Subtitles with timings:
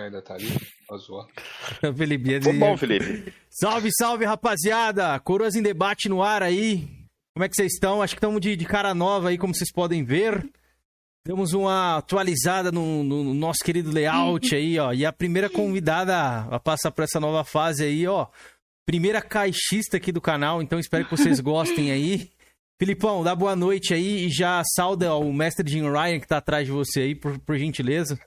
[0.00, 0.48] Diwan ainda tá ali.
[1.96, 3.32] Felipe, Foi bom, Felipe.
[3.50, 5.18] Salve, salve, rapaziada!
[5.20, 6.88] Coroas em debate no ar aí.
[7.34, 8.02] Como é que vocês estão?
[8.02, 10.44] Acho que estamos de, de cara nova aí, como vocês podem ver.
[11.26, 14.92] Demos uma atualizada no, no- no nosso querido layout aí, ó.
[14.92, 16.16] E a primeira convidada
[16.50, 18.26] a passar por essa nova fase aí, ó.
[18.86, 22.30] Primeira caixista aqui do canal, então espero que vocês gostem aí.
[22.80, 26.66] Filipão, dá boa noite aí e já sauda o mestre Jim Ryan que tá atrás
[26.66, 28.18] de você aí, por, por gentileza.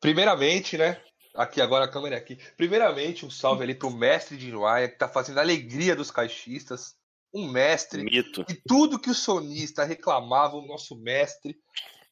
[0.00, 1.00] Primeiramente, né?
[1.34, 2.38] Aqui agora a câmera é aqui.
[2.56, 6.96] Primeiramente, um salve ali pro mestre de Ryan, que tá fazendo a alegria dos caixistas.
[7.32, 8.02] Um mestre.
[8.02, 8.44] Mito.
[8.48, 11.56] E tudo que o sonista reclamava, o nosso mestre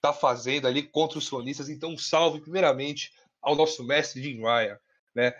[0.01, 1.69] tá fazendo ali contra os sonistas.
[1.69, 3.11] Então, um salve, primeiramente,
[3.43, 4.79] ao nosso mestre Jim Ryan,
[5.15, 5.33] né?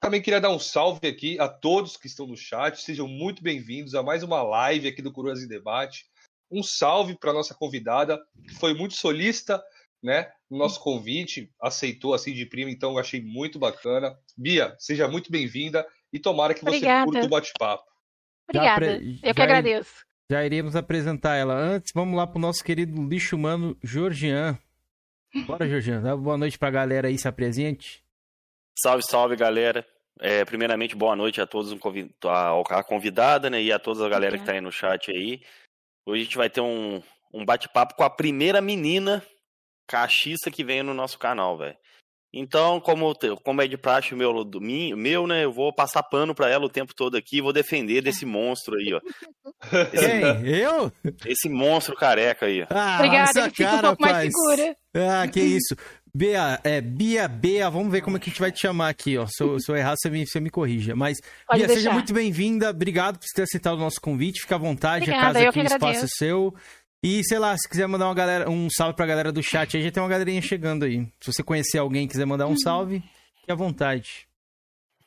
[0.00, 2.82] Também queria dar um salve aqui a todos que estão no chat.
[2.82, 6.06] Sejam muito bem-vindos a mais uma live aqui do Coroas em Debate.
[6.50, 9.62] Um salve para nossa convidada, que foi muito solista,
[10.02, 10.30] né?
[10.50, 14.16] No nosso convite, aceitou assim de prima, então eu achei muito bacana.
[14.36, 17.04] Bia, seja muito bem-vinda e tomara que você Obrigada.
[17.06, 17.84] curta o bate-papo.
[18.48, 18.74] Obrigada.
[18.98, 20.04] pre- Eu que já- agradeço.
[20.30, 21.54] Já iremos apresentar ela.
[21.54, 24.58] Antes, vamos lá pro nosso querido lixo humano, Georgian.
[25.46, 26.00] Bora, Georgian.
[26.02, 28.02] Dá boa noite pra galera aí, se apresente.
[28.82, 29.86] Salve, salve, galera.
[30.20, 31.72] É, primeiramente, boa noite a todos,
[32.26, 33.62] a, a convidada, né?
[33.62, 35.42] E a toda a galera que tá aí no chat aí.
[36.06, 37.02] Hoje a gente vai ter um,
[37.32, 39.22] um bate-papo com a primeira menina
[39.86, 41.76] cachista que vem no nosso canal, velho.
[42.34, 43.14] Então, como,
[43.44, 45.44] como é de praxe o meu, do, meu, né?
[45.44, 48.74] Eu vou passar pano pra ela o tempo todo aqui e vou defender desse monstro
[48.74, 49.00] aí, ó.
[49.92, 50.48] Esse, Quem?
[50.48, 50.90] Eu?
[51.26, 52.66] esse monstro careca aí, ó.
[52.70, 54.32] Ah, Obrigada, essa sinto um cara, pouco mais rapaz.
[54.32, 54.76] segura.
[54.94, 55.76] Ah, que isso.
[56.14, 59.16] Bea, é, Bia, Bea, vamos ver como é que a gente vai te chamar aqui,
[59.16, 59.26] ó.
[59.26, 60.94] Se eu, se eu errar, você me, você me corrija.
[60.96, 61.80] Mas, Pode Bia, deixar.
[61.82, 62.70] seja muito bem-vinda.
[62.70, 64.40] Obrigado por ter aceitado o nosso convite.
[64.42, 66.54] Fica à vontade, a Obrigada, casa eu aqui, o espaço é seu.
[67.04, 69.82] E, sei lá, se quiser mandar uma galera, um salve pra galera do chat aí,
[69.82, 71.04] já tem uma galerinha chegando aí.
[71.20, 72.52] Se você conhecer alguém e quiser mandar Uhum.
[72.52, 73.00] um salve,
[73.40, 74.28] fique à vontade.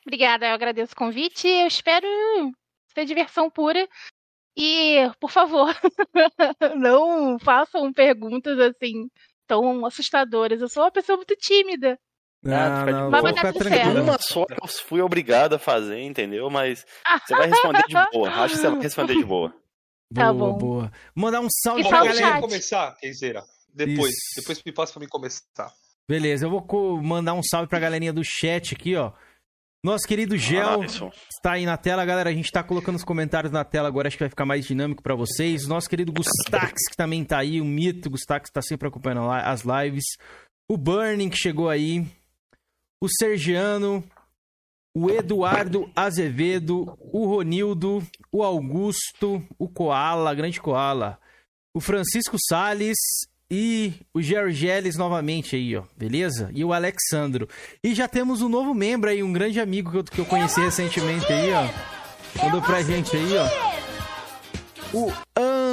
[0.06, 1.48] Obrigada, eu agradeço o convite.
[1.48, 2.06] Eu espero
[2.94, 3.88] ser diversão pura.
[4.58, 5.74] E, por favor,
[6.76, 9.08] não façam perguntas assim
[9.46, 10.60] tão assustadoras.
[10.60, 11.98] Eu sou uma pessoa muito tímida.
[12.44, 13.84] Ah, não, pode Vai ficar dar tudo tranquilo.
[13.94, 14.02] certo.
[14.02, 16.48] Uma só que eu fui obrigado a fazer, entendeu?
[16.50, 16.86] Mas
[17.26, 18.28] você vai responder de boa.
[18.30, 19.54] Acho que você vai responder de boa.
[20.14, 20.58] Tá boa, bom.
[20.58, 20.92] boa.
[21.14, 22.40] Mandar um salve E pra galera.
[22.40, 23.44] começar, Kenzeira?
[23.74, 24.10] Depois.
[24.12, 24.40] Isso.
[24.40, 25.72] Depois me passa pra mim começar.
[26.08, 29.12] Beleza, eu vou mandar um salve pra galerinha do chat aqui, ó.
[29.84, 31.10] Nosso querido Gel Alisson.
[31.32, 32.30] está aí na tela, galera.
[32.30, 35.02] A gente tá colocando os comentários na tela agora, acho que vai ficar mais dinâmico
[35.02, 35.66] pra vocês.
[35.66, 40.04] Nosso querido Gustax, que também tá aí, o mito Gustax tá sempre acompanhando as lives.
[40.68, 42.04] O Burning, que chegou aí.
[43.00, 44.02] O Sergiano.
[44.98, 46.96] O Eduardo Azevedo.
[47.12, 48.02] O Ronildo.
[48.32, 49.42] O Augusto.
[49.58, 51.18] O Koala, grande Koala.
[51.74, 52.96] O Francisco Sales.
[53.50, 55.82] E o Gergeles novamente aí, ó.
[55.94, 56.50] Beleza?
[56.54, 57.46] E o Alexandro.
[57.84, 60.60] E já temos um novo membro aí, um grande amigo que eu, que eu conheci
[60.62, 62.42] recentemente aí, ó.
[62.42, 64.96] Mandou pra gente aí, ó.
[64.96, 65.12] O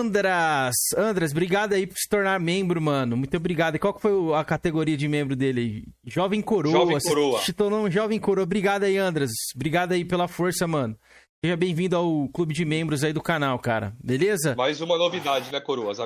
[0.03, 0.75] Andras.
[0.97, 3.15] Andras, obrigado aí por se tornar membro, mano.
[3.15, 3.75] Muito obrigado.
[3.75, 5.83] E qual que foi a categoria de membro dele aí?
[6.05, 6.73] Jovem Coroa.
[6.73, 7.41] Jovem Coroa.
[7.41, 8.43] Se tornou um Jovem Coroa.
[8.43, 9.31] Obrigado aí, Andras.
[9.55, 10.97] Obrigado aí pela força, mano.
[11.43, 13.95] Seja bem-vindo ao clube de membros aí do canal, cara.
[14.03, 14.55] Beleza?
[14.55, 15.97] Mais uma novidade, né, Coroas?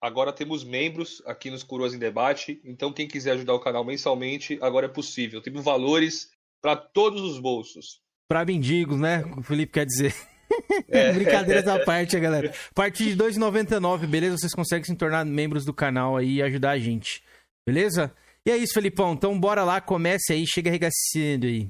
[0.00, 2.60] Agora temos membros aqui nos Coroas em Debate.
[2.64, 5.40] Então, quem quiser ajudar o canal mensalmente, agora é possível.
[5.40, 6.30] Temos valores
[6.60, 8.00] para todos os bolsos.
[8.28, 9.24] Pra mendigos, né?
[9.36, 10.14] O Felipe quer dizer.
[10.88, 11.12] É.
[11.14, 12.50] Brincadeiras à parte, galera.
[12.70, 14.38] A partir de R$ 2,99, beleza?
[14.38, 17.22] Vocês conseguem se tornar membros do canal aí e ajudar a gente.
[17.66, 18.14] Beleza?
[18.44, 19.12] E é isso, Felipão.
[19.12, 21.68] Então bora lá, comece aí, chega arregaçando aí.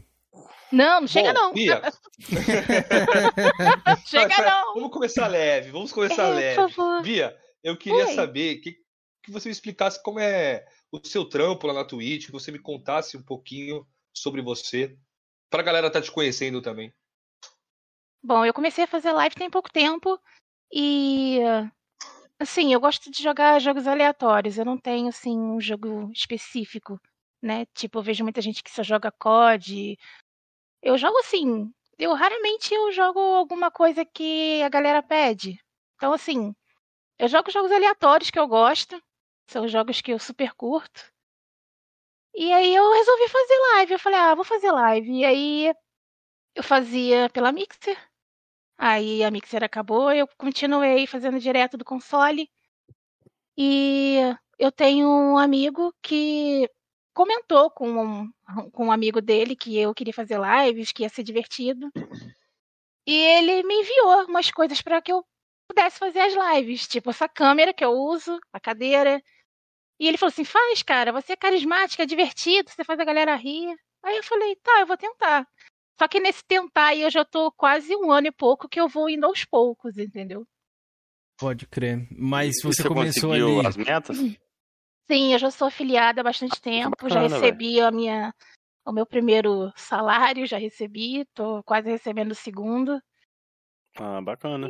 [0.73, 1.53] Não, não chega Bom, não.
[1.55, 1.81] Bia,
[4.07, 4.75] Chega não.
[4.75, 5.71] vamos começar leve.
[5.71, 6.57] Vamos começar É, leve.
[6.57, 7.03] por favor.
[7.03, 8.15] Bia, eu queria Oi.
[8.15, 8.73] saber que,
[9.23, 12.59] que você me explicasse como é o seu trampo lá na Twitch, que você me
[12.59, 14.97] contasse um pouquinho sobre você,
[15.51, 16.93] pra galera estar te conhecendo também.
[18.27, 20.21] Bom, eu comecei a fazer live tem pouco tempo
[20.73, 21.39] e
[22.41, 24.59] assim, eu gosto de jogar jogos aleatórios.
[24.59, 27.01] Eu não tenho assim um jogo específico,
[27.41, 27.67] né?
[27.67, 29.97] Tipo, eu vejo muita gente que só joga COD.
[30.83, 35.61] Eu jogo assim, eu raramente eu jogo alguma coisa que a galera pede.
[35.95, 36.53] Então assim,
[37.19, 39.01] eu jogo jogos aleatórios que eu gosto,
[39.49, 41.13] são jogos que eu super curto.
[42.35, 43.93] E aí eu resolvi fazer live.
[43.95, 45.13] Eu falei, ah, vou fazer live.
[45.13, 45.75] E aí
[46.57, 47.97] eu fazia pela Mixer.
[48.79, 52.51] Aí a Mixer acabou, eu continuei fazendo direto do console.
[53.57, 54.19] E
[54.59, 56.69] eu tenho um amigo que
[57.15, 58.33] comentou com um,
[58.73, 61.91] com um amigo dele que eu queria fazer lives, que ia ser divertido.
[63.07, 65.25] E ele me enviou umas coisas para que eu
[65.69, 69.23] pudesse fazer as lives, tipo essa câmera que eu uso, a cadeira.
[69.99, 73.35] E ele falou assim: faz, cara, você é carismática, é divertido, você faz a galera
[73.37, 73.75] rir.
[74.03, 75.47] Aí eu falei: tá, eu vou tentar.
[75.99, 78.89] Só que nesse tentar aí eu já tô quase um ano e pouco que eu
[78.89, 80.47] vou indo aos poucos, entendeu?
[81.39, 82.07] Pode crer.
[82.11, 83.67] Mas você, você começou conseguiu ali.
[83.67, 84.19] as metas?
[85.09, 88.35] Sim, eu já sou afiliada há bastante tempo, já bacana, recebi a minha,
[88.85, 93.01] o meu primeiro salário, já recebi, tô quase recebendo o segundo.
[93.97, 94.69] Ah, bacana.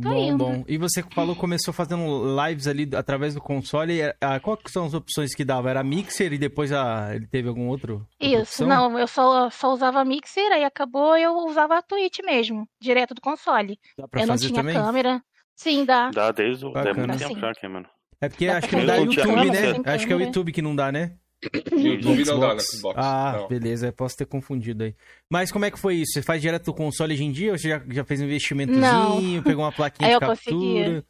[0.00, 0.38] Tá Bom, indo.
[0.38, 0.64] bom.
[0.68, 4.00] E você falou que começou fazendo lives ali através do console.
[4.20, 5.68] ah, qual que são as opções que dava?
[5.68, 8.06] Era Mixer e depois ah, ele teve algum outro?
[8.20, 8.68] Isso, opção?
[8.68, 13.20] não, eu só, só usava Mixer, aí acabou eu usava a Twitch mesmo, direto do
[13.20, 13.78] console.
[13.98, 14.74] Dá pra eu não fazer tinha também?
[14.74, 15.22] câmera.
[15.56, 16.10] Sim, dá.
[16.10, 16.72] Dá desde o.
[16.72, 16.94] Bacana.
[16.94, 17.28] Dá muito Sim.
[17.28, 17.86] tempo já aqui, mano.
[18.22, 19.92] É porque Dá acho que não dá YouTube, né?
[19.92, 20.20] Acho que é o.
[20.20, 21.16] YouTube que não dá, né?
[21.42, 22.98] YouTube não dá no Xbox.
[22.98, 23.48] Ah, não.
[23.48, 24.94] beleza, eu posso ter confundido aí.
[25.30, 26.12] Mas como é que foi isso?
[26.12, 29.42] Você faz direto do console hoje em dia ou você já, já fez um investimentozinho,
[29.42, 30.36] pegou uma plaquinha de eu captura?
[30.56, 31.04] consegui.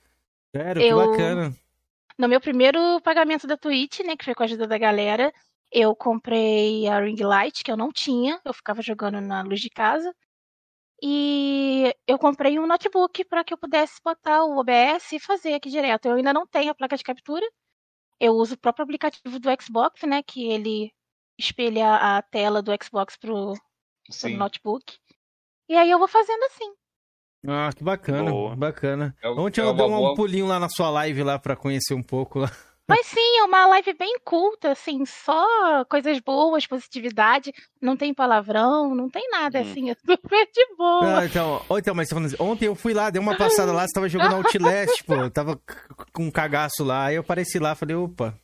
[0.56, 1.54] Sério, que Eu- bacana.
[2.18, 5.32] No meu primeiro pagamento da Twitch, né, que foi com a ajuda da galera,
[5.72, 9.70] eu comprei a ring light, que eu não tinha, eu ficava jogando na luz de
[9.70, 10.12] casa.
[11.02, 15.70] E eu comprei um notebook para que eu pudesse botar o OBS e fazer aqui
[15.70, 16.06] direto.
[16.06, 17.46] Eu ainda não tenho a placa de captura.
[18.20, 20.92] Eu uso o próprio aplicativo do Xbox, né, que ele
[21.38, 23.54] espelha a tela do Xbox pro,
[24.20, 24.98] pro notebook.
[25.68, 26.74] E aí eu vou fazendo assim.
[27.48, 28.54] Ah, que bacana, Boa.
[28.54, 29.16] bacana.
[29.22, 31.94] É, Ontem é eu dei um boa- pulinho lá na sua live lá pra conhecer
[31.94, 32.50] um pouco lá.
[32.90, 38.94] Mas sim, é uma live bem culta, assim, só coisas boas, positividade, não tem palavrão,
[38.94, 39.62] não tem nada, Hum.
[39.62, 41.20] assim, é super de boa.
[41.20, 43.86] Ah, então, então, mas você falando assim, ontem eu fui lá, dei uma passada lá,
[43.86, 45.60] você tava jogando Outlast, pô, eu tava
[46.12, 48.34] com um cagaço lá, aí eu apareci lá, falei, opa.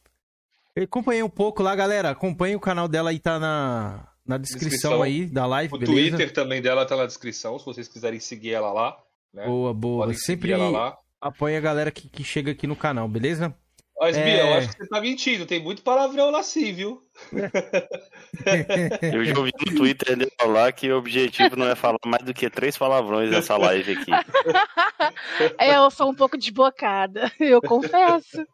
[0.74, 4.68] Eu acompanhei um pouco lá, galera, acompanhe o canal dela aí, tá na, na descrição,
[4.68, 5.02] Descrição.
[5.02, 6.16] aí da live, O beleza?
[6.16, 8.96] Twitter também dela tá na descrição, se vocês quiserem seguir ela lá.
[9.32, 9.46] Né?
[9.46, 10.04] Boa, boa.
[10.06, 10.98] Podem Sempre ela lá.
[11.20, 13.54] apoia a galera que, que chega aqui no canal, beleza?
[13.98, 14.42] Mas, Bia, É.
[14.42, 15.46] eu acho que você tá mentindo.
[15.46, 17.02] Tem muito palavrão lá sim, viu?
[19.02, 22.34] Eu já ouvi no Twitter dele falar que o objetivo não é falar mais do
[22.34, 24.10] que três palavrões nessa live aqui.
[25.58, 28.46] É, eu sou um pouco desbocada, eu confesso.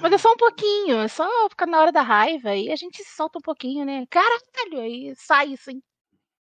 [0.00, 3.02] Mas é só um pouquinho, é só ficar na hora da raiva e a gente
[3.04, 4.04] solta um pouquinho, né?
[4.10, 5.80] Caralho, aí sai assim.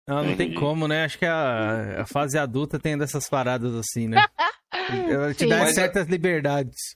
[0.07, 1.05] Não, não tem como, né?
[1.05, 4.23] Acho que a, a fase adulta tem dessas paradas assim, né?
[5.09, 5.49] Ela te Sim.
[5.49, 6.95] dá certas liberdades.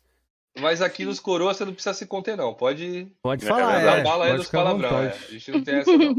[0.60, 2.54] Mas aqui nos coroas você não precisa se conter, não.
[2.54, 3.86] Pode Pode É falar, é.
[3.86, 5.04] dar bala aí Pode nos ficar à palavrão.
[5.04, 5.08] é.
[5.08, 6.16] A gente não tem essa, não.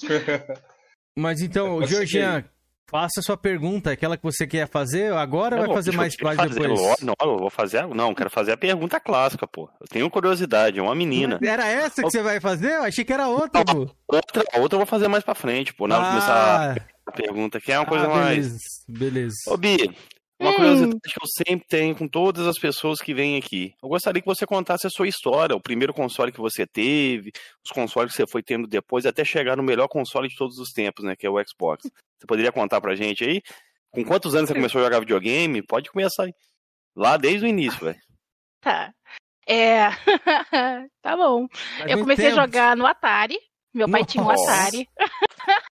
[1.16, 2.44] Mas então, Georgian,
[2.90, 5.94] faça a sua pergunta, aquela que você quer fazer agora ou vai Não, fazer eu-
[5.96, 7.00] mais, eu mais fazer, depois?
[7.02, 7.86] Não, eu vou fazer.
[7.88, 9.68] Não, quero fazer a pergunta clássica, pô.
[9.80, 11.38] Eu tenho curiosidade, é uma menina.
[11.42, 12.72] Era essa que você vai fazer?
[12.76, 13.90] Eu achei que era outra, pô.
[14.08, 15.86] Outra, a outra eu vou fazer mais pra frente, pô.
[15.86, 18.46] Na hora de começar a pergunta, que é uma coisa ah, mais.
[18.46, 18.58] beleza,
[18.88, 19.36] beleza.
[19.48, 19.94] Ô, Bi,
[20.42, 20.56] uma Hum.
[20.56, 23.74] curiosidade que eu sempre tenho com todas as pessoas que vêm aqui.
[23.82, 27.30] Eu gostaria que você contasse a sua história, o primeiro console que você teve,
[27.64, 30.70] os consoles que você foi tendo depois, até chegar no melhor console de todos os
[30.70, 31.14] tempos, né?
[31.16, 31.82] Que é o Xbox.
[32.18, 33.40] Você poderia contar pra gente aí?
[33.90, 35.62] Com quantos anos você começou a jogar videogame?
[35.62, 36.34] Pode começar aí.
[36.96, 37.98] Lá desde o início, velho.
[38.60, 38.92] Tá.
[39.46, 39.88] É.
[41.02, 41.46] tá bom.
[41.78, 42.38] Faz Eu comecei tempo.
[42.40, 43.36] a jogar no Atari.
[43.74, 44.52] Meu pai tinha um Nossa.
[44.52, 44.86] Atari.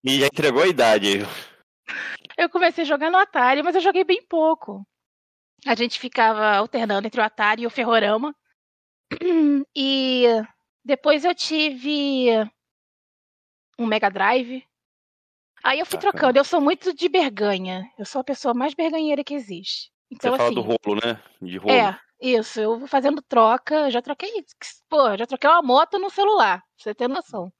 [0.03, 1.27] E já entregou a idade aí.
[2.37, 4.85] Eu comecei a jogar no Atari, mas eu joguei bem pouco.
[5.65, 8.35] A gente ficava alternando entre o Atari e o Ferrorama.
[9.75, 10.25] E
[10.83, 12.29] depois eu tive
[13.77, 14.63] um Mega Drive.
[15.63, 16.11] Aí eu fui Bacana.
[16.11, 16.39] trocando.
[16.39, 17.89] Eu sou muito de berganha.
[17.97, 19.91] Eu sou a pessoa mais berganheira que existe.
[20.09, 20.55] Então, Você fala assim.
[20.55, 21.21] do rolo, né?
[21.41, 21.71] De rolo.
[21.73, 22.59] É, isso.
[22.59, 23.91] Eu vou fazendo troca.
[23.91, 24.43] Já troquei.
[24.89, 26.59] Pô, já troquei uma moto no celular.
[26.59, 27.51] Pra você ter noção.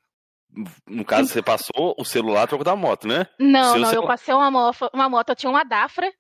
[0.88, 3.27] No caso, você passou o celular trocou da moto, né?
[3.39, 6.12] Não, não, eu celu- passei uma, mofa- uma moto, eu tinha uma Dafra,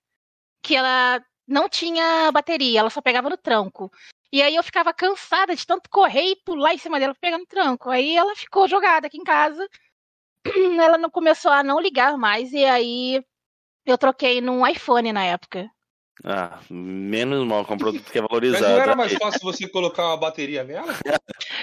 [0.63, 3.91] que ela não tinha bateria, ela só pegava no tranco.
[4.31, 7.89] E aí eu ficava cansada de tanto correr e pular em cima dela no tranco.
[7.89, 9.67] Aí ela ficou jogada aqui em casa.
[10.81, 13.23] Ela não começou a não ligar mais, e aí
[13.85, 15.69] eu troquei num iPhone na época.
[16.23, 18.73] Ah, menos mal, que é um produto que é Mas valorizado.
[18.73, 20.93] não era mais fácil você colocar uma bateria nela?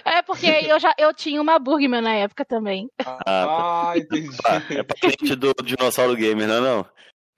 [0.05, 2.89] É porque eu já eu tinha uma Burgman na época também.
[3.07, 4.29] Ah, entendi.
[4.45, 6.87] Ah, é patente do Dinossauro Gamer, não é não?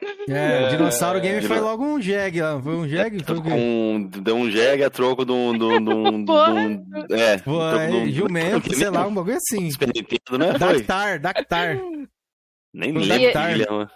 [0.03, 2.59] É, o É, Dinossauro Game foi Dino- logo um jegue lá.
[2.59, 3.23] Foi um jegue?
[3.23, 3.37] Foi?
[3.43, 5.53] Com, deu um jegue a troco de um...
[5.59, 9.13] de um- de um- de um- é, Foi troco de um- jumento, sei lá, um
[9.15, 9.65] bagulho assim.
[9.65, 10.59] Nintendo, né?
[10.59, 10.79] Foi.
[10.79, 11.77] Dactar, Dactar.
[12.73, 13.27] Nem Foi lembro.
[13.43, 13.89] Guilherme.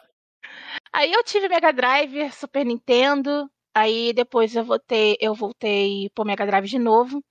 [0.95, 3.51] Aí eu tive Mega Drive, Super Nintendo.
[3.75, 7.23] Aí depois eu voltei, eu voltei pro Mega Drive de novo.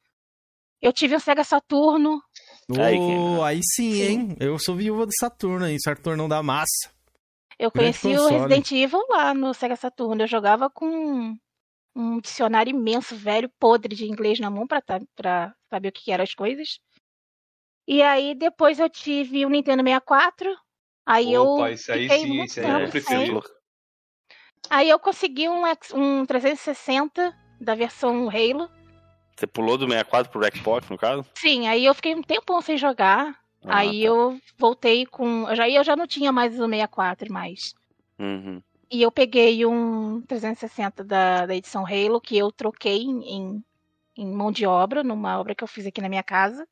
[0.82, 2.22] Eu tive um Sega Saturno.
[2.74, 4.36] Quem- aí sim, hein?
[4.39, 6.91] Eu sou viúva do Saturno aí, Saturnão da massa.
[7.58, 8.27] Eu Grande conheci o.
[8.27, 10.24] Resident Evil lá no Sega Saturno.
[10.24, 11.34] Eu jogava com
[11.96, 16.12] um dicionário imenso, velho, podre de inglês na mão pra, tá, pra saber o que
[16.12, 16.79] eram as coisas.
[17.88, 20.50] E aí depois eu tive o Nintendo 64.
[21.05, 22.60] Aí Opa, eu isso aí fiquei sim, muito esse
[23.13, 23.41] aí é.
[24.69, 28.69] Aí eu consegui um, um 360 da versão Halo.
[29.36, 31.25] Você pulou do 64 pro Xbox, no caso?
[31.36, 33.38] Sim, aí eu fiquei um tempão sem jogar.
[33.65, 34.07] Ah, aí tá.
[34.07, 35.50] eu voltei com.
[35.50, 37.74] Eu já, eu já não tinha mais o 64 mais.
[38.19, 38.62] Uhum.
[38.91, 43.63] E eu peguei um 360 da, da edição Halo, que eu troquei em, em,
[44.17, 46.67] em mão de obra, numa obra que eu fiz aqui na minha casa.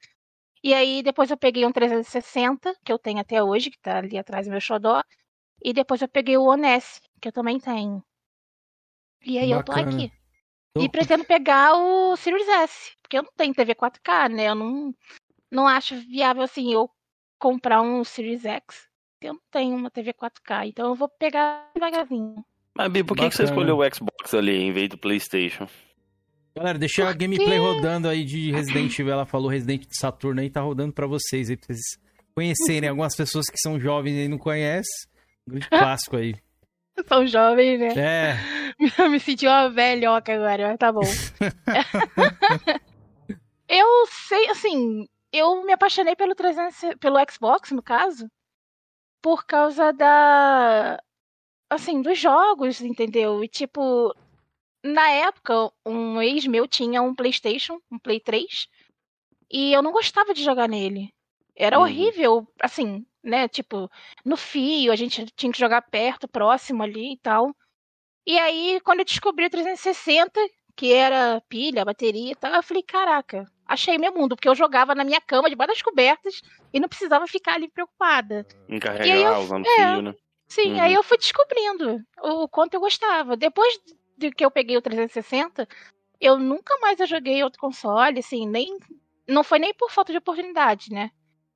[0.64, 4.18] E aí depois eu peguei um 360, que eu tenho até hoje, que tá ali
[4.18, 5.02] atrás do meu xodó.
[5.64, 8.04] E depois eu peguei o Oness, que eu também tenho.
[9.24, 9.92] E aí eu tô Bacana.
[9.98, 10.12] aqui.
[10.74, 14.50] Tô- E pretendo pegar o Series S, porque eu não tenho TV 4K, né?
[14.50, 14.96] Eu não,
[15.52, 16.90] não acho viável assim eu
[17.40, 18.90] comprar um Series X.
[19.22, 22.44] Eu não tenho uma TV 4K, então eu vou pegar devagarzinho.
[22.76, 23.52] Mas, Bi, por que, que você Bacana.
[23.52, 25.68] escolheu o Xbox ali em vez do PlayStation?
[26.56, 29.14] Galera, deixa a gameplay rodando aí de Resident Evil.
[29.14, 31.80] Ela falou Resident de Saturno aí, tá rodando pra vocês aí, pra vocês
[32.36, 32.90] conhecerem.
[32.90, 35.10] Algumas pessoas que são jovens e não conhecem.
[35.48, 36.36] Um grande clássico aí.
[37.08, 37.94] São jovens, né?
[37.98, 38.36] É,
[38.98, 41.02] Eu me senti uma velhoca agora, mas tá bom.
[43.68, 43.88] eu
[44.28, 48.28] sei, assim, eu me apaixonei pelo 300, pelo Xbox, no caso,
[49.22, 51.00] por causa da
[51.70, 53.42] assim, dos jogos, entendeu?
[53.42, 54.14] E tipo,
[54.84, 58.68] na época, um ex meu tinha um PlayStation, um Play 3,
[59.50, 61.14] e eu não gostava de jogar nele.
[61.56, 61.84] Era Uhum.
[61.84, 63.48] horrível, assim, né?
[63.48, 63.90] Tipo,
[64.26, 67.56] no fio, a gente tinha que jogar perto, próximo ali e tal.
[68.26, 70.40] E aí, quando eu descobri o 360,
[70.76, 74.96] que era pilha, bateria e tal, eu falei, caraca, achei meu mundo, porque eu jogava
[74.96, 76.42] na minha cama, debaixo das cobertas,
[76.74, 78.46] e não precisava ficar ali preocupada.
[78.70, 79.76] Encarregar, eu- usando é.
[79.76, 80.16] fio, né?
[80.48, 80.82] Sim, Uhum.
[80.82, 83.38] aí eu fui descobrindo o quanto eu gostava.
[83.38, 83.74] Depois
[84.22, 85.68] de que eu peguei o 360,
[86.20, 88.78] eu nunca mais eu joguei outro console, assim, nem.
[89.28, 91.12] Não foi nem por falta de oportunidade, né?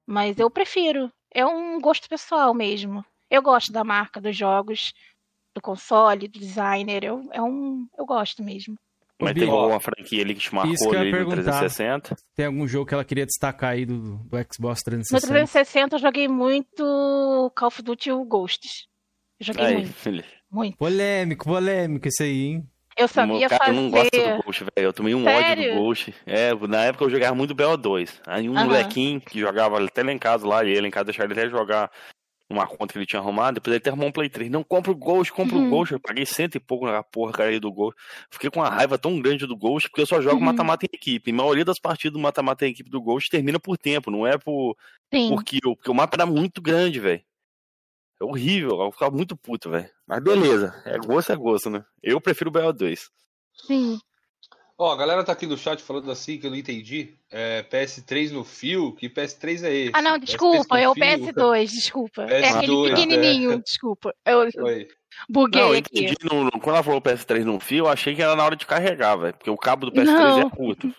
[0.06, 1.12] Mas eu prefiro.
[1.32, 3.06] É um gosto pessoal mesmo.
[3.30, 4.94] Eu gosto da marca, dos jogos,
[5.54, 7.04] do console, do designer.
[7.04, 8.78] Eu, é um, eu gosto mesmo.
[9.20, 11.60] Mas ó, alguma franquia ali que te marcou isso que ali no perguntar.
[11.60, 12.16] 360?
[12.36, 15.28] tem algum jogo que ela queria destacar aí do, do Xbox No 360?
[15.28, 18.88] 360 eu joguei muito Call of Duty e o Ghosts.
[19.40, 20.24] Eu joguei Aí, muito, filho.
[20.52, 20.78] Muito.
[20.78, 22.70] Polêmico, polêmico isso aí, hein?
[22.98, 23.78] Eu sabia cara, fazer.
[23.78, 24.88] eu não gosto do Ghost, velho.
[24.88, 25.74] Eu tomei um ódio Sério?
[25.74, 26.16] do Ghost.
[26.26, 28.22] É, na época eu jogava muito BO2.
[28.26, 28.66] Aí um Aham.
[28.68, 31.50] molequinho que jogava até lá em casa, lá, e ele em casa deixava ele até
[31.50, 31.92] jogar
[32.50, 34.50] uma conta que ele tinha arrumado, depois ele até arrumou um Play 3.
[34.50, 35.66] Não, compra o Ghost, compra Uhum.
[35.66, 35.94] o Ghost.
[35.94, 38.00] Eu paguei cento e pouco na porra cara, do Ghost.
[38.32, 40.46] Fiquei com uma raiva tão grande do Ghost, porque eu só jogo Uhum.
[40.46, 41.32] mata-mata em equipe.
[41.32, 44.26] E a maioria das partidas do mata-mata em equipe do Ghost termina por tempo, não
[44.26, 44.78] é por,
[45.14, 45.30] Sim.
[45.30, 47.22] por kill, porque o mapa era muito grande, velho.
[48.22, 49.90] É horrível, eu ficava muito puto, velho.
[50.08, 51.84] Mas beleza, é gosto, é gosto, né?
[52.02, 53.10] Eu prefiro o BO2.
[53.54, 54.00] Sim.
[54.78, 57.14] Ó, a galera tá aqui no chat falando assim que eu não entendi.
[57.32, 58.94] É, PS3 no fio?
[58.94, 59.92] Que PS3 é esse?
[59.94, 61.04] Ah, não, PS3 desculpa, é o fio?
[61.04, 62.22] PS2, desculpa.
[62.24, 63.58] é aquele PS2, pequenininho, é.
[63.64, 64.14] desculpa.
[64.26, 64.88] Eu Oi.
[65.30, 66.14] buguei Não, eu aqui.
[66.24, 69.16] No, quando ela falou PS3 no fio, eu achei que era na hora de carregar,
[69.16, 69.34] velho.
[69.34, 70.42] Porque o cabo do PS3 Não.
[70.42, 70.94] é curto.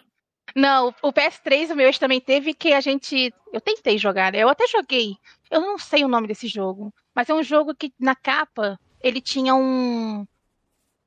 [0.55, 3.31] Não, o PS3, o meu ex também teve que a gente.
[3.53, 4.39] Eu tentei jogar, né?
[4.39, 5.17] Eu até joguei.
[5.51, 6.95] Eu não sei o nome desse jogo.
[7.17, 10.27] Mas é um jogo que na capa ele tinha um.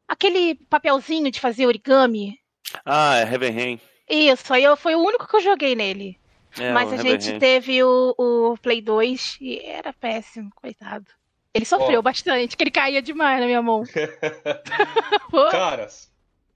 [0.07, 2.39] Aquele papelzinho de fazer origami.
[2.83, 3.79] Ah, é Heaven.
[4.09, 6.19] Isso, aí eu, foi o único que eu joguei nele.
[6.57, 11.05] É, Mas a Heaven gente teve o, o Play 2 e era péssimo, coitado.
[11.53, 12.01] Ele sofreu Ó.
[12.01, 13.83] bastante, que ele caía demais na minha mão.
[15.51, 16.11] Caras,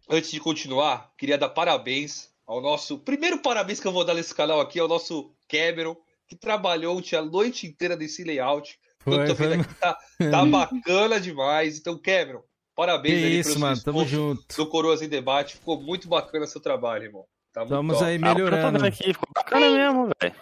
[0.10, 2.98] antes de continuar, queria dar parabéns ao nosso.
[2.98, 5.96] Primeiro parabéns que eu vou dar nesse canal aqui ao nosso Cameron,
[6.28, 8.80] que trabalhou a noite inteira nesse layout.
[9.04, 9.63] Foi, eu tô foi.
[9.80, 9.98] tá,
[10.32, 11.78] tá bacana demais.
[11.78, 14.44] Então, Cameron, Que parabéns aí isso, mano, tamo junto.
[14.56, 15.56] do Coroas em Debate.
[15.56, 17.26] Ficou muito bacana seu trabalho, irmão.
[17.54, 18.06] Tá muito Estamos top.
[18.10, 18.72] aí Ah, que tô melhorando.
[18.80, 20.36] vendo aqui, ficou bacana mesmo, velho.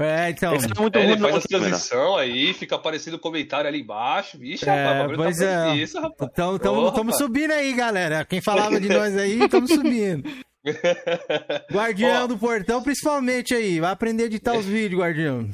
[0.00, 0.54] É, então.
[0.54, 3.80] Esse é muito É, ele faz não, a transição aí, fica aparecendo o comentário ali
[3.80, 4.38] embaixo.
[4.38, 5.76] Vixe, É, rapaz, bagulho pois tá é.
[5.76, 6.30] isso, rapaz.
[6.32, 7.16] Então, tamo, tamo rapaz.
[7.18, 8.24] subindo aí, galera.
[8.24, 10.22] Quem falava de nós aí, estamos subindo.
[11.72, 12.26] Guardião Ó.
[12.26, 13.80] do portão, principalmente aí.
[13.80, 15.48] Vai aprender a editar os vídeos, guardião.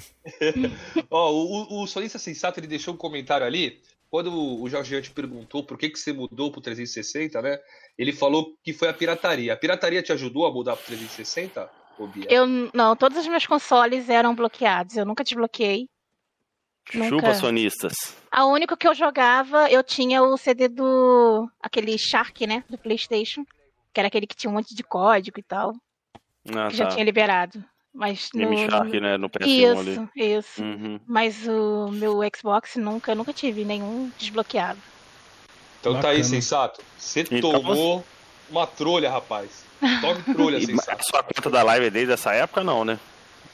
[1.10, 3.80] Ó, o, o Sonista Sensato ele deixou um comentário ali.
[4.10, 7.58] Quando o Jorge te perguntou por que, que você mudou pro 360, né?
[7.98, 9.52] Ele falou que foi a pirataria.
[9.52, 12.26] A pirataria te ajudou a mudar pro 360, ô Bia?
[12.30, 14.96] eu não, todos os meus consoles eram bloqueados.
[14.96, 15.88] Eu nunca desbloqueei.
[16.86, 17.34] Chupa Nunca.
[17.34, 17.94] sonistas.
[18.30, 21.48] A única que eu jogava, eu tinha o CD do.
[21.60, 22.62] aquele Shark, né?
[22.68, 23.44] Do PlayStation.
[23.94, 25.72] Que era aquele que tinha um monte de código e tal.
[26.54, 26.90] Ah, que já tá.
[26.92, 27.64] tinha liberado.
[27.92, 28.40] Mas no.
[28.40, 29.16] Game Shark, né?
[29.16, 29.92] No PS1 ali.
[29.92, 30.62] Isso, isso.
[30.62, 31.00] Uhum.
[31.06, 34.80] Mas o meu Xbox nunca, nunca tive nenhum desbloqueado.
[35.80, 36.24] Então tá aí, Bacana.
[36.24, 36.80] Sensato.
[36.98, 38.04] Você Então tomou
[38.50, 39.64] uma trolha, rapaz.
[40.00, 41.00] Tome trolha, E sensato.
[41.00, 42.98] a sua conta da live é desde essa época, não, né?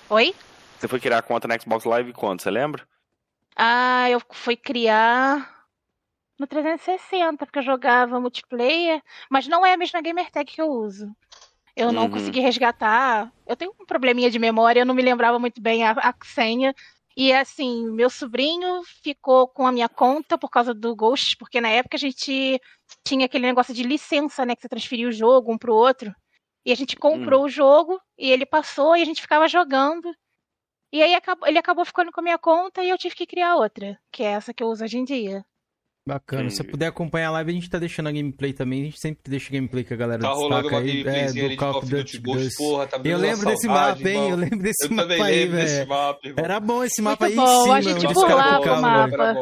[0.08, 0.34] Oi?
[0.78, 2.40] Você foi criar a conta na Xbox Live quando?
[2.40, 2.82] Você lembra?
[3.54, 5.59] Ah, eu fui criar
[6.40, 11.14] no 360, porque eu jogava multiplayer, mas não é a mesma gamertag que eu uso.
[11.76, 12.10] Eu não Uhum.
[12.10, 13.32] consegui resgatar.
[13.46, 16.74] Eu tenho um probleminha de memória, eu não me lembrava muito bem a, a senha.
[17.16, 21.68] E assim, meu sobrinho ficou com a minha conta por causa do Ghost, porque na
[21.68, 22.60] época a gente
[23.04, 24.56] tinha aquele negócio de licença, né?
[24.56, 26.14] Que você transferia o jogo um pro outro.
[26.64, 30.14] E a gente comprou o jogo e ele passou e a gente ficava jogando.
[30.92, 31.14] E aí
[31.46, 34.28] ele acabou ficando com a minha conta e eu tive que criar outra, que é
[34.32, 35.44] essa que eu uso hoje em dia.
[36.10, 36.50] Bacana.
[36.50, 36.72] Se você Entendi.
[36.72, 38.82] puder acompanhar a live, a gente tá deixando a gameplay também.
[38.82, 40.90] A gente sempre deixa gameplay que a galera Tá rolando uma aí.
[40.90, 42.56] É, gameplayzinha do de Call of Duty Ghost, 2.
[42.56, 44.14] porra, tá Eu lembro desse saudade, mapa, hein?
[44.16, 44.30] irmão.
[44.30, 46.34] Eu lembro desse Eu mapa aí, desse velho.
[46.36, 49.34] Era bom esse mapa Muito aí bom, em cima, a gente burlava o mapa.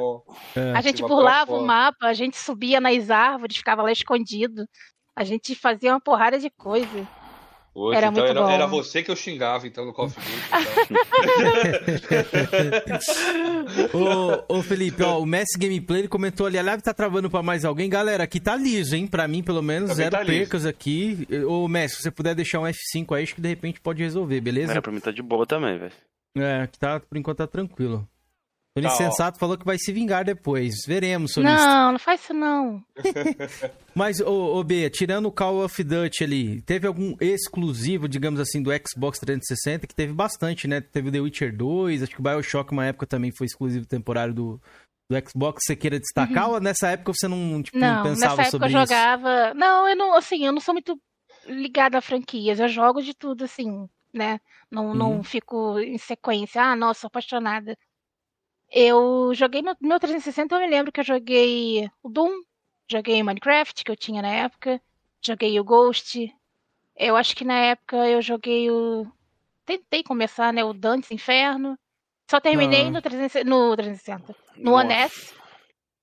[0.55, 0.73] É.
[0.73, 4.67] A gente burlava o mapa, a gente subia nas árvores, ficava lá escondido.
[5.17, 7.09] A gente fazia uma porrada de coisa.
[7.81, 8.51] Hoje, Era então, muito era, bom.
[8.53, 10.33] era você que eu xingava, então, no Call of Duty.
[11.97, 12.99] então.
[14.49, 17.43] Ô, ô Felipe, ó, o Messi Gameplay ele comentou ali, a live tá travando pra
[17.43, 17.89] mais alguém.
[17.89, 19.07] Galera, aqui tá liso, hein?
[19.07, 20.39] Pra mim, pelo menos, Também zero tá liso.
[20.39, 21.27] percas aqui.
[21.47, 24.41] Ô, Messi, se você puder deixar um F5 aí, acho que de repente pode resolver,
[24.41, 24.73] beleza?
[24.77, 25.93] É, pra mim tá de boa também, velho.
[26.37, 28.07] É, que tá, por enquanto tá tranquilo.
[28.79, 28.93] O Tá, ó.
[28.95, 30.75] Insensato falou que vai se vingar depois.
[30.87, 31.67] Veremos, sonista.
[31.67, 32.83] Não, não faz isso não.
[33.95, 38.63] Mas, ô, ô B, tirando o Call of Duty ali, teve algum exclusivo, digamos assim,
[38.63, 40.81] do Xbox 360, que teve bastante, né?
[40.81, 44.33] Teve o The Witcher 2, acho que o Bioshock, uma época, também foi exclusivo temporário
[44.33, 44.61] do,
[45.11, 45.63] do Xbox.
[45.67, 47.95] Você queira destacar ou nessa época você não, tipo, não, Uhum.
[47.95, 48.93] Não, pensava nessa época sobre eu isso?
[48.93, 49.55] jogava.
[49.55, 50.97] Não, eu não, assim, eu não sou muito
[51.47, 52.61] ligada a franquias.
[52.61, 54.39] Eu jogo de tudo, assim, né?
[54.71, 54.95] Não, Uhum.
[54.95, 56.63] não fico em sequência.
[56.63, 57.77] Ah, nossa, sou apaixonada.
[58.71, 62.43] Eu joguei no meu 360, eu me lembro que eu joguei o Doom,
[62.91, 64.81] joguei o Minecraft, que eu tinha na época,
[65.25, 66.31] joguei o Ghost.
[66.97, 69.07] Eu acho que na época eu joguei o.
[69.65, 70.65] Tentei começar, né?
[70.65, 71.79] O Dantes Inferno.
[72.31, 72.91] Só terminei Ah.
[72.91, 73.49] no 360.
[73.49, 74.35] No 360.
[74.57, 74.73] No.
[74.75, 75.33] One S.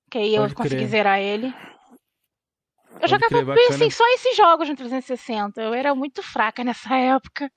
[0.10, 0.88] Que aí eu Pode consegui crer.
[0.88, 1.48] zerar ele.
[1.48, 5.62] Eu Pode jogava crer, bem assim, só esses jogos no 360.
[5.62, 7.52] Eu era muito fraca nessa época.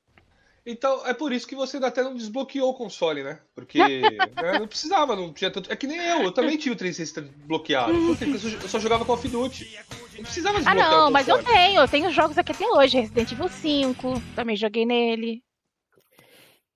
[0.66, 3.40] Então, é por isso que você até não desbloqueou o console, né?
[3.54, 3.78] Porque
[4.36, 5.72] né, não precisava, não tinha tanto.
[5.72, 7.92] É que nem eu, eu também tinha o 360 bloqueado.
[7.92, 9.78] Porque eu só- eu só jogava Call of Duty.
[10.16, 11.80] Não precisava Ah, desbloquear não, o mas eu tenho.
[11.80, 12.98] Eu tenho jogos aqui até hoje.
[13.00, 15.42] Resident Evil 5, também joguei nele.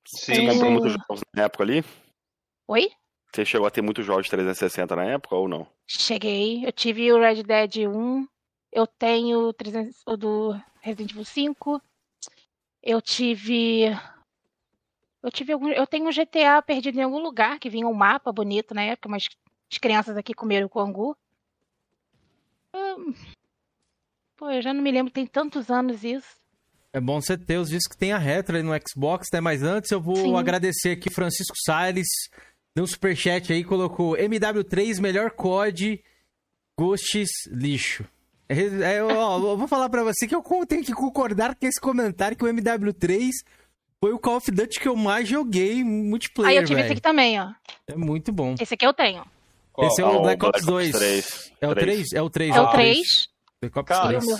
[0.06, 1.84] Você comprou muitos jogos na época ali?
[2.68, 2.90] Oi?
[3.34, 5.66] Você chegou a ter muitos jogos de 360 na época ou não?
[5.88, 6.66] Cheguei.
[6.66, 8.26] Eu tive o Red Dead 1.
[8.72, 11.82] Eu tenho o 300 o do Resident Evil 5.
[12.82, 13.84] Eu tive.
[15.22, 15.68] Eu tive algum.
[15.68, 19.08] Eu tenho um GTA perdido em algum lugar, que vinha um mapa bonito na época,
[19.08, 19.28] mas
[19.70, 21.16] as crianças aqui comeram com angu.
[22.74, 23.14] Hum,
[24.42, 26.36] Pô, eu já não me lembro, tem tantos anos isso.
[26.92, 29.40] É bom você ter os discos que tem a retro aí no Xbox, né?
[29.40, 30.36] Mas antes eu vou Sim.
[30.36, 32.08] agradecer aqui o Francisco Salles,
[32.74, 36.02] deu um superchat aí, colocou MW3, melhor COD,
[36.76, 38.04] Ghosts, lixo.
[38.52, 41.80] É, é, ó, eu vou falar pra você que eu tenho que concordar com esse
[41.80, 43.30] comentário que o MW3
[44.00, 46.92] foi o Call of Duty que eu mais joguei multiplayer, Aí eu tive esse velho.
[46.92, 47.50] aqui também, ó.
[47.86, 48.54] É muito bom.
[48.60, 49.24] Esse aqui eu tenho.
[49.74, 50.92] Ó, Esse é Ah, o o Black Ops Black Ops 2.
[50.92, 51.52] 3.
[51.60, 52.12] É o 3?
[52.12, 52.56] É o 3.
[52.56, 52.98] É o 3.
[53.60, 54.24] Black Ops Cara, 3.
[54.24, 54.38] E o meu-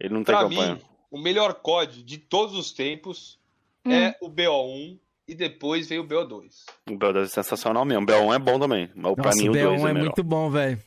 [0.00, 0.74] Ele não tem Pra campanha.
[0.76, 3.38] mim, o melhor COD de todos os tempos
[3.84, 3.92] Hum.
[3.92, 6.64] é o BO1 e depois veio o BO2.
[6.88, 8.02] O BO2 é sensacional mesmo.
[8.04, 8.90] O BO1 é bom também.
[8.94, 10.00] Mas pra Nossa, mim o o 2 B1 é, é melhor.
[10.04, 10.78] muito bom, velho.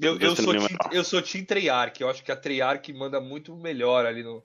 [0.00, 3.56] Eu, eu, sou team, eu sou Team Treyarch, eu acho que a Treyarch manda muito
[3.56, 4.44] melhor ali no,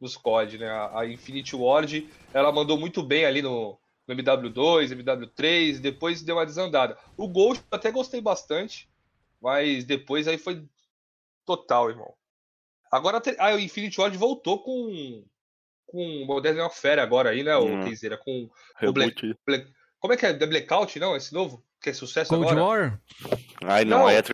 [0.00, 0.68] nos COD, né?
[0.70, 3.76] A, a Infinity Ward, ela mandou muito bem ali no,
[4.06, 6.96] no MW2, MW3, depois deu uma desandada.
[7.16, 8.88] O Ghost eu até gostei bastante,
[9.42, 10.64] mas depois aí foi
[11.44, 12.14] total, irmão.
[12.90, 15.24] Agora a Tre- ah, o Infinity Ward voltou com
[15.86, 17.84] com o Modern Warfare agora aí, né, o Hum.
[17.84, 19.36] Keizeira, com Reboot.
[19.46, 20.34] Black- como é que é?
[20.34, 21.14] The Blackout, não?
[21.16, 21.64] Esse novo?
[21.80, 22.62] Que é sucesso Cold agora?
[22.62, 23.00] War?
[23.64, 24.08] Ai, não, Não.
[24.08, 24.33] é Treyarch.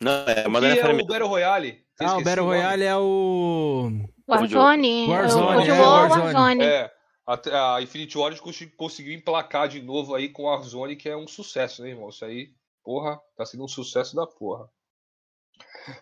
[0.00, 1.84] Não, é é Warfare o Battle Royale.
[2.00, 2.46] Ah, o Battle.
[2.46, 3.90] Royale é o.
[4.26, 5.06] Warzone.
[5.08, 6.62] Warzone, é, War, Warzone.
[6.64, 6.90] É,
[7.26, 11.16] a, a Infinity Ward cons- conseguiu emplacar de novo aí com a Warzone, que é
[11.16, 12.08] um sucesso, né, irmão?
[12.08, 14.68] Isso aí, porra, tá sendo um sucesso da porra.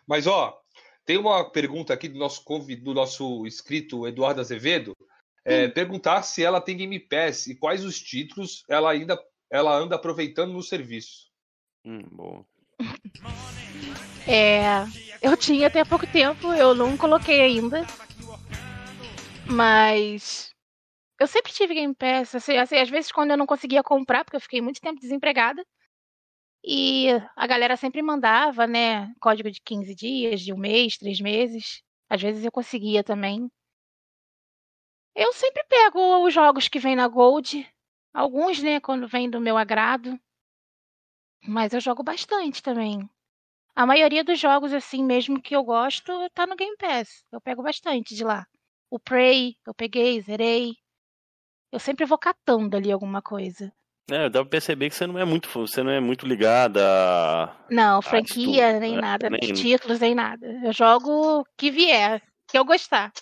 [0.07, 0.57] Mas, ó,
[1.05, 4.97] tem uma pergunta aqui do nosso, convi- do nosso inscrito Eduardo Azevedo.
[5.45, 9.19] É, perguntar se ela tem Game Pass e quais os títulos ela ainda
[9.51, 11.29] ela anda aproveitando no serviço.
[11.85, 12.45] Hum, boa.
[14.27, 14.85] É,
[15.23, 17.87] eu tinha até pouco tempo, eu não coloquei ainda.
[19.51, 20.55] Mas
[21.19, 22.35] eu sempre tive Game Pass.
[22.35, 25.65] Assim, assim, às vezes quando eu não conseguia comprar, porque eu fiquei muito tempo desempregada.
[26.65, 29.13] E a galera sempre mandava, né?
[29.21, 31.83] Código de 15 dias, de um mês, três meses.
[32.11, 33.51] Às vezes eu conseguia também.
[35.15, 37.67] Eu sempre pego os jogos que vêm na Gold.
[38.13, 40.19] Alguns, né, quando vem do meu agrado.
[41.47, 43.09] Mas eu jogo bastante também.
[43.75, 47.25] A maioria dos jogos, assim, mesmo que eu gosto, tá no Game Pass.
[47.31, 48.45] Eu pego bastante de lá.
[48.91, 50.73] O Prey, eu peguei, zerei.
[51.71, 53.73] Eu sempre vou catando ali alguma coisa.
[54.11, 57.55] É, dá pra perceber que você não é muito, você não é muito ligada a...
[57.71, 59.01] Não, franquia, tudo, nem né?
[59.03, 60.47] nada, Nem- nem títulos, nem nada.
[60.65, 63.13] Eu jogo o que vier, que eu gostar.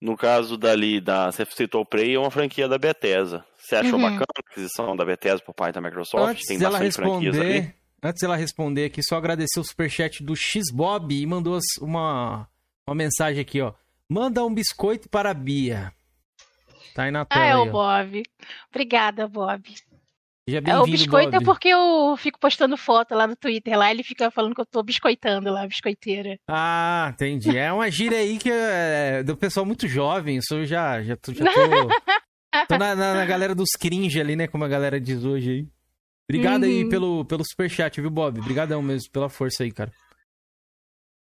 [0.00, 3.44] No caso dali, da, você citou o Prey, é uma franquia da Bethesda.
[3.64, 4.02] Você achou Uhum.
[4.02, 6.30] bacana a aquisição da Bethesda por parte da Microsoft?
[6.30, 7.52] Antes Tem bastante franquias ali.
[7.52, 12.46] responder, antes dela responder aqui, só agradecer o superchat do Xbob e mandou uma,
[12.86, 13.72] uma mensagem aqui, ó.
[14.08, 15.92] Manda um biscoito para a Bia.
[16.94, 17.70] Tá aí na tela Ah, é o.
[17.72, 18.22] Bob.
[18.70, 19.62] Obrigada, Bob.
[20.46, 21.42] Seja É, o biscoito Bob.
[21.42, 24.66] é porque eu fico postando foto lá no Twitter, lá ele fica falando que eu
[24.66, 26.38] tô biscoitando lá, biscoiteira.
[26.46, 27.56] Ah, entendi.
[27.56, 30.36] É uma gíria aí que é do pessoal muito jovem.
[30.36, 31.50] Isso eu já, já, tô, já tô,
[32.68, 34.46] tô na, na- na galera dos cringe ali, né?
[34.46, 35.68] Como a galera diz hoje aí.
[36.28, 36.88] Obrigado aí Uhum.
[36.88, 38.40] pelo, pelo superchat, viu, Bob?
[38.40, 39.92] Obrigadão mesmo pela força aí, cara.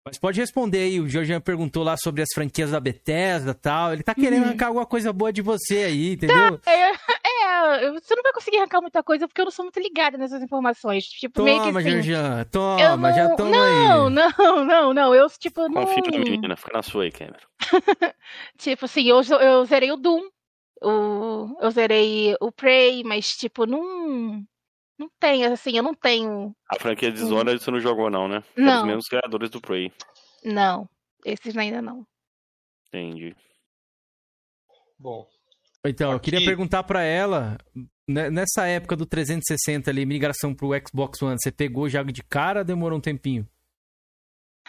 [0.08, 1.00] Mas pode responder aí.
[1.00, 3.92] O Georgian perguntou lá sobre as franquias da Bethesda e tal.
[3.92, 4.50] Ele tá querendo Uhum.
[4.50, 6.60] arrancar alguma coisa boa de você aí, entendeu?
[6.66, 9.80] É, é, eu- você não vai conseguir arrancar muita coisa porque eu não sou muito
[9.80, 11.06] ligada nessas informações.
[11.06, 11.90] Tipo, meio que Toma, assim.
[11.90, 12.40] Georgian.
[12.40, 14.14] eu Toma, não, já toma não, aí.
[14.14, 15.16] não, não, não.
[15.16, 15.86] Eu, tipo, não.
[15.86, 17.40] Confia na menina, fica na sua aí, Cameron.
[18.60, 20.22] Tipo assim, eu, eu zerei o Doom.
[20.88, 24.46] O, eu zerei o Prey, mas, tipo, não.
[24.98, 26.56] Não tem, assim, eu não tenho.
[26.70, 28.44] A franquia de Dishonored você não jogou não, né?
[28.56, 28.82] É Não.
[28.82, 29.92] Os mesmos criadores do Prey.
[30.44, 30.88] Não.
[31.26, 32.06] Esses ainda não.
[32.88, 33.36] Entendi.
[34.98, 35.28] Bom,
[35.86, 37.58] Então, eu queria Aqui- perguntar pra ela,
[38.08, 42.60] né, nessa época do 360 ali, migração pro Xbox One, você pegou já de cara
[42.62, 43.48] ou demorou um tempinho?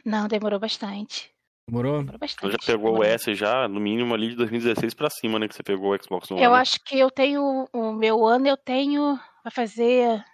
[0.04, 1.30] Não, demorou bastante.
[1.68, 2.00] Demorou?
[2.00, 3.04] Então já pegou o demorou.
[3.04, 5.48] S já, no mínimo ali de 2016 pra cima, né?
[5.48, 6.40] Que você pegou o Xbox One.
[6.40, 6.58] Eu né?
[6.58, 7.66] acho que eu tenho.
[7.72, 9.18] O meu ano eu tenho.
[9.42, 10.24] Vai fazer.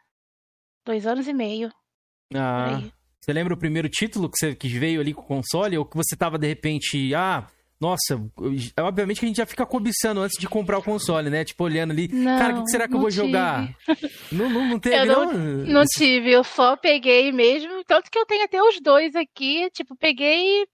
[0.84, 1.72] Dois anos e meio.
[2.34, 2.82] Ah,
[3.20, 5.78] você lembra o primeiro título que, você, que veio ali com o console?
[5.78, 7.46] Ou que você tava de repente, ah,
[7.80, 8.20] nossa,
[8.80, 11.44] obviamente que a gente já fica cobiçando antes de comprar o console, né?
[11.44, 13.26] Tipo, olhando ali, Não, cara, o que será que eu vou tive.
[13.26, 13.74] jogar?
[14.30, 15.32] Não, não, não teve, Eu não?
[15.32, 17.82] Não tive, eu só peguei mesmo.
[17.84, 19.70] Tanto que eu tenho até os dois aqui.
[19.72, 20.64] Tipo, peguei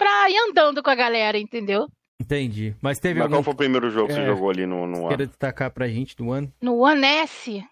[0.00, 1.86] pra ir andando com a galera, entendeu?
[2.18, 2.74] Entendi.
[2.80, 4.26] Mas teve Mas algum qual foi o primeiro jogo que você É.
[4.26, 6.50] jogou ali no, no que queira destacar pra gente do ano?
[6.62, 7.62] No One S.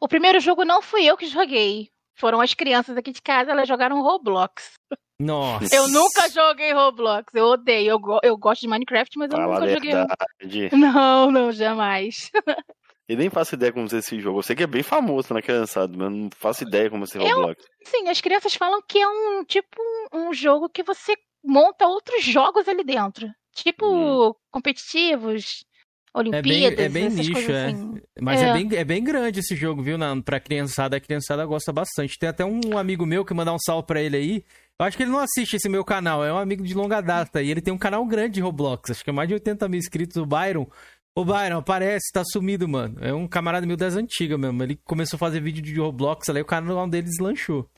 [0.00, 1.88] O primeiro jogo não fui eu que joguei.
[2.16, 4.72] Foram as crianças aqui de casa, elas jogaram Roblox.
[5.20, 5.74] Nossa.
[5.74, 7.90] Eu nunca joguei Roblox, eu odeio.
[7.90, 9.92] Eu, go- eu gosto de Minecraft, mas eu Fala nunca joguei.
[10.72, 12.30] Não, não, jamais.
[13.08, 14.38] E nem faço ideia como ser esse jogo.
[14.38, 17.28] Eu sei que é bem famoso na criançada, mas não faço ideia como ser Eu-
[17.36, 17.62] Roblox.
[17.84, 19.76] Sim, as crianças falam que é um tipo
[20.12, 23.26] um, um jogo que você monta outros jogos ali dentro.
[23.54, 23.86] Tipo
[24.30, 24.34] Hum.
[24.50, 25.64] competitivos,
[26.14, 27.66] É bem, Olimpíadas, é bem essas nicho, coisas é.
[27.66, 28.00] assim.
[28.20, 28.48] Mas é.
[28.48, 28.52] É.
[28.52, 29.96] bem, é bem grande esse jogo, viu?
[29.96, 32.18] Na, pra criançada, a criançada gosta bastante.
[32.18, 34.44] Tem até um amigo meu que mandar um salve pra ele aí.
[34.80, 37.42] Eu acho que ele não assiste esse meu canal, é um amigo de longa data.
[37.42, 39.78] E ele tem um canal grande de Roblox, acho que é mais de 80 mil
[39.78, 40.66] inscritos, o Byron.
[41.20, 42.96] Ô Byron, aparece, tá sumido, mano.
[43.00, 44.62] É um camarada meu das antigas mesmo.
[44.62, 47.68] Ele começou a fazer vídeo de Roblox, aí o canal dele deslanchou.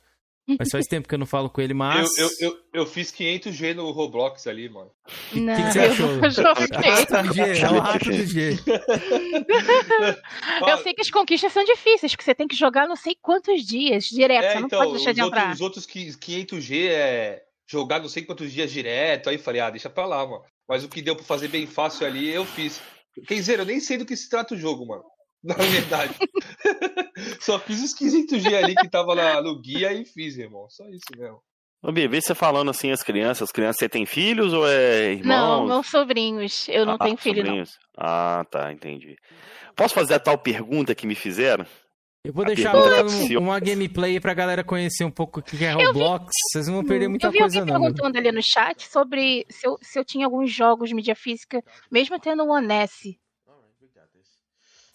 [0.58, 2.10] Mas faz tempo que eu não falo com ele, mas.
[2.18, 4.90] eu, eu, eu, eu fiz 500G no Roblox ali, mano.
[5.32, 6.08] Não, que você eu achou?
[6.16, 7.32] nunca joguei.
[7.32, 8.58] G, é o rato do G.
[10.68, 13.62] Eu sei que as conquistas são difíceis, porque você tem que jogar não sei quantos
[13.64, 15.54] dias direto, É, você não então, pode deixar os de outros, entrar.
[15.54, 19.30] os outros qui- 500G é jogar não sei quantos dias direto.
[19.30, 20.42] Aí falei, ah, deixa pra lá, mano.
[20.68, 22.80] Mas o que deu pra fazer bem fácil ali, eu fiz.
[23.26, 25.04] Quer dizer, eu nem sei do que se trata o jogo, mano.
[25.42, 26.14] Na verdade.
[27.40, 30.68] Só fiz os 500G ali que tava na- no guia e fiz, irmão.
[30.68, 31.40] Só isso mesmo.
[31.82, 33.44] Ô, Bia, vê você falando assim as crianças.
[33.48, 35.24] As crianças, você tem filhos ou é irmãos?
[35.60, 36.68] Não, meus sobrinhos.
[36.68, 37.44] Eu não Ah, tenho filho, não.
[37.46, 37.78] sobrinhos?
[37.96, 39.16] Ah, tá, entendi.
[39.74, 41.64] Posso fazer a tal pergunta que me fizeram?
[42.22, 45.64] Eu vou A deixar é eu- uma gameplay pra galera conhecer um pouco o que
[45.64, 46.26] é Roblox.
[46.52, 47.80] Vocês não vão perder muita eu vi coisa, alguém não.
[47.80, 51.64] perguntando ali no chat sobre se eu, se eu tinha alguns jogos de mídia física,
[51.90, 53.18] mesmo tendo o One S.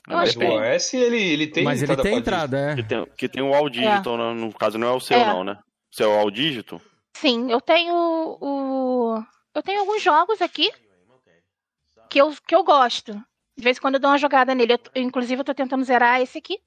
[0.08, 2.76] Eu Mas acho Mas que- o OS, ele, ele tem Mas ele tem entrada, é.
[2.76, 4.34] Que tem, que tem o All Digital, né?
[4.40, 5.26] no caso não é o seu, É.
[5.26, 5.58] não, né?
[5.92, 6.80] O seu é o All Digital?
[7.18, 7.96] Sim, eu tenho
[8.40, 9.20] o.
[9.56, 10.70] Eu tenho alguns jogos aqui
[12.08, 13.14] que eu, que eu gosto.
[13.58, 14.74] De vez em quando eu dou uma jogada nele.
[14.74, 16.60] Eu, tô- inclusive, eu tô tentando zerar esse aqui.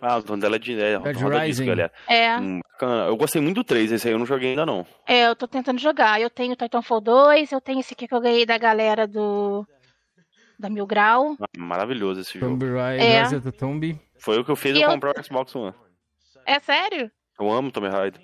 [0.00, 1.48] Ah, o Vandela de é, Dead roda Rising.
[1.50, 1.92] disco, galera.
[2.08, 2.60] É, Hum.
[3.08, 4.86] Eu gostei muito do 3, esse aí eu não joguei ainda não.
[5.06, 6.20] é, eu tô tentando jogar.
[6.20, 9.66] Eu tenho o Titanfall 2, eu tenho esse aqui que eu ganhei da galera do.
[10.58, 11.36] Da Mil Grau.
[11.40, 12.52] Ah, Maravilhoso esse jogo.
[12.58, 13.22] Tomb Raider, É.
[13.22, 13.98] Rise of the Tomb.
[14.18, 15.74] Foi o que eu fiz E eu comprar o Xbox One.
[16.46, 17.10] É sério?
[17.38, 18.20] Eu amo Tomb Raider.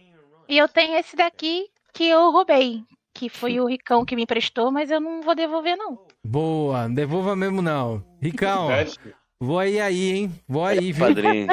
[0.48, 2.80] E eu tenho esse daqui que eu roubei.
[3.14, 5.98] que foi o Ricão que me emprestou, mas eu não vou devolver, não.
[6.24, 8.02] Boa, não devolva mesmo não.
[8.22, 8.68] Ricão.
[9.46, 10.32] Vou aí aí, hein?
[10.48, 11.06] Vou aí, viu?
[11.06, 11.46] Padrinho.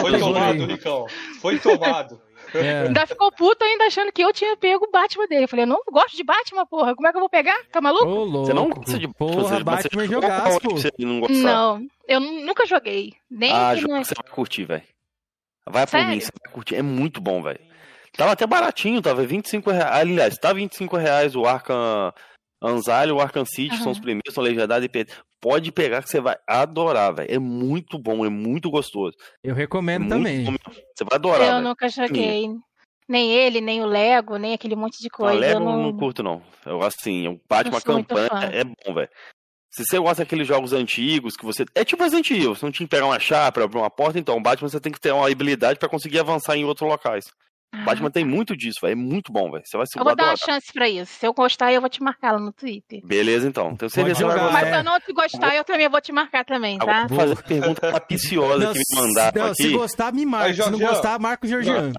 [0.00, 0.66] Foi tomado, aí.
[0.66, 1.06] Nicão.
[1.40, 2.20] Foi tomado.
[2.54, 2.82] É.
[2.86, 5.44] Ainda ficou puto ainda achando que eu tinha pego o Batman dele.
[5.44, 6.94] Eu falei, eu não gosto de Batman, porra.
[6.94, 7.58] Como é que eu vou pegar?
[7.72, 8.06] Tá maluco?
[8.06, 8.46] Ô, louco.
[8.46, 10.78] Você não gosta de Porra, você, Batman jogaço, qual pô.
[10.98, 11.28] não?
[11.28, 13.12] Não, eu nu- nunca joguei.
[13.30, 14.82] Nem Ah, que jogo não- que você vai curtir, velho.
[15.66, 16.08] Vai por Sério?
[16.10, 16.76] mim, você vai curtir.
[16.76, 17.58] É muito bom, velho.
[18.16, 19.96] Tava até baratinho, tava 25 reais.
[20.00, 22.12] Aliás, tá 25 reais o Arkham
[22.62, 23.92] Anzalho e o Arkham City, são Aham.
[23.92, 25.06] os primeiros, são legendários e.
[25.40, 27.30] Pode pegar que você vai adorar, velho.
[27.30, 29.14] É muito bom, é muito gostoso.
[29.42, 30.44] Eu É recomendo muito também.
[30.44, 30.54] bom.
[30.94, 31.64] Você vai adorar, Eu velho.
[31.68, 32.48] nunca joguei.
[33.06, 35.38] Nem ele, nem o Lego, nem aquele monte de coisa.
[35.38, 35.82] Lego eu não...
[35.82, 35.96] não...
[35.98, 36.42] curto, não.
[36.64, 39.10] Eu, assim, o Batman Não sou muito campanha é bom, velho.
[39.70, 41.66] Se você gosta daqueles jogos antigos que você.
[41.74, 44.18] É tipo Resident Evil, você não tinha que pegar uma chave pra abrir uma porta,
[44.18, 47.26] então o Batman você tem que ter uma habilidade pra conseguir avançar em outros locais.
[47.74, 48.92] Ah, Batman tem muito disso, velho.
[48.92, 49.64] É muito bom, velho.
[49.64, 51.12] Você vai se Eu vou dar uma chance pra isso.
[51.12, 53.00] Se eu gostar, eu vou te marcar lá no Twitter.
[53.04, 53.74] Beleza, então.
[53.74, 54.52] Tenho certeza que você vai gostar.
[54.52, 56.84] Mas se eu não te gostar, eu também vou te marcar também, tá?
[56.84, 59.62] Agora, vou fazer a pergunta capiciosa que me mandaram não, aqui.
[59.62, 60.46] Se gostar, me marca.
[60.46, 61.92] Aí, Se não gostar, marca o Georgiano.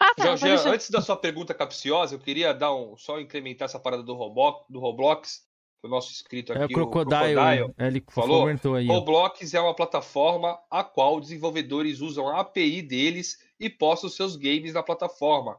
[0.00, 0.34] Ah, tá.
[0.70, 4.64] Antes da sua pergunta capciosa, eu queria dar um, só incrementar essa parada do Roblox,
[4.70, 5.42] do Roblox,
[5.82, 7.72] o nosso inscrito aqui, É o Crocodile.
[7.78, 8.40] é, Ele falou.
[8.40, 8.86] comentou aí.
[8.86, 14.72] Roblox é uma plataforma a qual desenvolvedores usam a API deles e postam seus games
[14.74, 15.56] na plataforma.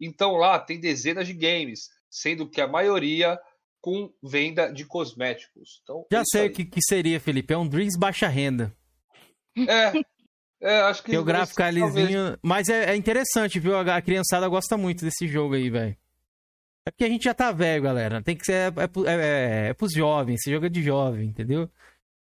[0.00, 3.38] Então lá tem dezenas de games, sendo que a maioria
[3.80, 5.80] com venda de cosméticos.
[5.82, 7.52] Então, é Já isso sei o que, que seria, Felipe.
[7.54, 8.72] É um Dreams baixa renda.
[9.56, 9.92] É,
[10.60, 12.38] é, acho que Tem o gráfico talvez- alizinho.
[12.42, 13.76] Mas é, é interessante, viu?
[13.76, 15.96] A, a criançada gosta muito desse jogo aí, velho.
[16.86, 18.22] É porque a gente já tá velho, galera.
[18.22, 18.72] Tem que ser.
[18.76, 20.40] É, pro- é, é, é pros jovens.
[20.40, 21.70] Esse jogo é de jovem, entendeu?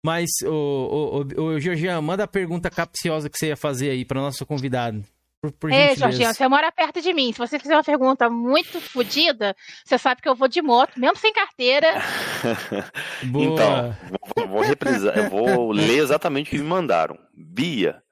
[0.05, 4.05] Mas, ô, ô, ô, ô Georgian, manda a pergunta capciosa que você ia fazer aí
[4.05, 5.03] pra nosso convidado.
[5.43, 5.97] Por, por Ei.
[5.97, 7.33] Jorginho, você mora perto de mim.
[7.33, 11.17] Se você fizer uma pergunta muito fodida, você sabe que eu vou de moto, mesmo
[11.17, 11.89] sem carteira.
[13.25, 13.45] Boa.
[13.45, 13.97] Então,
[14.37, 17.19] vou, vou reprisar, eu vou ler exatamente o que me mandaram.
[17.35, 18.03] Bia,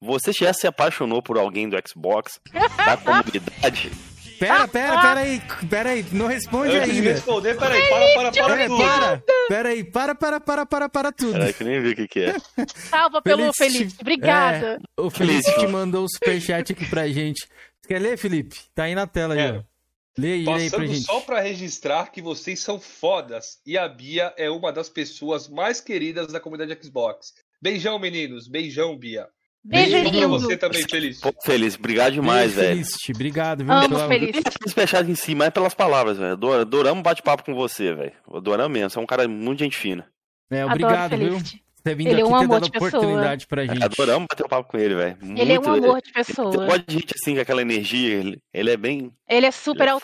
[0.00, 2.40] você já se apaixonou por alguém do Xbox,
[2.84, 3.90] da comunidade?
[4.38, 5.42] Pera, pera, pera aí.
[5.68, 6.04] Pera aí.
[6.12, 7.12] Não responde Antes de ainda.
[7.12, 8.78] responder, peraí, para, para, para Pera, tudo.
[8.82, 9.84] para, pera aí.
[9.84, 11.52] Para, para, para, para, para tudo.
[11.54, 12.34] Que eu nem vi o que, que é.
[12.90, 13.94] Salva pelo Felipe.
[14.00, 14.80] Obrigada.
[14.96, 17.46] O Felipe te mandou o superchat aqui pra gente.
[17.80, 18.56] Você quer ler, Felipe?
[18.74, 19.52] Tá aí na tela aí, É.
[19.58, 19.62] ó.
[20.16, 21.06] Lê aí, lê aí pra Passando gente.
[21.06, 25.80] só pra registrar que vocês são fodas e a Bia é uma das pessoas mais
[25.80, 27.34] queridas da comunidade Xbox.
[27.60, 28.46] Beijão, meninos.
[28.46, 29.26] Beijão, Bia.
[29.64, 30.28] Beijo, Beijo pra lindo.
[30.28, 31.20] você também, feliz.
[31.20, 32.76] Pô, Feliz, obrigado demais, Beijo, velho.
[32.84, 33.12] Felicity.
[33.12, 33.72] Obrigado, viu?
[33.72, 34.36] Amo pela- Feliz.
[34.74, 36.32] Fechado em si, mas pelas palavras, velho.
[36.32, 38.12] Ador- Adoramos bate-papo com você, velho.
[38.32, 38.90] Adoramos mesmo.
[38.90, 40.06] Você é um cara muito gente fina.
[40.50, 41.28] É, Adoro obrigado, viu?
[41.30, 41.64] Felicity.
[41.82, 42.88] Ter vindo Ele é aqui um ter amor dado de pessoa.
[42.88, 43.82] oportunidade pra gente.
[43.84, 45.16] Adoramos bater um papo com ele, velho.
[45.20, 45.38] Muito...
[45.40, 46.50] Ele é um amor de Você pessoa.
[46.66, 48.14] gosta de gente assim, com aquela energia.
[48.14, 49.12] Ele, ele é bem.
[49.28, 49.94] Ele é super Ele é.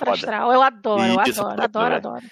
[0.55, 2.25] Eu adoro, eu Isso, adoro, foda, adoro, adoro.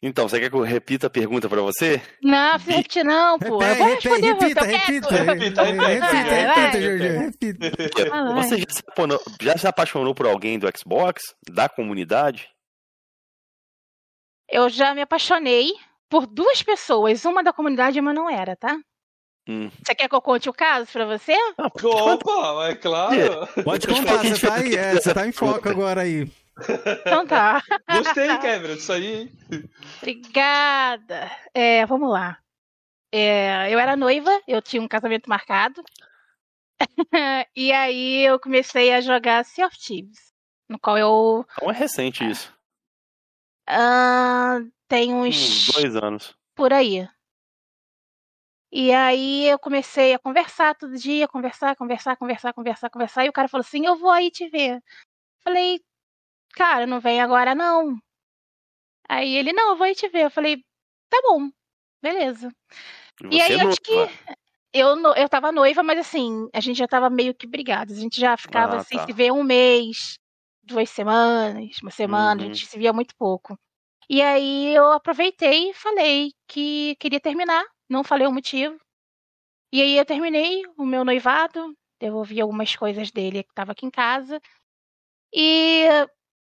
[0.00, 2.00] Então, você quer que eu repita a pergunta pra você?
[2.22, 3.46] Não, Felipe, não, pô.
[3.46, 4.76] Eu vou Repete, responder repita, você.
[4.76, 8.14] repita, repita, Repita, repita, repita, repita.
[8.14, 8.34] Ah.
[8.36, 11.20] Você já se, apaixonou, já se apaixonou por alguém do Xbox?
[11.50, 12.48] Da comunidade?
[14.48, 15.72] Eu já me apaixonei
[16.08, 18.78] por duas pessoas, uma da comunidade e uma não era, tá?
[19.48, 19.68] Hum.
[19.84, 21.34] Você quer que eu conte o caso pra você?
[21.58, 23.48] Opa, é claro.
[23.64, 26.30] Pode Eu te contar, você tá aí, é, você tá em foco agora aí.
[27.00, 27.62] Então tá.
[27.90, 29.06] Gostei, Cameron, disso aí.
[29.06, 29.32] hein?
[29.98, 31.30] Obrigada.
[31.54, 32.38] É, vamos lá.
[33.12, 35.82] É, eu era noiva, eu tinha um casamento marcado.
[37.56, 40.32] e aí eu comecei a jogar Sea of Thieves,
[40.68, 42.54] no qual eu Não é recente isso.
[43.66, 46.36] ah, tenho Uns uns dois anos.
[46.54, 47.08] por aí.
[48.70, 53.24] E aí eu comecei a conversar todo dia, conversar, conversar, conversar, conversar, conversar.
[53.24, 54.82] E o cara falou assim: Eu vou aí te ver.
[55.42, 55.80] Falei,
[56.54, 57.98] cara, não vem agora não.
[59.08, 60.24] Aí ele, não, eu vou te ver.
[60.24, 60.56] Eu falei,
[61.10, 61.50] tá bom,
[62.02, 62.50] beleza.
[63.30, 64.08] E, E aí, é acho que
[64.74, 67.98] eu, eu tava noiva, mas assim, a gente já tava meio que brigados.
[67.98, 69.04] A gente já ficava Ah, assim, tá.
[69.06, 70.18] se vê um mês,
[70.62, 72.46] duas semanas, uma semana, a Uhum.
[72.46, 73.58] gente se via muito pouco.
[74.10, 78.78] E aí eu aproveitei e falei que queria terminar, não falei o motivo.
[79.72, 83.90] E aí eu terminei o meu noivado, devolvi algumas coisas dele que tava aqui em
[83.90, 84.40] casa.
[85.34, 85.86] E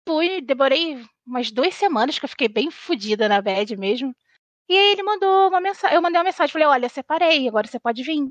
[0.10, 4.12] fui, demorei umas duas semanas que eu fiquei bem fodida na bad mesmo.
[4.68, 7.80] E aí ele mandou uma mensagem, eu mandei uma mensagem, falei, olha, separei, agora você
[7.80, 8.28] pode vir.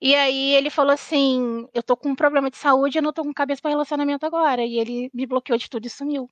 [0.00, 3.22] E aí ele falou assim, eu tô com um problema de saúde, eu não tô
[3.24, 4.64] com cabeça pra relacionamento agora.
[4.64, 6.28] E ele me bloqueou de tudo e sumiu.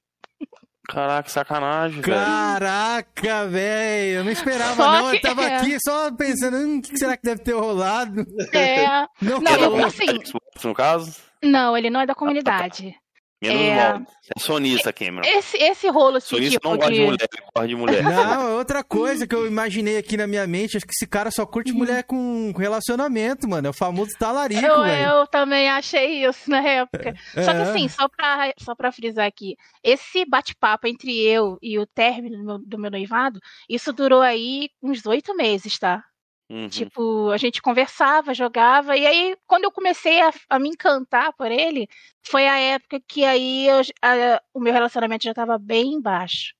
[0.89, 2.17] Caraca, sacanagem, velho.
[2.17, 5.57] Caraca, velho, eu não esperava Só não, eu que- tava é.
[5.57, 8.25] aqui só pensando, hum, o que será que deve ter rolado?
[8.55, 8.87] É,
[9.21, 10.21] Não, Não, eu- um assim-
[10.65, 11.17] no caso?
[11.43, 12.97] não, ele não é da comunidade.
[13.43, 13.75] Menos É.
[13.93, 14.03] mal.
[14.35, 15.29] É sonista, Cameron.
[15.29, 18.03] Esse, esse rolo assim, Sonista tipo, não gosta de de- mulher, ele gosta de mulher.
[18.03, 20.77] Não, é outra coisa que eu imaginei aqui na minha mente.
[20.77, 23.67] Acho que esse cara só curte mulher com relacionamento, mano.
[23.67, 25.11] É o famoso talarico, eu, velho.
[25.11, 27.15] eu também achei isso na época.
[27.35, 27.63] Só que É.
[27.63, 32.45] assim, só pra, só pra frisar aqui, esse bate-papo entre eu e o término do
[32.45, 36.03] meu, do meu noivado, isso durou aí uns oito meses, tá?
[36.49, 36.69] Uhum.
[36.69, 41.51] Tipo, a gente conversava, jogava, e aí, quando eu comecei a, a me encantar por
[41.51, 41.89] ele,
[42.25, 46.55] foi a época que aí eu- a- o meu relacionamento já tava bem baixo.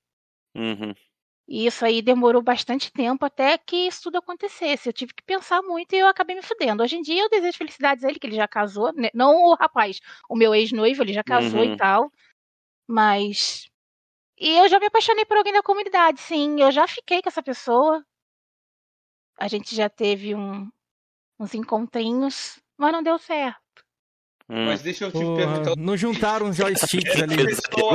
[0.55, 0.93] Uhum.
[1.49, 4.89] E isso aí demorou bastante tempo até que isso tudo acontecesse.
[4.89, 6.83] Eu tive que pensar muito e eu acabei me fudendo.
[6.83, 9.09] Hoje em dia eu desejo felicidades a ele, que ele já casou, né?
[9.13, 11.73] Não o rapaz, o meu ex-noivo, ele já casou Uhum.
[11.73, 12.11] e tal.
[12.87, 13.69] Mas.
[14.39, 16.61] E eu já me apaixonei por alguém da comunidade, sim.
[16.61, 18.03] Eu já fiquei com essa pessoa.
[19.37, 20.69] A gente já teve um-
[21.39, 23.61] uns encontrinhos, mas não deu certo.
[24.49, 24.65] Hum.
[24.65, 25.73] Mas deixa eu te Porra, perguntar.
[25.77, 27.35] não juntaram os joysticks ali.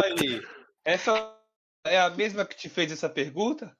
[0.04, 0.46] Ali,
[0.84, 1.38] essa
[1.86, 3.76] é a mesma que te fez essa pergunta?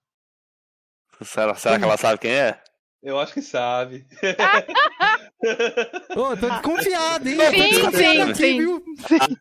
[1.23, 2.63] Será, será que ela sabe quem é?
[3.03, 4.07] Eu acho que sabe.
[6.17, 7.37] Ô, tô desconfiado, hein?
[7.37, 8.59] Sim, tô desconfiado sim, aqui, sim.
[8.59, 8.85] viu?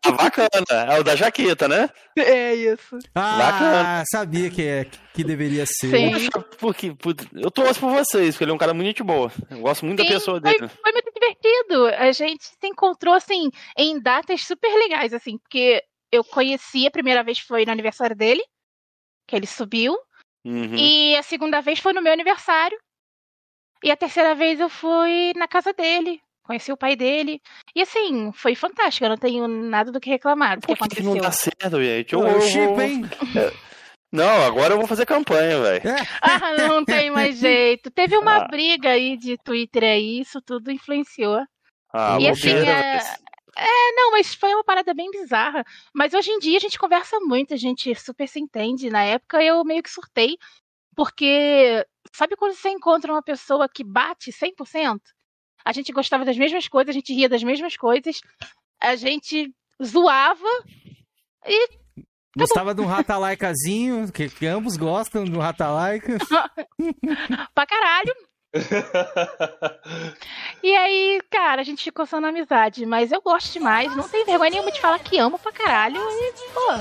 [0.04, 0.92] Ah, bacana.
[0.94, 1.88] É o da jaqueta, né?
[2.18, 2.98] É isso.
[3.14, 4.04] Ah, Bacana.
[4.10, 5.90] sabia que, é, que deveria ser.
[5.90, 6.28] Sim.
[6.58, 9.30] Porque, put- eu torço por vocês, porque ele é um cara muito boa.
[9.48, 10.68] Eu gosto muito da Sim, pessoa foi, dele.
[10.68, 11.86] foi muito divertido.
[11.86, 13.48] A gente se encontrou, assim,
[13.78, 18.42] em datas super legais, assim, porque eu conheci, a primeira vez foi no aniversário dele,
[19.28, 19.96] que ele subiu,
[20.44, 20.74] Uhum.
[20.76, 22.76] e a segunda vez foi no meu aniversário,
[23.82, 27.40] e a terceira vez eu fui na casa dele, conheci o pai dele,
[27.74, 30.96] e assim, foi fantástico, eu não tenho nada do que reclamar do que Por que,
[30.96, 32.14] que não dá certo, gente?
[32.16, 33.02] Ô, Eu, eu vou- hein?
[34.12, 35.88] Não, agora eu vou fazer campanha, velho.
[35.88, 35.96] É.
[36.20, 37.90] Ah, não tem mais jeito.
[37.90, 38.46] Teve uma Ah.
[38.46, 41.40] briga aí de Twitter aí, isso tudo influenciou.
[41.94, 42.98] Ah, E assim, é-.
[43.56, 45.64] É, não, mas foi uma parada bem bizarra.
[45.94, 48.90] Mas hoje em dia a gente conversa muito, a gente super se entende.
[48.90, 50.36] Na época eu meio que surtei,
[50.94, 54.98] porque sabe quando você encontra uma pessoa que bate 100%?
[55.64, 58.20] A gente gostava das mesmas coisas, a gente ria das mesmas coisas,
[58.80, 59.52] a gente
[59.82, 60.48] zoava.
[62.36, 66.16] Gostava de um ratalaicazinho, que, que ambos gostam de um ratalaica.
[67.54, 68.14] Pra caralho.
[70.62, 72.86] E aí, cara, a gente ficou só na amizade.
[72.86, 75.96] Mas eu gosto demais, não tenho vergonha nenhuma de falar que amo pra caralho.
[76.00, 76.72] E, pô,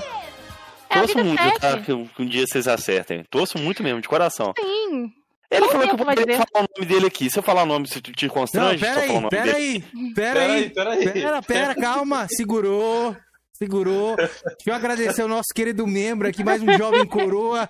[0.90, 1.76] é Torço muito, tá?
[1.76, 3.24] Um- que um dia vocês acertem.
[3.30, 4.54] Torço muito mesmo, de coração.
[4.60, 5.14] Sim.
[5.52, 6.48] Ele Quanto falou que eu poderia dizer?
[6.54, 7.30] falar o nome dele aqui.
[7.30, 9.30] Se eu falar o nome, se te Não, constrange, eu pera falar o aí, nome
[9.30, 9.56] pera dele.
[9.58, 10.70] aí, pera Peraí, aí.
[10.70, 11.14] peraí.
[11.14, 12.28] Pera, pera, calma.
[12.30, 13.16] Segurou.
[13.54, 14.16] Segurou.
[14.16, 14.32] Deixa
[14.68, 17.70] eu agradecer o nosso querido membro aqui, mais um jovem coroa,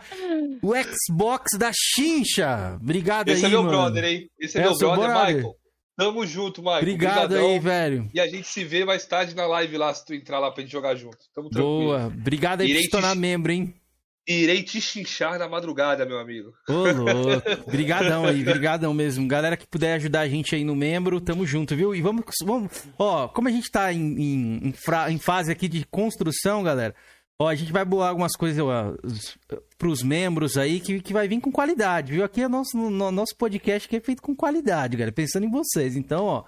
[0.61, 2.77] o Xbox da Chincha.
[2.81, 3.77] Obrigado Esse aí, é meu mano.
[3.77, 4.29] brother, hein?
[4.39, 5.35] Esse é, É meu brother, brother?
[5.35, 5.55] Michael.
[5.97, 6.77] Tamo junto, Michael.
[6.79, 7.49] Obrigado Brigadão.
[7.49, 8.09] aí, velho.
[8.13, 10.61] E a gente se vê mais tarde na live lá, se tu entrar lá pra
[10.63, 11.17] gente jogar junto.
[11.35, 11.77] Tamo tranquilo.
[11.83, 12.05] Boa.
[12.07, 13.73] Obrigado aí por Irei se tornar te- membro, hein?
[14.27, 16.53] Irei te chinchar na madrugada, meu amigo.
[16.69, 17.71] Ô, louco.
[17.71, 19.27] Brigadão aí, brigadão mesmo.
[19.27, 21.93] Galera que puder ajudar a gente aí no membro, tamo junto, viu?
[21.95, 25.67] E vamos, vamos ó, como a gente tá em, em, em fra- em fase aqui
[25.67, 26.93] de construção, galera,
[27.41, 29.37] ó, a gente vai bolar algumas coisas ó, os-
[29.77, 32.23] pros membros aí que, que vai vir com qualidade, viu?
[32.23, 35.95] Aqui é nosso, no- nosso podcast que é feito com qualidade, galera, pensando em vocês.
[35.95, 36.43] Então, ó,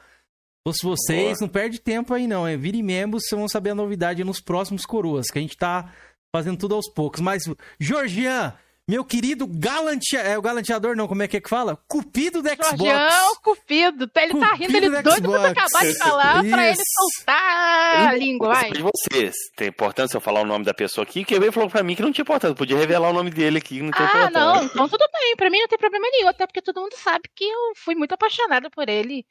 [0.71, 4.23] se vocês, não perde tempo aí não, é virem membros, vocês vão saber a novidade
[4.23, 5.91] nos próximos coroas, que a gente tá
[6.33, 7.21] fazendo tudo aos poucos.
[7.21, 7.43] Mas,
[7.79, 8.53] Georgian,
[8.87, 10.19] meu querido galantea...
[10.21, 11.77] é o galanteador, não, como é que é que fala?
[11.87, 12.69] Cupido do Xbox.
[12.71, 14.11] Jorgeão, Cupido.
[14.15, 15.57] Ele tá rindo, ele doido pra você Xbox.
[15.75, 19.35] acabar de falar pra ele soltar a língua, de vocês.
[19.55, 21.23] Tem importância eu falar o nome da pessoa aqui?
[21.23, 22.55] Que ele falou pra mim que não tinha importância.
[22.55, 24.29] Podia revelar o nome dele aqui, não Ah, importância.
[24.31, 25.35] não, então tudo bem.
[25.37, 28.13] Pra mim não tem problema nenhum, até porque todo mundo sabe que eu fui muito
[28.13, 29.23] apaixonada por ele.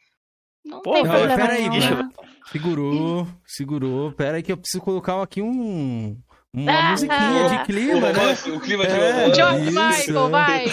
[0.64, 1.72] Não Pô, tem não, problema pera aí, nenhum.
[1.74, 1.94] bicho.
[1.96, 2.08] né?
[2.52, 4.12] Segurou, segurou.
[4.12, 6.16] Pera aí que eu preciso colocar aqui um...
[6.54, 7.48] Uma Ah, musiquinha ah.
[7.48, 8.18] de O, clima, né?
[8.20, 9.34] romance, o clima de É.
[9.34, 9.72] George Isso,
[10.12, 10.66] Michael, vai.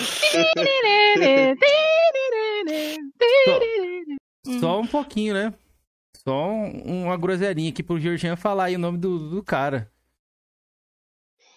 [4.60, 5.54] Só um pouquinho, né?
[6.18, 9.90] Só um- uma groselinha aqui pro Georgian falar aí o nome do, do cara.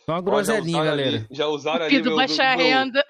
[0.07, 1.09] Só uma Ó, já groselinha, galera.
[1.09, 3.05] ali- já usaram ali meu, baixa meu- renda.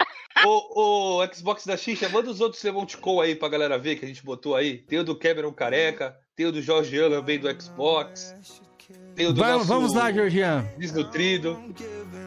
[0.47, 4.09] O, o Xbox da Xixa, manda os outros emoticon aí pra galera ver que a
[4.09, 4.79] gente botou aí.
[4.79, 8.35] Tem o do Cameron Careca, tem o do Jorge vem do Xbox.
[9.19, 10.67] O nosso vamos lá, Georgian.
[10.79, 11.59] Desnutrido.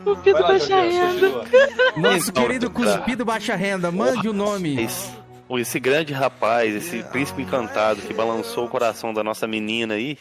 [0.03, 1.97] Cupido Vai lá, baixa Georgian, renda.
[1.97, 2.75] Nosso querido tá.
[2.75, 4.79] Cuspido Baixa Renda, mande o nome.
[4.79, 5.11] Esse,
[5.57, 10.17] esse grande rapaz, esse príncipe encantado que balançou o coração da nossa menina aí,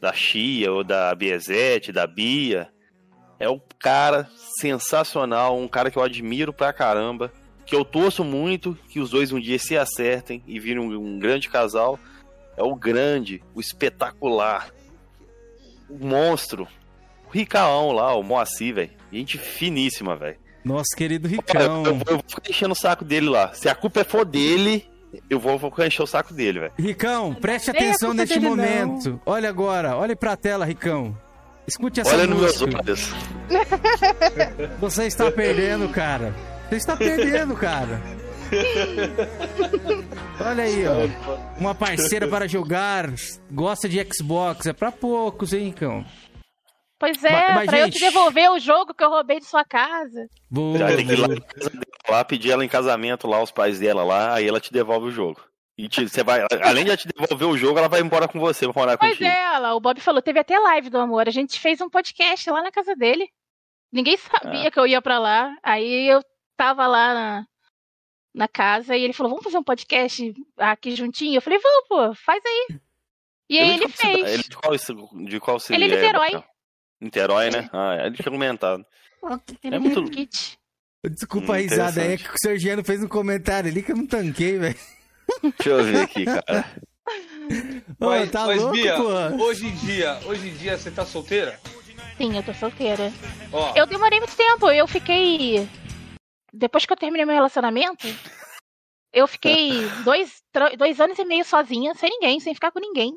[0.00, 2.68] da Chia ou da Biezete, da Bia,
[3.38, 4.28] é um cara
[4.60, 7.32] sensacional, um cara que eu admiro pra caramba,
[7.64, 11.18] que eu torço muito que os dois um dia se acertem e virem um, um
[11.20, 12.00] grande casal.
[12.56, 14.72] É o grande, o espetacular
[15.88, 16.66] o monstro.
[17.26, 18.90] O Ricaão lá, o Moacir, velho.
[19.12, 20.36] Gente finíssima, velho.
[20.64, 21.84] Nosso querido Ricão.
[21.84, 23.52] Eu, eu vou ficar enchendo o saco dele lá.
[23.54, 24.86] Se a culpa for dele,
[25.30, 26.72] eu vou, vou encher o saco dele, velho.
[26.78, 28.56] Ricão, preste Nem é atenção neste dele, não.
[28.56, 29.20] momento.
[29.24, 31.16] Olha agora, olhe pra tela, Ricão.
[31.66, 32.78] Escute essa Olha nos meus música.
[32.82, 33.14] olhos.
[34.80, 36.34] Você está perdendo, cara.
[36.68, 38.00] Você está perdendo, cara.
[40.44, 41.58] Olha aí, ó.
[41.58, 43.06] Uma parceira para jogar,
[43.50, 44.66] gosta de Xbox.
[44.66, 46.04] É pra poucos, hein, Ricão?
[46.98, 49.44] Pois é, Mas- mas, pra eu gente- te devolver o jogo que eu roubei de
[49.46, 50.26] sua casa.
[50.50, 51.38] Boa, Já tem que ir lá, boa.
[51.38, 54.58] na casa dela lá, pedir ela em casamento lá, os pais dela lá, aí ela
[54.60, 55.40] te devolve o jogo.
[55.76, 58.40] E te- você vai, além de ela te devolver o jogo, ela vai embora com
[58.40, 59.30] você, vai morar Pois contigo.
[59.30, 61.28] é, ela, o Bob falou, teve até live do amor.
[61.28, 63.28] A gente fez um podcast lá na casa dele.
[63.92, 64.70] Ninguém sabia Ah.
[64.72, 65.54] que eu ia pra lá.
[65.62, 66.20] Aí eu
[66.56, 67.44] tava lá na,
[68.38, 71.36] na casa e ele falou, vamos fazer um podcast aqui juntinho?
[71.36, 72.78] Eu falei, vamos, pô, faz aí.
[73.50, 74.34] E aí Ele ele de qual cidade- fez.
[74.34, 75.82] Ele de qual, de qual cidade?
[75.84, 76.26] Ele é Niterói.
[76.30, 76.44] Bacana?
[77.00, 77.70] Niterói, né?
[77.72, 78.84] Ah, ele tinha comentado.
[79.64, 80.58] É muito- kit.
[81.10, 83.96] Desculpa a Hum, risada aí, é que o Sergiano fez um comentário ali que eu
[83.96, 84.76] não tanquei, velho.
[85.42, 86.64] Deixa eu ver aqui, cara.
[88.00, 89.44] Ô, Mas, tá mas louco, Bia, pô?
[89.44, 91.58] hoje em dia, hoje em dia você tá solteira?
[92.18, 93.12] Sim, eu tô solteira.
[93.52, 94.68] Ó, Eu demorei muito tempo.
[94.70, 95.68] Eu fiquei.
[96.52, 98.06] Depois que eu terminei meu relacionamento,
[99.12, 99.70] eu fiquei
[100.04, 100.42] dois,
[100.76, 103.12] dois anos e meio sozinha, sem ninguém, sem ficar com ninguém.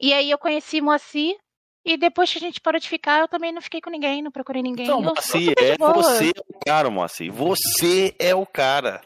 [0.00, 1.36] E aí eu conheci Moacir.
[1.84, 4.32] E depois que a gente parou de ficar, eu também não fiquei com ninguém, não
[4.32, 4.86] procurei ninguém.
[4.86, 7.32] Então, eu, sou Moacir, super de é você é o cara, Moacir.
[7.32, 9.00] Você é o cara.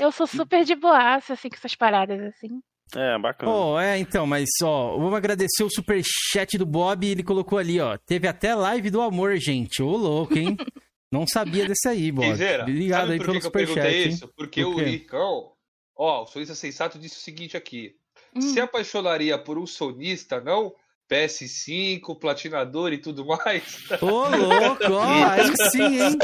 [0.00, 2.60] eu sou super de boaça, assim, com essas paradas, assim.
[2.94, 3.52] É, bacana.
[3.52, 7.96] Oh, é, então, mas ó, vamos agradecer o superchat do Bob, ele colocou ali, ó.
[7.98, 9.82] Teve até live do amor, gente.
[9.82, 10.56] Ô, louco, hein?
[11.14, 12.12] Não sabia desse aí.
[12.12, 14.28] Piseira, Obrigado aí pelo superchat, isso?
[14.36, 14.84] Porque Por o quê?
[14.84, 15.52] Ricão,
[15.96, 17.94] ó, o sonista sensato disse o seguinte aqui.
[18.34, 18.40] Hum.
[18.40, 20.74] Se apaixonaria por um sonista, não?
[21.08, 23.84] PS5, platinador e tudo mais?
[24.00, 26.18] Ô, louco, ó, aí sim, hein?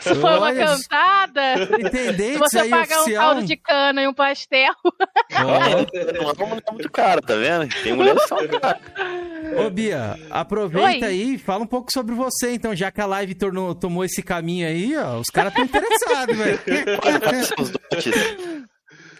[0.00, 4.14] Se for uma cantada, se Entendente você aí, pagar um caldo de cana e um
[4.14, 4.74] pastel.
[4.84, 7.68] Ó, Não é uma mulher muito cara, tá vendo?
[7.82, 8.80] Tem mulheres que são caras.
[9.58, 11.12] Ô, Bia, aproveita Oi.
[11.12, 14.22] aí e fala um pouco sobre você, então, já que a live tornou, tomou esse
[14.22, 16.58] caminho aí, ó, os caras estão interessados, velho.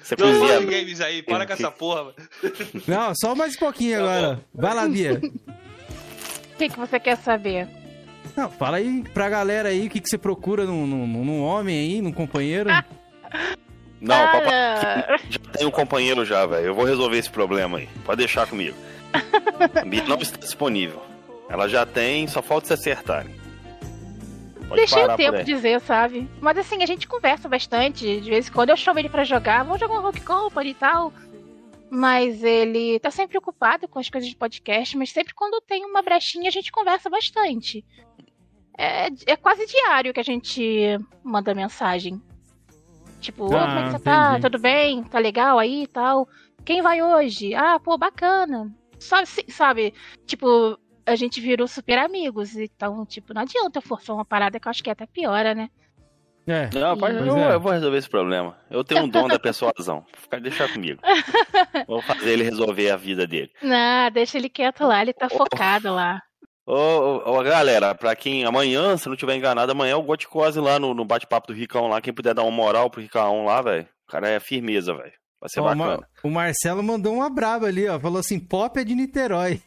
[0.03, 2.12] Você Não fale games aí, para com essa porra.
[2.87, 4.41] Não, só mais um pouquinho agora.
[4.53, 5.14] Vai lá, Bia.
[5.14, 7.68] O que, que você quer saber?
[8.37, 11.78] Não, fala aí pra galera aí o que, que você procura num, num, num homem
[11.78, 12.70] aí, num companheiro.
[14.01, 16.66] Não, papai, Cara, já tem um companheiro já, velho.
[16.66, 17.89] Eu vou resolver esse problema aí.
[18.05, 18.76] Pode deixar comigo.
[19.81, 21.03] A Bia não está disponível.
[21.49, 23.35] Ela já tem, só falta se acertarem.
[24.69, 25.45] Pode Deixei o tempo aí.
[25.45, 26.29] dizer, sabe?
[26.41, 28.21] Mas assim, a gente conversa bastante.
[28.21, 30.75] De vez em quando eu chamo ele pra jogar, vamos jogar um Rock Company e
[30.75, 31.13] tal.
[31.91, 36.01] Mas ele tá sempre ocupado com as coisas de podcast, mas sempre quando tem uma
[36.01, 37.85] brechinha a gente conversa bastante.
[38.79, 42.19] É, é quase diário que a gente manda mensagem.
[43.21, 44.29] Tipo, "Ô, Ah, como é que você tá?
[44.31, 44.43] entendi.
[44.43, 45.05] Tudo bem?
[45.05, 46.27] Tá legal aí e tal?
[46.65, 47.55] Quem vai hoje?
[47.55, 48.75] Ah, pô, bacana.
[49.03, 49.95] Sabe, sabe,
[50.27, 52.57] tipo, a gente virou super amigos.
[52.57, 55.69] Então, tipo, não adianta eu forçar uma parada que eu acho que até piora, né?
[56.47, 56.69] É.
[56.75, 57.55] Não, pode, eu, é.
[57.55, 58.59] eu vou resolver esse problema.
[58.69, 60.05] Eu tenho um dom da persuasão.
[60.17, 61.01] Fica- Deixa comigo.
[61.87, 63.51] Vou fazer ele resolver a vida dele.
[63.63, 66.21] Não, deixa ele quieto lá, ele tá focado lá.
[66.67, 70.59] Ô, ô, ô, galera, pra quem amanhã, se não tiver enganado, amanhã é o Goticose
[70.59, 72.01] lá no, no bate-papo do Ricão lá.
[72.01, 73.87] Quem puder dar uma moral pro Ricão lá, velho.
[74.09, 75.13] O cara é firmeza, velho.
[75.43, 75.97] Vai ser Ó, o bacana.
[75.97, 77.99] Mar- o Marcelo mandou uma braba ali, ó.
[77.99, 79.61] Falou assim: pop é de Niterói.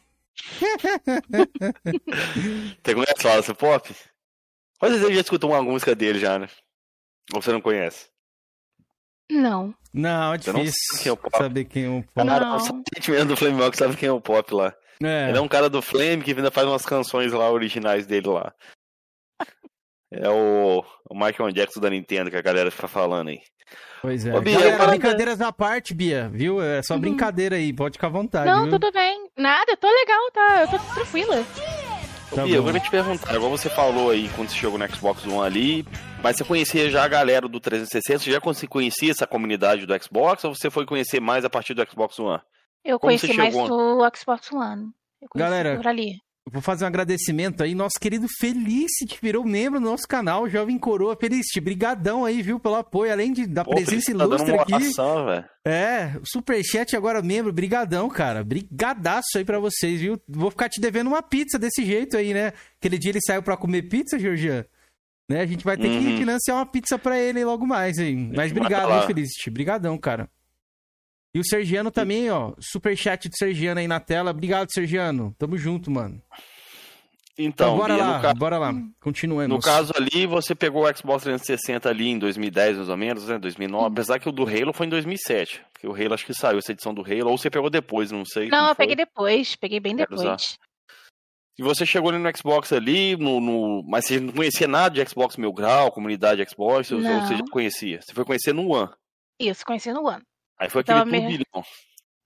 [2.84, 3.96] Você conhece lá o Pop?
[4.80, 6.48] Quantas vezes você já escutou uma música dele já, né?
[7.34, 8.08] Ou você não conhece?
[9.30, 9.74] Não.
[9.94, 11.38] Não, é Você não difícil sabe quem é o Pop.
[11.38, 12.28] saber quem é o pop.
[12.28, 12.60] Cara, Não.
[12.60, 14.74] sentimento do Flame Rock sabe quem é o Pop lá.
[15.04, 15.30] É.
[15.30, 18.54] Ele é um cara do Flame que ainda faz umas canções lá originais dele lá.
[20.12, 23.42] É o, o Michael Jackson da Nintendo que a galera fica falando aí.
[24.06, 24.36] Pois é.
[24.36, 26.62] Ô, Bia, Galera, eu brincadeiras à parte, Bia, viu?
[26.62, 27.00] É só Uhum.
[27.02, 28.72] brincadeira aí, pode ficar à vontade, Não, viu?
[28.72, 29.30] tudo bem.
[29.38, 30.62] Nada, eu tô legal, tá?
[30.62, 31.44] Eu tô tranquila.
[32.32, 32.68] Ô, Tá Bia, eu bom.
[32.68, 35.88] queria te perguntar, igual você falou aí quando você chegou no Xbox One ali,
[36.24, 38.20] mas você conhecia já a galera do 360?
[38.24, 41.74] Você já conhe- conhecia essa comunidade do Xbox ou você foi conhecer mais a partir
[41.74, 42.42] do Xbox One?
[42.84, 43.70] Eu Como conheci mais chegou?
[44.04, 44.90] o Xbox One.
[45.22, 46.20] Eu conheci Galera, por ali.
[46.52, 50.78] Vou fazer um agradecimento aí, nosso querido Felicity, que virou membro do nosso canal, Jovem
[50.78, 51.18] Coroa.
[51.20, 54.72] Felicity, brigadão aí, viu, pelo apoio, além de, da Pô, presença tá ilustre uma aqui.
[54.72, 55.46] velho.
[55.66, 58.44] É, Superchat agora membro, brigadão, cara.
[58.44, 60.22] Brigadaço aí pra vocês, viu?
[60.30, 62.54] Vou ficar te devendo uma pizza desse jeito aí, né?
[62.80, 64.66] Aquele dia ele saiu pra comer pizza, Georgian.
[65.28, 65.42] Né?
[65.42, 66.18] A gente vai ter que Uhum.
[66.18, 68.32] financiar uma pizza pra ele aí logo mais, hein?
[68.36, 69.50] Mas obrigado, hein, Felicity.
[69.50, 70.30] Brigadão, cara.
[71.36, 72.54] E o Sergiano também, ó.
[72.60, 74.32] Superchat do Sergiano aí na tela.
[74.32, 75.36] Obrigado, Sergiano.
[75.38, 76.22] Tamo junto, mano.
[77.38, 78.74] Então, bora Bia, lá, ca- bora lá.
[79.02, 79.50] Continuemos.
[79.54, 83.38] no caso ali, você pegou o Xbox 360 ali em 2010, mais ou menos, né?
[83.38, 83.88] 2009.
[83.88, 85.62] Apesar que o do Halo foi em 2007.
[85.74, 87.30] Porque o Halo acho que saiu essa edição do Halo.
[87.32, 88.48] Ou você pegou depois, não sei.
[88.48, 88.86] Não, eu foi.
[88.88, 90.24] peguei depois, peguei bem Quero usar.
[90.38, 90.58] depois.
[91.60, 95.10] E você chegou ali no Xbox ali, no, no- mas você não conhecia nada de
[95.10, 97.46] Xbox Mil Grau, comunidade Xbox, ou ou você já Não.
[97.48, 98.00] conhecia?
[98.02, 98.90] Você foi conhecer no One.
[99.38, 100.24] Isso, conheci no One.
[100.58, 101.66] Aí foi aquele turbilhão.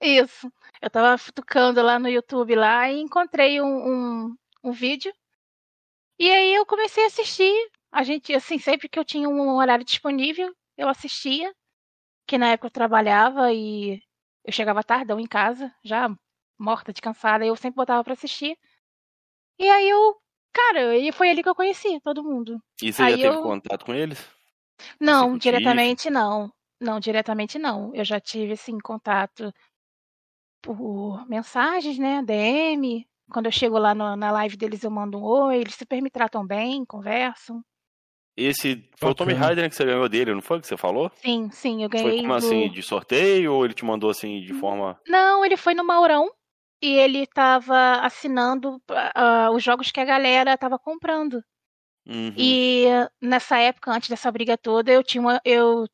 [0.01, 0.51] Isso.
[0.81, 3.65] Eu tava futucando lá no YouTube lá e encontrei um,
[4.27, 5.13] um, um vídeo.
[6.17, 7.53] E aí eu comecei a assistir.
[7.91, 11.53] A gente, assim, sempre que eu tinha um horário disponível, eu assistia.
[12.27, 13.99] Que na época eu trabalhava e
[14.45, 16.07] eu chegava tardão em casa, já
[16.57, 18.55] morta de cansada, eu sempre botava pra assistir.
[19.57, 20.15] E aí eu,
[20.53, 22.61] cara, e foi ali que eu conheci todo mundo.
[22.81, 24.19] E você já Aí teve eu- contato com eles?
[24.99, 25.39] Não, Executivo.
[25.39, 26.51] diretamente não.
[26.79, 27.93] Não, diretamente não.
[27.93, 29.53] Eu já tive, assim, contato
[30.61, 32.21] por mensagens, né?
[32.23, 33.07] DM.
[33.31, 35.57] Quando eu chego lá no- na live deles, eu mando um oi.
[35.57, 37.63] Eles super me tratam bem, conversam.
[38.35, 39.47] Esse foi o Tommy Bacana.
[39.47, 41.11] Raider que você ganhou dele, não foi que você falou?
[41.15, 42.17] Sim, sim, eu Foi ganhei.
[42.21, 44.99] como do- assim, de sorteio ou ele te mandou assim de forma.
[45.05, 46.31] Não, ele foi no Maurão
[46.81, 48.81] e ele tava assinando
[49.13, 51.43] ah, os jogos que a galera tava comprando.
[52.07, 52.33] Uhum.
[52.37, 52.85] E
[53.21, 55.41] nessa época, antes dessa briga toda, eu tinha uma.
[55.43, 55.85] Eu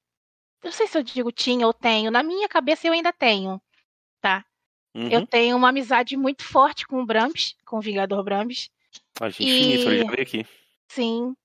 [0.64, 2.12] não sei se eu digo tinha ou tenho.
[2.12, 3.62] Na minha cabeça eu ainda tenho.
[4.22, 4.46] Tá?
[4.96, 5.10] Uhum.
[5.10, 8.70] Eu tenho uma amizade muito forte com o Brambis, com o Vingador Brambis.
[9.20, 10.46] A gente e- ele já veio aqui.
[10.90, 11.36] Sim.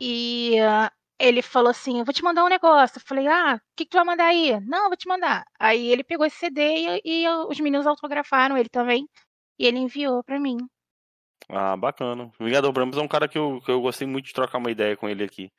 [0.00, 2.98] E ah, ele falou assim: Eu vou te mandar um negócio.
[2.98, 4.58] Eu falei: Ah, o que, que tu vai mandar aí?
[4.60, 5.44] Não, eu vou te mandar.
[5.58, 9.08] Aí ele pegou esse CD e, e os meninos autografaram ele também.
[9.58, 10.56] E ele enviou pra mim.
[11.48, 12.30] Ah, bacana.
[12.38, 14.70] O Vingador Brambis é um cara que eu, que eu gostei muito de trocar uma
[14.70, 15.50] ideia com ele aqui.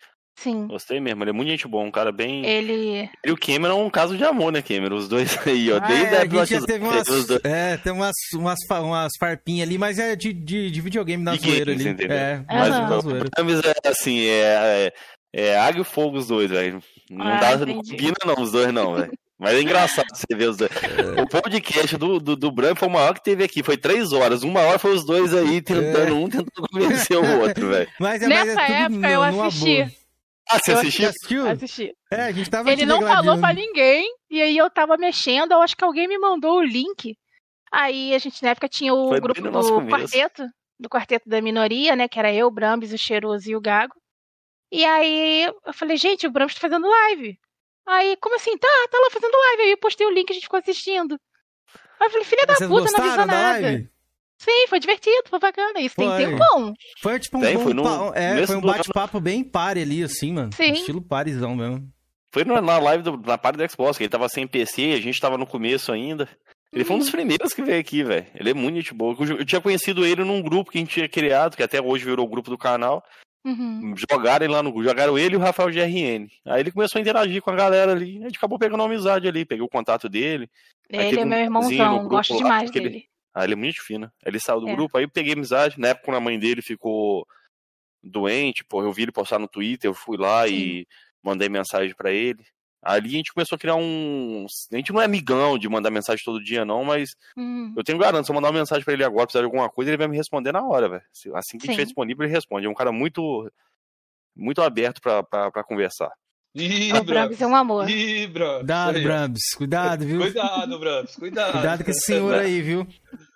[0.42, 0.68] Sim.
[0.68, 2.46] Gostei mesmo, ele é muito gente boa, um cara bem.
[2.46, 3.10] Ele.
[3.26, 4.96] E o Cameron é um caso de amor, né, Cameron?
[4.96, 5.78] Os dois aí, ó.
[5.78, 9.68] Ah, Desde é, a gente já teve umas, dois- é, tem umas, umas, umas farpinhas
[9.68, 11.94] ali, mas é de, de, de videogame na De zoeira games, ali.
[11.94, 12.18] entendeu?
[12.18, 12.46] É,
[13.44, 14.92] Mas é assim, é,
[15.34, 16.82] é, é água e fogo os dois, velho.
[17.10, 17.92] Não Ah, dá, não entendi.
[17.92, 19.12] combina não, os dois não, velho.
[19.42, 20.70] Mas é engraçado você ver os dois.
[21.22, 24.44] O podcast do, do, do Bram foi o maior que teve aqui, foi três horas.
[24.44, 27.88] Uma hora foi os dois aí tentando, um tentando convencer o outro, velho.
[28.00, 29.76] Mas é, mas Nessa é tudo época no- eu assisti.
[29.78, 29.92] boa.
[30.50, 31.10] Ah, você assistiu?
[31.10, 31.48] Assistiu?
[31.48, 31.94] Assisti.
[32.12, 34.08] É, a gente tava Ele não falou pra ninguém.
[34.30, 37.16] E aí eu tava mexendo, eu acho que alguém me mandou o link.
[37.72, 39.90] Aí a gente na época tinha o Foi grupo no do começo.
[40.12, 40.48] quarteto,
[40.80, 42.08] do quarteto da minoria, né?
[42.08, 43.94] Que era eu, o Brambis, o Cheiroso e o Gago.
[44.72, 47.38] E aí eu falei, gente, o Brambis tá fazendo live.
[47.88, 48.58] Aí, como assim?
[48.58, 49.62] Tá, tá lá fazendo live.
[49.64, 51.20] Aí eu postei o link e a gente ficou assistindo.
[52.00, 53.62] Aí eu falei, filha da Vocês puta, não avisou da nada.
[53.62, 53.90] live?
[54.40, 55.80] Sim, foi divertido, foi bacana.
[55.82, 56.18] Isso tem Foi.
[56.18, 56.74] tempo bom.
[57.02, 60.02] Foi tipo um, Tem, bom foi no pa- é, foi um bate-papo bem pare ali,
[60.02, 60.50] assim, mano.
[60.54, 60.72] Sim.
[60.72, 61.86] Estilo parezão mesmo.
[62.32, 65.02] Foi na na live do, na parte do Xbox, que ele tava sem PC, a
[65.02, 66.28] gente tava no começo ainda.
[66.72, 67.04] Ele foi um Uhum.
[67.04, 68.28] dos primeiros que veio aqui, velho.
[68.36, 69.16] Ele é muito gente boa.
[69.20, 72.06] Eu, eu tinha conhecido ele num grupo que a gente tinha criado, que até hoje
[72.06, 73.04] virou o grupo do canal.
[73.44, 73.94] Uhum.
[74.10, 76.28] Jogaram ele lá no grupo, jogaram ele e o Rafael GRN.
[76.46, 79.28] Aí ele começou a interagir com a galera ali, a gente acabou pegando uma amizade
[79.28, 80.48] ali, peguei o contato dele.
[80.90, 82.98] Ele é um meu irmãozão, gosto lá, demais ele- dele.
[82.98, 83.04] Aí
[83.38, 84.12] ele é muito fina.
[84.26, 84.76] Aí Ele saiu do É.
[84.76, 85.80] grupo, aí eu peguei amizade.
[85.80, 87.26] Na época, quando a mãe dele ficou
[88.04, 90.88] doente, pô, eu vi ele postar no Twitter, eu fui lá e
[91.24, 92.44] mandei mensagem pra ele.
[92.82, 94.46] Ali a gente começou a criar um.
[94.72, 97.74] A gente não é amigão de mandar mensagem todo dia, não, mas Uhum.
[97.76, 99.92] eu tenho garanto, se eu mandar uma mensagem pra ele agora, precisar de alguma coisa,
[99.92, 101.04] ele vai me responder na hora, velho.
[101.36, 101.72] Assim que Sim.
[101.72, 102.66] estiver disponível, ele responde.
[102.66, 103.52] É um cara muito.
[104.36, 106.10] Muito aberto pra conversar.
[106.56, 107.90] Ih, O Brambis é um amor.
[107.90, 108.58] Ih, Brambis.
[108.60, 109.02] Cuidado.
[109.02, 109.44] Brambis.
[109.56, 110.20] Cuidado, viu?
[110.22, 111.16] Cuidado, Brambis.
[111.16, 111.52] Cuidado.
[111.54, 112.88] Cuidado com esse senhor aí, viu?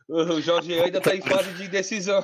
[0.09, 2.21] O Jorge ainda tá em fase de decisão.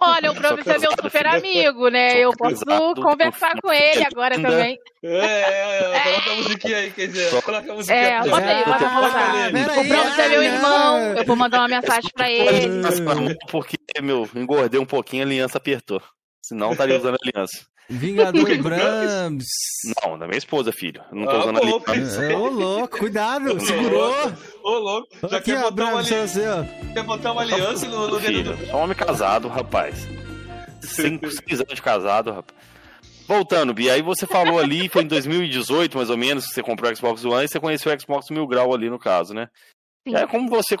[0.00, 2.18] Olha, o Sou Brambis é meu super amigo, né?
[2.18, 2.62] Eu posso
[2.94, 4.78] conversar com ele agora também.
[5.02, 7.98] É, é, é, coloca a musiquinha aí, quer dizer, Só- coloca a musiquinha.
[7.98, 8.28] É, aí.
[8.28, 8.78] bota aí, bota
[9.50, 12.68] pera O Brambis é meu irmão, eu vou mandar uma mensagem pra ele.
[13.50, 16.02] Porque, meu, engordei um pouquinho, a aliança apertou.
[16.42, 17.66] Senão eu estaria usando aliança.
[17.90, 18.56] Vingador?
[18.62, 19.46] Brambis.
[20.04, 21.02] Não, da minha esposa, filho.
[21.12, 22.24] Não tô Ah, usando aliança.
[22.24, 24.14] É, Ô, louco, cuidado, segurou.
[24.62, 26.08] Ô, louco, já Aqui, quer ó, botar, ali...
[26.08, 26.92] você, ó.
[26.92, 28.66] quer botar uma aliança no, no dedo Filho, do...
[28.66, 30.06] sou homem casado, rapaz.
[30.80, 32.58] Cinco, seis anos de casado, rapaz.
[33.26, 36.90] Voltando, Bia, aí você falou ali, foi em 2018, mais ou menos, que você comprou
[36.90, 39.48] o Xbox One e você conheceu o Xbox Mil Grau ali no caso, né?
[40.06, 40.16] Sim.
[40.16, 40.76] Aí, como você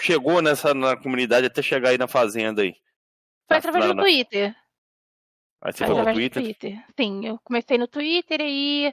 [0.00, 2.74] chegou nessa na comunidade até chegar aí na fazenda aí?
[3.48, 4.54] Foi através do Na- Twitter.
[5.64, 6.42] Aí você Foi falou no Twitter.
[6.42, 6.84] Twitter.
[6.98, 8.92] Sim, eu comecei no Twitter e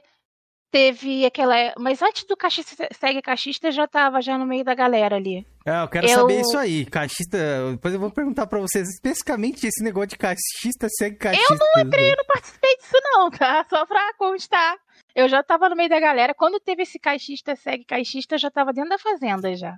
[0.70, 1.54] teve aquela.
[1.78, 5.46] Mas antes do Cachista Segue Cachista, eu já tava já no meio da galera ali.
[5.66, 6.86] É, eu quero Eu- saber isso aí.
[6.86, 7.38] Caixista.
[7.72, 11.52] Depois eu vou perguntar pra vocês especificamente esse negócio de caixista segue caixista.
[11.52, 13.66] Eu não entrei, eu não participei disso, não, tá?
[13.68, 14.76] Só pra constar.
[15.14, 16.32] Eu já tava no meio da galera.
[16.34, 19.76] Quando teve esse caixista, segue caixista, eu já tava dentro da fazenda já.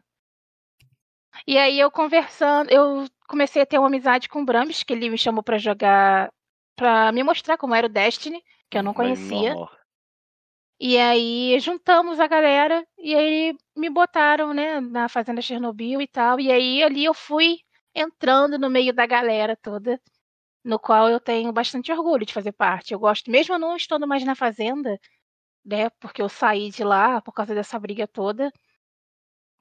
[1.46, 5.10] E aí eu conversando, eu comecei a ter uma amizade com o Brambis, que ele
[5.10, 6.30] me chamou para jogar,
[6.76, 9.54] para me mostrar como era o Destiny, que eu não conhecia.
[10.80, 16.40] E aí juntamos a galera e aí me botaram, né, na fazenda Chernobyl e tal.
[16.40, 17.58] E aí ali eu fui
[17.94, 20.00] entrando no meio da galera toda,
[20.64, 22.92] no qual eu tenho bastante orgulho de fazer parte.
[22.92, 24.98] Eu gosto, mesmo não estando mais na fazenda,
[25.64, 28.52] né, porque eu saí de lá por causa dessa briga toda.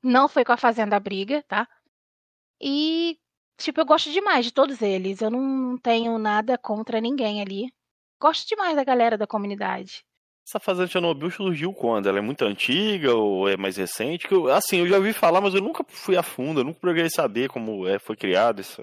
[0.04, 1.68] Não foi com a fazenda a briga, tá?
[2.62, 3.18] E
[3.58, 5.22] tipo, eu gosto demais de todos eles.
[5.22, 7.74] Eu não tenho nada contra ninguém ali.
[8.20, 10.04] Gosto demais da galera da comunidade.
[10.46, 12.08] Essa fazenda de Chernobyl surgiu quando?
[12.08, 14.28] Ela é muito antiga ou é mais recente?
[14.28, 16.80] Que eu, assim, eu já ouvi falar, mas eu nunca fui a fundo, eu nunca
[16.82, 18.82] procurei saber como é, foi criado esse,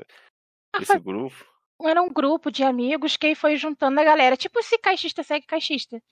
[0.72, 1.36] ah, esse grupo.
[1.82, 6.02] Era um grupo de amigos que foi juntando a galera, tipo se caixista segue caixista.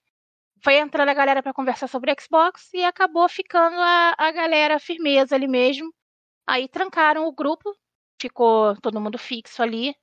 [0.63, 5.35] Foi entrando a galera para conversar sobre Xbox e acabou ficando a, a galera firmeza
[5.35, 5.91] ali mesmo.
[6.47, 7.75] Aí trancaram o grupo,
[8.21, 9.95] ficou todo mundo fixo ali.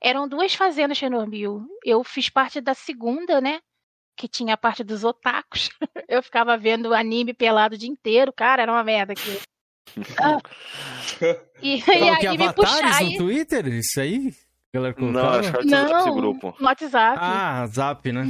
[0.00, 1.66] Eram duas fazendas Chernobyl.
[1.84, 3.60] Eu fiz parte da segunda, né?
[4.20, 5.70] que tinha a parte dos otakus.
[6.06, 9.40] Eu ficava vendo anime pelado o dia inteiro, cara, era uma merda aqui.
[10.18, 10.38] Ah.
[11.62, 13.66] E, e aí me puxar no Twitter?
[13.66, 14.32] Isso aí?
[14.72, 16.54] Galera não, acho que não, grupo.
[16.58, 17.18] no WhatsApp.
[17.20, 18.26] Ah, Zap, né?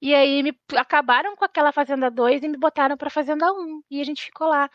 [0.00, 3.82] E aí me acabaram com aquela Fazenda 2 e me botaram pra Fazenda 1.
[3.90, 4.70] E a gente ficou lá.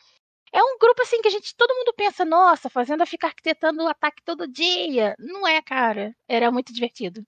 [0.55, 3.89] É um grupo assim que a gente, todo mundo pensa, nossa, Fazenda fica arquitetando o
[3.89, 5.13] ataque todo dia.
[5.19, 6.15] Não é, cara.
[6.29, 7.21] Era muito divertido.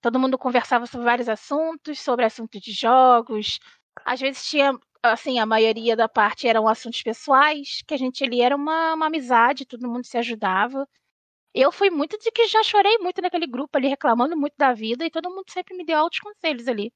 [0.00, 3.58] Todo mundo conversava sobre vários assuntos, sobre assuntos de jogos.
[4.02, 8.40] Às vezes tinha, assim, a maioria da parte eram assuntos pessoais, que a gente ali
[8.40, 10.88] era uma, uma amizade, todo mundo se ajudava.
[11.54, 15.04] Eu fui muito de que já chorei muito naquele grupo ali, reclamando muito da vida,
[15.04, 16.90] e todo mundo sempre me deu altos conselhos ali.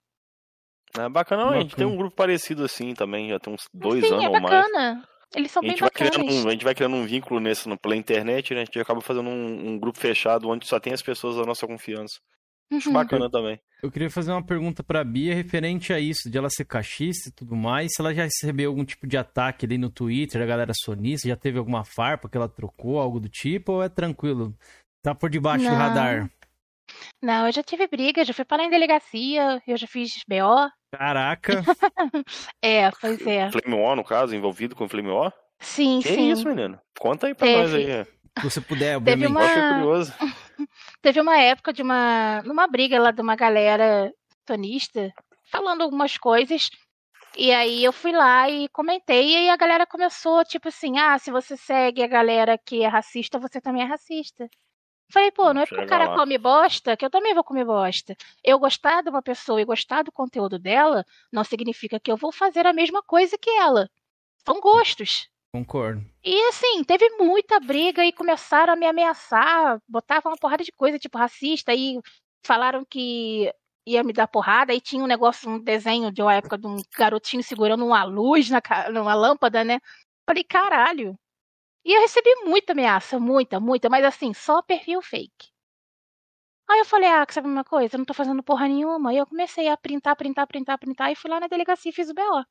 [0.95, 1.59] É bacana, bacana.
[1.59, 4.29] a gente tem um grupo parecido assim também, já tem uns dois Sim, anos é
[4.29, 4.45] ou mais.
[4.45, 5.09] bacana.
[5.35, 6.17] Eles são bem bacanas.
[6.17, 8.63] Um, a gente vai criando um vínculo nesse, pela internet, né?
[8.63, 11.67] A gente acaba fazendo um, um, grupo fechado onde só tem as pessoas da nossa
[11.67, 12.19] confiança.
[12.73, 12.95] Acho uhum.
[12.95, 13.59] bacana também.
[13.83, 17.33] Eu queria fazer uma pergunta pra Bia referente a isso, de ela ser cachista e
[17.33, 17.93] tudo mais.
[17.95, 21.37] Se ela já recebeu algum tipo de ataque ali no Twitter, a galera sonista, já
[21.37, 24.55] teve alguma farpa que ela trocou, algo do tipo, ou é tranquilo?
[25.03, 25.73] Tá por debaixo Não.
[25.73, 26.31] do radar?
[27.23, 30.71] Não, eu já tive briga, já fui parar em delegacia, eu já fiz BO.
[30.93, 31.53] Caraca!
[32.63, 33.51] é, pois é.
[33.51, 35.33] Flame O, no caso, envolvido com Flame O?
[35.61, 36.15] Sim, que sim.
[36.15, 36.79] Que isso, menino?
[36.99, 37.63] Conta aí pra Teve.
[37.63, 38.05] nós aí.
[38.39, 39.03] Se você puder.
[39.03, 39.75] Teve uma...
[39.75, 40.13] curioso.
[41.03, 42.43] Teve uma época de uma.
[42.43, 44.13] numa briga lá de uma galera
[44.47, 45.13] tonista,
[45.51, 46.71] falando algumas coisas.
[47.37, 51.19] E aí eu fui lá e comentei, e aí a galera começou, tipo assim, ah,
[51.19, 54.49] se você segue a galera que é racista, você também é racista.
[55.11, 56.17] Falei, pô, não é porque o cara lá.
[56.17, 58.15] come bosta que eu também vou comer bosta.
[58.45, 62.31] Eu gostar de uma pessoa e gostar do conteúdo dela não significa que eu vou
[62.31, 63.89] fazer a mesma coisa que ela.
[64.45, 65.29] São gostos.
[65.53, 66.05] Concordo.
[66.23, 70.99] E assim, teve muita briga e começaram a me ameaçar, botavam uma porrada de coisa,
[70.99, 71.99] tipo racista, e
[72.45, 73.51] falaram que
[73.87, 76.77] ia me dar porrada, e tinha um negócio, um desenho de uma época de um
[76.99, 78.61] garotinho segurando uma luz na
[78.93, 79.81] numa lâmpada, né?
[80.29, 81.19] Falei, caralho.
[81.89, 85.49] E eu recebi muita ameaça, muita, muita, mas assim, só perfil fake.
[86.69, 87.95] Aí eu falei, ah, sabe uma coisa?
[87.95, 89.09] Eu não tô fazendo porra nenhuma.
[89.09, 92.11] Aí eu comecei a printar, printar, printar, printar, e fui lá na delegacia e fiz
[92.11, 92.45] o BO.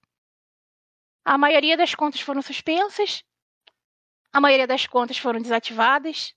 [1.24, 3.24] A maioria das contas foram suspensas,
[4.34, 6.34] a maioria das contas foram desativadas.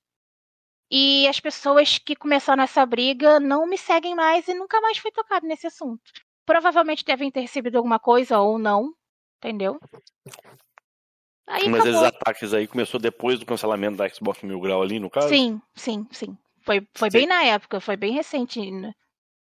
[0.91, 5.11] E as pessoas que começaram essa briga não me seguem mais e nunca mais fui
[5.11, 6.03] tocado nesse assunto.
[6.45, 8.95] Provavelmente devem ter recebido alguma coisa ou não,
[9.39, 9.81] entendeu?
[11.51, 11.91] Aí Mas acabou.
[11.91, 15.29] esses ataques aí começou depois do cancelamento da Xbox Mil Grau ali, no caso?
[15.29, 16.39] Sim, sim, sim.
[16.65, 17.19] Foi, foi sim.
[17.19, 18.71] bem na época, foi bem recente.
[18.71, 18.93] Né?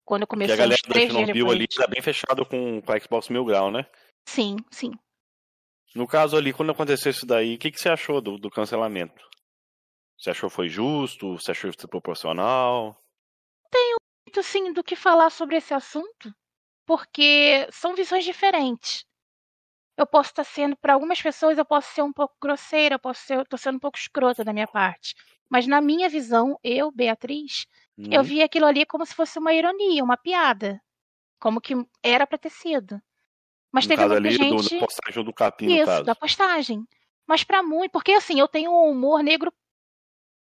[0.05, 3.27] Quando começou a galera três da Chernobyl ali tá bem fechado com, com a Xbox
[3.27, 3.85] Mil Grau, né?
[4.25, 4.91] Sim, sim.
[5.93, 9.21] No caso ali, quando aconteceu isso daí, o que, que você achou do, do cancelamento?
[10.17, 11.33] Você achou foi justo?
[11.33, 12.95] Você achou foi proporcional?
[13.69, 16.33] Tenho muito, sim, do que falar sobre esse assunto,
[16.85, 19.03] porque são visões diferentes.
[19.99, 23.21] Eu posso estar sendo, para algumas pessoas, eu posso ser um pouco grosseira, eu posso
[23.21, 25.13] ser, tô sendo um pouco escrota da minha parte.
[25.49, 27.65] Mas na minha visão, eu, Beatriz,
[27.97, 28.05] hum.
[28.09, 28.23] eu uhum.
[28.25, 30.81] vi aquilo ali como se fosse uma ironia, uma piada.
[31.37, 33.01] Como que era para ter sido.
[33.73, 34.69] Mas no teve muita ali, gente.
[34.69, 36.03] Do, da postagem do capim, Isso, caso.
[36.03, 36.87] da postagem.
[37.27, 39.51] Mas para muito, porque assim, eu tenho um humor negro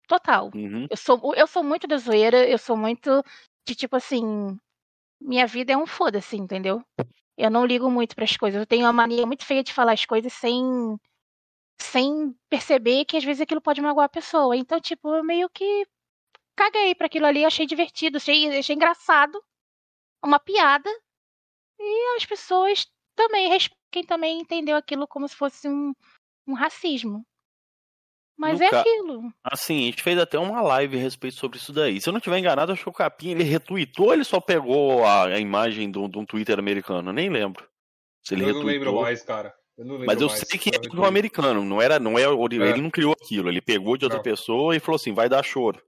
[0.06, 0.52] total.
[0.54, 0.86] Uhum.
[0.88, 3.24] Eu, sou, eu sou muito da zoeira, eu sou muito
[3.66, 4.56] de tipo assim.
[5.20, 6.80] Minha vida é um foda-se, entendeu?
[7.38, 8.60] Eu não ligo muito para as coisas.
[8.60, 10.98] Eu tenho uma mania muito feia de falar as coisas sem
[11.80, 14.56] sem perceber que às vezes aquilo pode magoar a pessoa.
[14.56, 15.86] Então, tipo, eu meio que
[16.56, 19.40] caguei para aquilo ali, achei divertido, achei, achei engraçado,
[20.24, 20.90] uma piada.
[21.78, 23.50] E as pessoas também
[23.90, 25.94] quem também entendeu aquilo como se fosse um,
[26.46, 27.24] um racismo.
[28.38, 29.32] Mas No é ca- aquilo.
[29.42, 32.00] Assim, a gente fez até uma live a respeito sobre isso daí.
[32.00, 35.04] Se eu não tiver enganado, acho que o Capim ele retweetou ou ele só pegou
[35.04, 37.08] a, a imagem de um Twitter americano?
[37.10, 37.68] Eu nem lembro.
[38.24, 38.86] Se ele eu não retweetou.
[38.86, 39.52] lembro mais, cara.
[39.76, 40.40] Eu não lembro Mas eu mais.
[40.40, 42.70] sei que é do americano, não era, não é, É.
[42.70, 44.24] ele não criou aquilo, ele pegou de outra Não.
[44.24, 45.82] pessoa e falou assim, vai dar choro.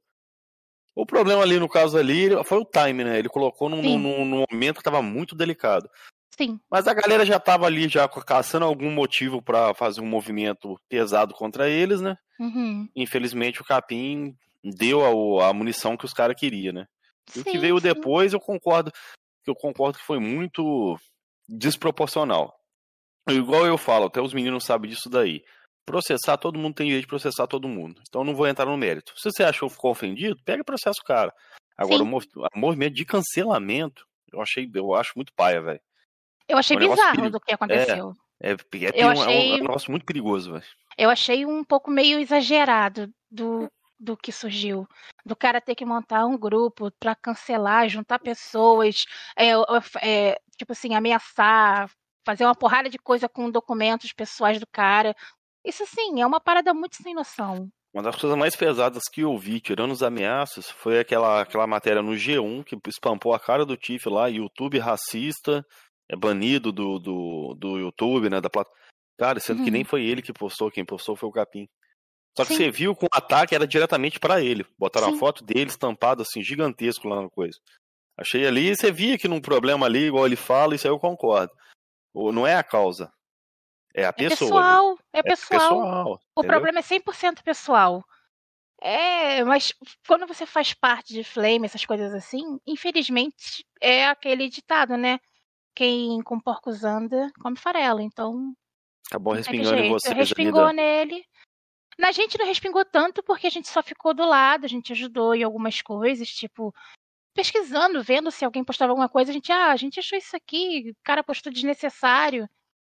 [0.95, 3.19] O problema ali no caso ali foi o time, né?
[3.19, 5.89] Ele colocou num, num, num momento que tava muito delicado.
[6.37, 6.61] Sim.
[6.71, 11.35] Mas a galera já tava ali já caçando algum motivo pra fazer um movimento pesado
[11.35, 12.17] contra eles, né?
[12.39, 12.89] Uhum.
[12.95, 16.87] Infelizmente o Capim deu a, a munição que os caras queriam, né?
[17.35, 17.83] E o que Sim, veio sim.
[17.83, 18.91] depois, eu concordo,
[19.47, 20.99] eu concordo que foi muito
[21.49, 22.55] desproporcional.
[23.29, 25.43] Igual eu falo, até os meninos sabem disso daí.
[25.87, 28.01] Processar, todo mundo tem direito de processar todo mundo.
[28.09, 29.13] Então não vou entrar no mérito.
[29.17, 31.33] Se você achou que ficou ofendido, pega e processa o cara.
[31.77, 32.19] Agora, Sim.
[32.55, 35.81] o movimento de cancelamento, eu achei, eu acho muito paia, velho.
[36.51, 38.15] Eu achei É um bizarro perigo- do que aconteceu.
[38.43, 38.59] É, é, Eu
[38.93, 40.65] é um- é um- achei- é um negócio muito perigoso, velho.
[40.99, 44.87] Eu achei um pouco meio exagerado do, do que surgiu.
[45.25, 49.05] Do cara ter que montar um grupo pra cancelar, juntar pessoas,
[49.37, 49.51] é,
[50.03, 51.91] é, tipo assim, ameaçar,
[52.27, 55.15] fazer uma porrada de coisa com documentos pessoais do cara.
[55.65, 57.69] Isso, assim, é uma parada muito sem noção.
[57.93, 62.01] Uma das coisas mais pesadas que eu vi, tirando os ameaças, foi aquela, aquela matéria
[62.01, 65.65] no G1 que espampou a cara do Tiff lá, YouTube racista,
[66.11, 68.41] é banido do, do, do YouTube, né?
[68.41, 68.71] Da plata...
[69.19, 69.73] Cara, sendo que Uhum.
[69.73, 71.69] nem foi ele que postou, quem postou foi o Capim.
[72.37, 72.57] Só que Sim.
[72.65, 74.65] você viu que o ataque era diretamente pra ele.
[74.79, 75.17] Botaram Sim.
[75.17, 77.59] a foto dele estampado assim, gigantesco lá na coisa.
[78.19, 81.53] Achei ali, você via que num problema ali, igual ele fala, isso aí eu concordo.
[82.15, 83.13] Ou Não é a causa.
[83.95, 84.61] É a É pessoa.
[84.61, 84.69] ali.
[84.71, 85.61] pessoal, é É pessoal.
[85.61, 86.07] pessoal.
[86.37, 86.49] O entendeu?
[86.61, 88.05] problema é 100% pessoal.
[88.83, 89.75] É, mas
[90.07, 95.21] quando você faz parte de Flame, essas coisas assim, infelizmente é aquele ditado, né?
[95.81, 98.03] Quem com porcos anda, come farelo.
[98.03, 98.55] Então,
[99.09, 101.25] Acabou respingando em ali Respingou nele.
[101.99, 105.35] Na gente não respingou tanto porque a gente só ficou do lado, a gente ajudou
[105.35, 106.75] em algumas coisas, tipo,
[107.33, 110.91] pesquisando, vendo se alguém postava alguma coisa, a gente, ah, a gente achou isso aqui,
[110.91, 112.47] o cara postou desnecessário.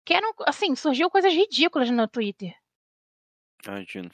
[0.04, 2.54] Que eram, assim, surgiu coisas ridículas no Twitter.
[3.66, 4.10] Imagino.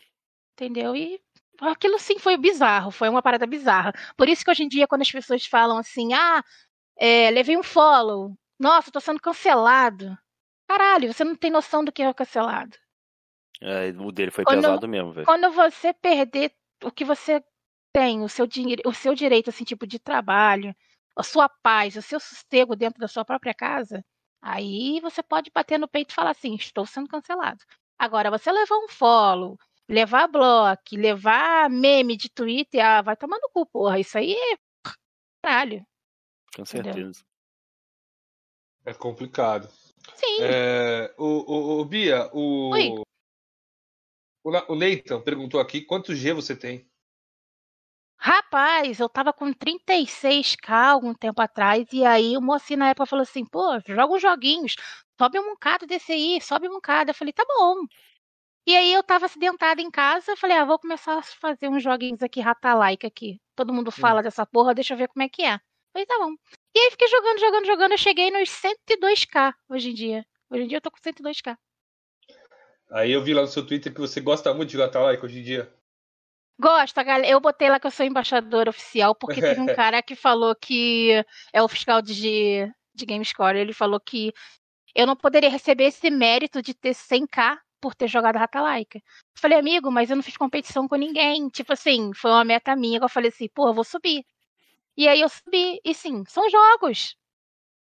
[0.52, 0.94] Entendeu?
[0.94, 1.20] E
[1.60, 3.92] aquilo sim foi bizarro, foi uma parada bizarra.
[4.16, 6.44] Por isso que hoje em dia, quando as pessoas falam assim, ah,
[6.96, 10.16] é, levei um follow, nossa, tô sendo cancelado.
[10.68, 12.76] Caralho, você não tem noção do que é cancelado.
[13.60, 15.26] É, o dele foi Quando- pesado mesmo, velho.
[15.26, 16.54] Quando você perder
[16.84, 17.42] o que você
[17.92, 20.74] tem, o seu, dinheiro, o seu direito, assim, tipo, de trabalho,
[21.16, 24.04] a sua paz, o seu sossego dentro da sua própria casa,
[24.42, 27.64] aí você pode bater no peito e falar assim, estou sendo cancelado.
[27.98, 29.58] Agora, você levar um follow,
[29.88, 33.98] levar bloco, levar meme de Twitter, ah, vai tomar no cu, porra.
[33.98, 34.56] Isso aí é
[35.42, 35.84] caralho.
[36.54, 37.10] Com Entendeu?
[38.84, 39.68] É complicado.
[40.14, 42.88] Sim, É, o, o, o Bia, o, Oi.
[42.88, 46.88] o, o Nathan perguntou aqui quanto G você tem.
[48.22, 53.22] Rapaz, eu tava com 36k algum tempo atrás, e aí o mocinho na época falou
[53.22, 54.76] assim, pô, joga uns joguinhos,
[55.18, 57.10] sobe um bocado desse aí, sobe um bocado.
[57.10, 57.76] Eu falei, tá bom.
[58.66, 61.82] E aí eu tava acidentada em casa, eu falei, ah, vou começar a fazer uns
[61.82, 63.40] joguinhos aqui, rata-like aqui.
[63.56, 65.58] Todo mundo fala dessa porra, deixa eu ver como é que é.
[65.92, 66.34] Falei, tá bom.
[66.74, 70.26] E aí fiquei jogando, jogando, jogando, eu cheguei nos 102k hoje em dia.
[70.48, 71.56] Hoje em dia eu tô com 102k.
[72.90, 75.42] Aí eu vi lá no seu Twitter que você gosta muito de like hoje em
[75.42, 75.72] dia.
[76.60, 77.26] Gosto, galera.
[77.26, 81.24] Eu botei lá que eu sou embaixadora oficial, porque teve um cara que falou que
[81.52, 83.58] é o fiscal de, de GameScore.
[83.58, 84.32] Ele falou que
[84.94, 88.98] eu não poderia receber esse mérito de ter 100k por ter jogado Rata Laika.
[88.98, 89.02] Eu
[89.40, 91.48] falei, amigo, mas eu não fiz competição com ninguém.
[91.48, 92.98] Tipo assim, foi uma meta minha.
[93.00, 94.24] Eu falei assim, pô, eu vou subir.
[94.96, 95.80] E aí eu subi.
[95.84, 97.16] E sim, são jogos.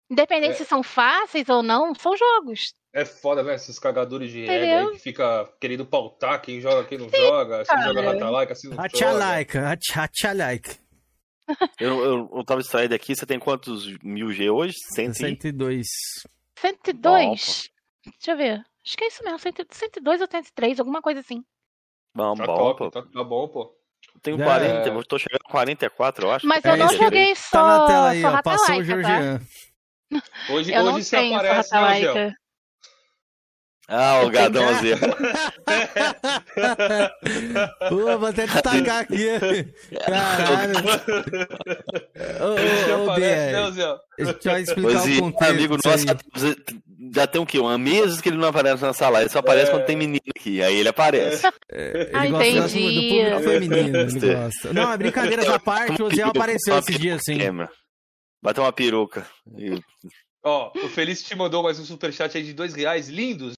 [0.10, 0.56] Independente É.
[0.56, 2.74] se são fáceis ou não, são jogos.
[2.94, 3.56] É foda, né?
[3.56, 7.66] Esses cagadores de regra aí que fica querendo pautar quem joga, quem não joga.
[7.66, 7.88] Se cara.
[7.88, 8.86] joga rata like, assim não joga.
[8.88, 10.78] Atchalaika, atchalaika.
[11.80, 14.74] Eu, eu, eu tava distraído aqui, você tem quantos mil G hoje?
[14.94, 15.36] Cento e...
[15.38, 15.88] 102.
[16.58, 17.70] 102.
[18.06, 18.66] Deixa eu ver.
[18.86, 21.44] Acho que é isso mesmo, 100 102 ou 103, alguma coisa assim.
[22.16, 22.92] Bom, Tá bom, top, pô.
[22.92, 23.76] tá, tá bom, pô.
[24.16, 24.44] Eu tenho É.
[24.44, 26.48] 40, eu tô chegando a 44, eu acho.
[26.48, 26.98] Mas que eu é não isso.
[26.98, 28.42] joguei só, Tá na tela aí, só ó.
[28.42, 28.84] Passou o tá?
[28.84, 29.42] Georgian.
[30.50, 32.34] Hoje, Eu não hoje você tenho só aparece, né.
[33.88, 34.98] Ah, o gadão azul.
[37.90, 39.28] Pô, vou até destacar aqui.
[40.06, 40.74] Caralho.
[42.42, 43.52] Ô, ô, ô, Zé?
[44.18, 45.52] deixa eu explicar Pois o e, contexto.
[45.52, 46.16] amigo nosso, aí.
[47.14, 47.60] já tem o quê?
[47.60, 49.20] Uma meses que ele não aparece na sala.
[49.22, 49.74] Ele só aparece É.
[49.74, 50.64] quando tem menino aqui.
[50.64, 51.46] Aí ele aparece.
[51.72, 53.10] Ele Ah, gosta do- do entendi.
[53.10, 54.74] público feminino, ele gosta.
[54.74, 57.38] Não, é brincadeiras à parte, o Zé apareceu esse dia assim.
[57.38, 57.70] Câmera.
[58.42, 59.26] Bateu uma peruca.
[59.58, 59.80] E-
[60.44, 63.54] Ó, o Feliz te mandou mais um superchat aí de dois reais, lindos.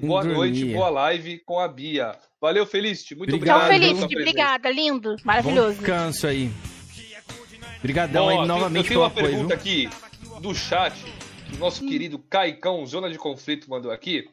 [0.00, 0.34] Boa Dormia.
[0.38, 2.18] noite, boa live com a Bia.
[2.40, 3.14] Valeu, Felicity.
[3.14, 4.16] Muito Obrigado, Tchau, Felicity.
[4.16, 5.16] Obrigada, lindo.
[5.16, 5.76] Bom Maravilhoso.
[5.76, 6.50] descanso aí.
[7.78, 9.88] Obrigadão aí novamente eu tenho pelo uma apoio, pergunta viu?
[9.88, 10.94] aqui do chat,
[11.46, 14.26] que o nosso querido Caicão, Zona de Conflito, mandou aqui.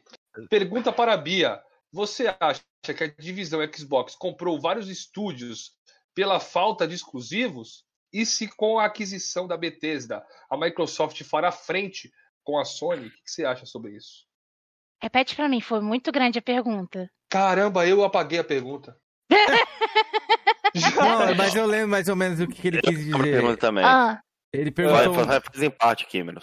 [0.48, 1.60] Pergunta para a Bia.
[1.92, 2.62] Você acha
[2.96, 5.72] que a divisão Xbox comprou vários estúdios
[6.14, 7.84] pela falta de exclusivos?
[8.10, 12.10] E se com a aquisição da Bethesda, a Microsoft fará frente
[12.42, 13.08] com a Sony?
[13.08, 14.24] O que você acha sobre isso?
[15.04, 17.10] Repete pra mim, foi muito grande a pergunta.
[17.30, 18.96] Caramba, eu apaguei a pergunta.
[20.96, 23.56] Não, mas eu lembro mais ou menos o que que ele quis Uma pergunta dizer.
[23.58, 23.84] também.
[23.84, 24.18] Ah,
[24.52, 24.72] Ele Vai,
[25.04, 25.24] perguntou.
[25.26, 26.40] vai fazer empate, Cameron.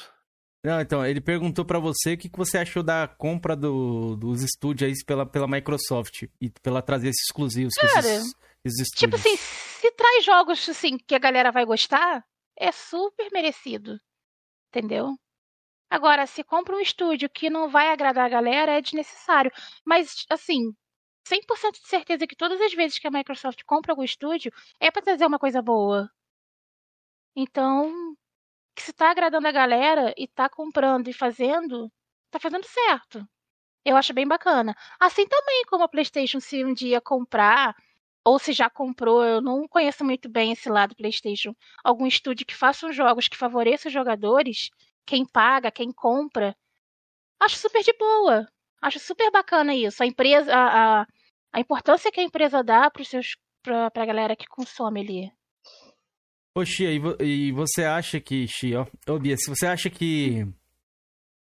[0.64, 4.44] Não, então, ele perguntou pra você o que que você achou da compra do- dos
[4.44, 8.32] estúdios aí pela, pela Microsoft e pela trazer esses exclusivos que Cara, esses,
[8.64, 12.24] esses tipo assim, se traz jogos assim que a galera vai gostar,
[12.60, 14.00] é super merecido.
[14.70, 15.16] Entendeu?
[15.92, 19.52] Agora, se compra um estúdio que não vai agradar a galera, é desnecessário.
[19.86, 20.74] Mas, assim,
[21.28, 25.02] 100% de certeza que todas as vezes que a Microsoft compra algum estúdio, é pra
[25.04, 26.10] trazer uma coisa boa.
[27.36, 28.16] Então,
[28.80, 31.92] se tá agradando a galera e tá comprando e fazendo,
[32.32, 33.28] tá fazendo certo.
[33.86, 34.76] Eu acho bem bacana.
[35.00, 37.76] Assim também como a PlayStation, se um dia comprar,
[38.26, 42.56] ou se já comprou, eu não conheço muito bem esse lado PlayStation, algum estúdio que
[42.56, 44.70] faça jogos que favoreça os jogadores,
[45.06, 46.56] quem paga, quem compra,
[47.40, 48.48] acho super de boa.
[48.82, 50.02] Acho super bacana isso.
[50.02, 51.08] A empresa, a, a,
[51.54, 55.32] a importância que a empresa dá para seus pra, pra galera que consome ali.
[56.58, 57.16] Ô, Xia, e, vo-
[57.54, 60.46] você acha que, Xia, ô, Bia, se você acha que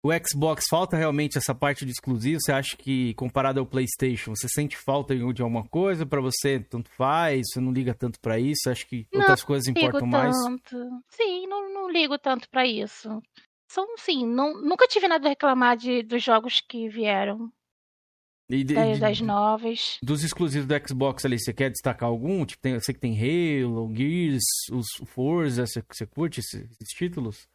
[0.04, 4.46] o Xbox falta realmente essa parte de exclusivo, você acha que, comparado ao PlayStation, você
[4.48, 6.04] sente falta de alguma coisa?
[6.04, 8.68] Pra você, tanto faz, você não liga tanto pra isso?
[8.68, 10.36] Acha que Não outras coisas importam mais?
[10.44, 10.76] tanto.
[11.08, 13.08] Sim, não, não ligo tanto pra isso.
[13.66, 17.50] São, sim, não, nunca tive nada a reclamar de, dos jogos que vieram,
[18.48, 19.96] E de- das, das novas.
[20.02, 22.44] dos exclusivos do Xbox ali, você quer destacar algum?
[22.44, 26.94] Tipo, tem, eu sei que tem Halo, Gears, os Forza, você, você curte esses, esses
[26.94, 27.48] títulos?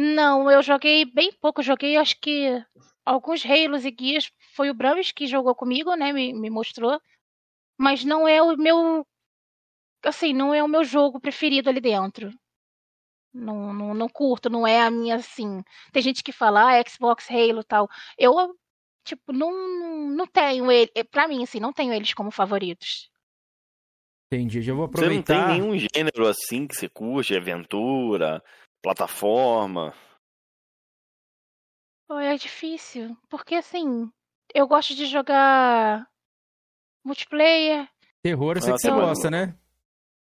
[0.00, 1.60] Não, eu joguei bem pouco.
[1.60, 2.64] Joguei, acho que
[3.04, 4.30] alguns Halos e Guias.
[4.54, 6.12] Foi o Bramis que jogou comigo, né?
[6.12, 7.00] Me, me mostrou.
[7.76, 9.04] Mas não é o meu.
[10.04, 12.30] Assim, não é o meu jogo preferido ali dentro.
[13.34, 15.64] Não, não, não curto, não é a minha, assim.
[15.92, 17.88] Tem gente que fala, ah, Xbox, Halo e tal.
[18.16, 18.56] Eu,
[19.04, 19.50] tipo, não,
[20.10, 20.92] não tenho ele.
[21.10, 23.10] Pra mim, assim, não tenho eles como favoritos.
[24.32, 25.48] Entendi, já vou Você não tem aproveitar.
[25.48, 28.40] nenhum gênero assim que você curte, aventura,
[28.82, 29.94] plataforma.
[32.10, 33.16] É difícil.
[33.28, 34.10] Porque, assim,
[34.54, 36.06] eu gosto de jogar
[37.04, 37.88] multiplayer.
[38.22, 39.02] Terror, eu sei que você mano.
[39.02, 39.54] gosta, né?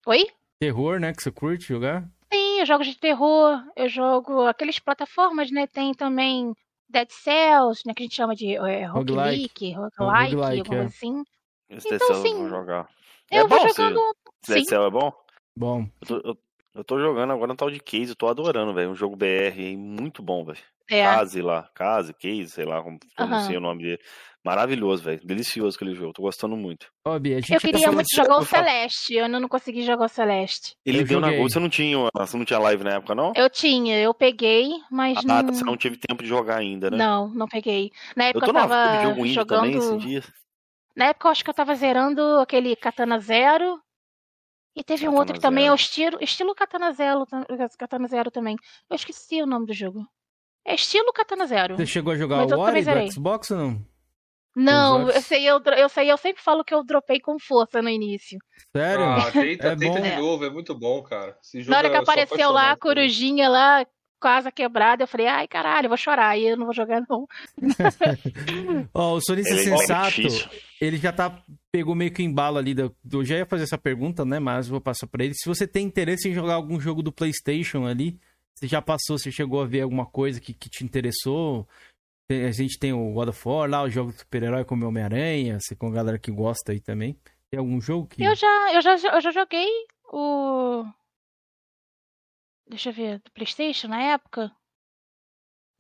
[0.06, 0.26] Oi?
[0.60, 1.12] Terror, né?
[1.12, 2.08] Que você curte jogar?
[2.32, 5.66] Sim, eu jogo de terror, eu jogo aqueles plataformas, né?
[5.66, 6.54] Tem também
[6.88, 7.92] Dead Cells, né?
[7.94, 8.92] Que a gente chama de é, Roguelike.
[8.92, 10.78] roguelike, roguelike, roguelike, alguma é.
[10.78, 11.24] coisa assim.
[11.70, 12.88] Esse Então, Dead Cells eu sim, vou jogar.
[13.30, 14.00] Eu é vou bom, jogando.
[14.46, 15.12] Dead Cells é bom?
[15.56, 16.38] Bom, Eu tô, eu,
[16.74, 18.90] eu tô jogando agora no tal de Case, eu tô adorando, velho.
[18.90, 20.58] Um jogo BR muito bom, velho.
[20.90, 21.02] é.
[21.02, 23.58] Case lá, Case, Case, sei lá como pronunciei Aham.
[23.58, 24.00] o nome dele.
[24.44, 25.20] Maravilhoso, velho.
[25.24, 26.86] Delicioso aquele jogo, tô gostando muito.
[27.04, 29.82] ó, Bia, a gente Eu queria muito jogar o eu Celeste, eu ainda não consegui
[29.82, 30.74] jogar o Celeste.
[30.84, 31.42] Ele Eu deu na joguei.
[31.42, 33.32] Você não tinha, você não tinha live na época, não?
[33.36, 35.42] Eu tinha, eu peguei, mas Ah, não.
[35.46, 36.96] tá, você não teve tempo de jogar ainda, né?
[36.96, 37.90] Não, não peguei.
[38.16, 39.78] Na Eu época tô eu vibe de tava jogo indie também jogando.
[39.78, 40.32] esses dias.
[40.96, 43.78] Na época eu acho que eu tava zerando aquele Katana Zero.
[44.74, 47.26] E teve um outro Katana que também é o estilo, estilo Katana Zero,
[47.78, 48.56] Katana Zero também.
[48.88, 50.06] Eu esqueci o nome do jogo.
[50.64, 51.76] É estilo Katana Zero.
[51.76, 53.90] Você chegou a jogar o Ori do Xbox ou não?
[54.54, 57.88] Não, eu sei, eu, eu sei, eu sempre falo que eu dropei com força no
[57.88, 58.36] início.
[58.74, 59.04] Sério?
[59.04, 60.02] Ah, tenta, É tenta bom.
[60.02, 61.36] de novo, é muito bom, cara.
[61.42, 63.86] Esse jogo Na hora que apareceu lá a corujinha lá,
[64.20, 66.36] com a asa quebrada, eu falei, ai caralho, eu vou chorar.
[66.36, 67.26] E eu não vou jogar, não.
[68.94, 70.20] Ó, o Sonista Ele é Sensato,
[70.80, 71.42] ele já tá.
[71.72, 72.74] Pegou meio que o embalo ali.
[72.74, 74.38] Do, eu já ia fazer essa pergunta, né?
[74.38, 75.34] Mas vou passar pra ele.
[75.34, 78.18] Se você tem interesse em jogar algum jogo do PlayStation ali,
[78.54, 81.66] você já passou, você chegou a ver alguma coisa que, que te interessou?
[82.30, 85.74] A gente tem o God of War lá, o jogo do super-herói como Homem-Aranha, você
[85.74, 87.16] com a galera que gosta aí também.
[87.50, 88.22] Tem algum jogo que.
[88.22, 89.68] Eu já, eu já, eu já joguei
[90.12, 90.84] o.
[92.70, 94.54] Deixa eu ver, do Playstation na época.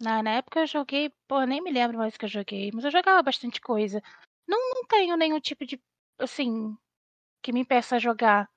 [0.02, 2.84] Na, na época eu joguei, pô, nem me lembro mais o que eu joguei, mas
[2.84, 4.02] eu jogava bastante coisa.
[4.44, 5.80] Não, não tenho nenhum tipo de,
[6.18, 6.76] assim,
[7.40, 8.50] que me impeça a jogar.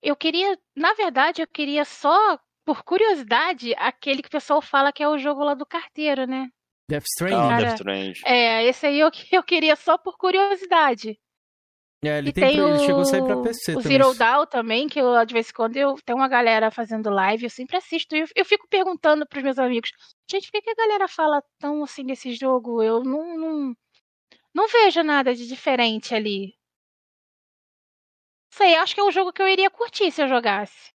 [0.00, 5.02] Eu queria, na verdade, eu queria só, por curiosidade, aquele que o pessoal fala que
[5.02, 6.48] é o jogo lá do carteiro, né?
[6.88, 7.48] Death Ah, Stranding?
[7.48, 8.22] Cara, Death Strange.
[8.24, 11.18] É, esse aí eu, eu queria só por curiosidade.
[12.04, 13.98] É, ele, E tem tem pra- ele o, chegou a sair pra PC o também.
[13.98, 17.42] Zero Dawn também, que eu, de vez em quando eu tem uma galera fazendo live,
[17.44, 19.90] eu sempre assisto e eu, eu fico perguntando pros meus amigos,
[20.30, 22.80] gente, por que, que a galera fala tão assim desse jogo?
[22.82, 23.74] Eu não, não,
[24.54, 26.54] não vejo nada de diferente ali.
[28.52, 30.90] Sei, acho que é um jogo que eu iria curtir se eu jogasse.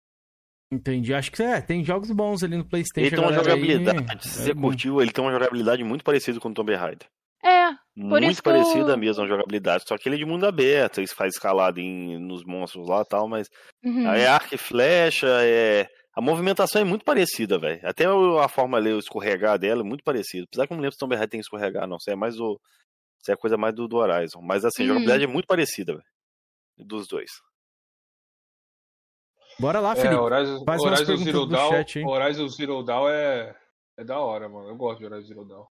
[0.73, 1.13] Entendi.
[1.13, 3.07] Acho que é, tem jogos bons ali no PlayStation.
[3.09, 4.63] Ele tem uma a galera aí- jogabilidade, se é você bom.
[4.69, 7.07] curtiu, ele tem uma jogabilidade muito parecida com o Tomb Raider.
[7.45, 10.99] É, Muito que eu- parecida mesmo a jogabilidade, só que ele é de mundo aberto,
[10.99, 13.49] ele faz escalada em, nos monstros lá e tal, mas
[13.85, 14.07] uhum.
[14.13, 15.87] é arco e flecha, é...
[16.15, 17.81] a movimentação é muito parecida, velho.
[17.87, 20.45] Até a forma ali, o escorregar dela é muito parecida.
[20.49, 21.97] Apesar que eu não lembro se Tomb Raider tem escorregar, não.
[21.99, 22.59] Isso é mais o.
[23.21, 24.41] Isso é coisa mais do, do Horizon.
[24.43, 24.89] Mas assim, a Uhum.
[24.89, 26.05] jogabilidade é muito parecida, velho.
[26.79, 27.31] Dos dois.
[29.61, 30.15] Bora lá, É, Felipe.
[30.15, 32.05] Horizon, faz umas Horizon perguntas Zero do Dawn, chat.
[32.05, 33.55] Horizon Zero Dawn é,
[33.99, 34.69] é da hora, mano.
[34.71, 35.67] Eu gosto de Horizon Zero Dawn.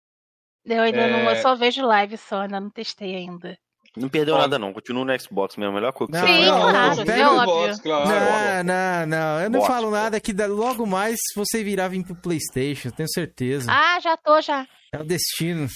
[0.65, 1.35] Eu ainda não, eu É.
[1.37, 3.59] só vejo live só, ainda não testei ainda.
[3.97, 4.39] Não perdeu Ó.
[4.39, 4.73] nada, não.
[4.73, 5.75] Continua no Xbox mesmo.
[5.75, 7.75] Melhor coisa que Não, você Sim, não, claro, pega é óbvio.
[7.75, 8.09] Xbox, claro.
[8.09, 9.41] Não, não, não.
[9.41, 9.75] Eu não Bosta.
[9.75, 13.71] falo nada que logo mais você virar vir pro PlayStation, tenho certeza.
[13.73, 14.69] Ah, já tô já.
[14.95, 15.67] É o destino.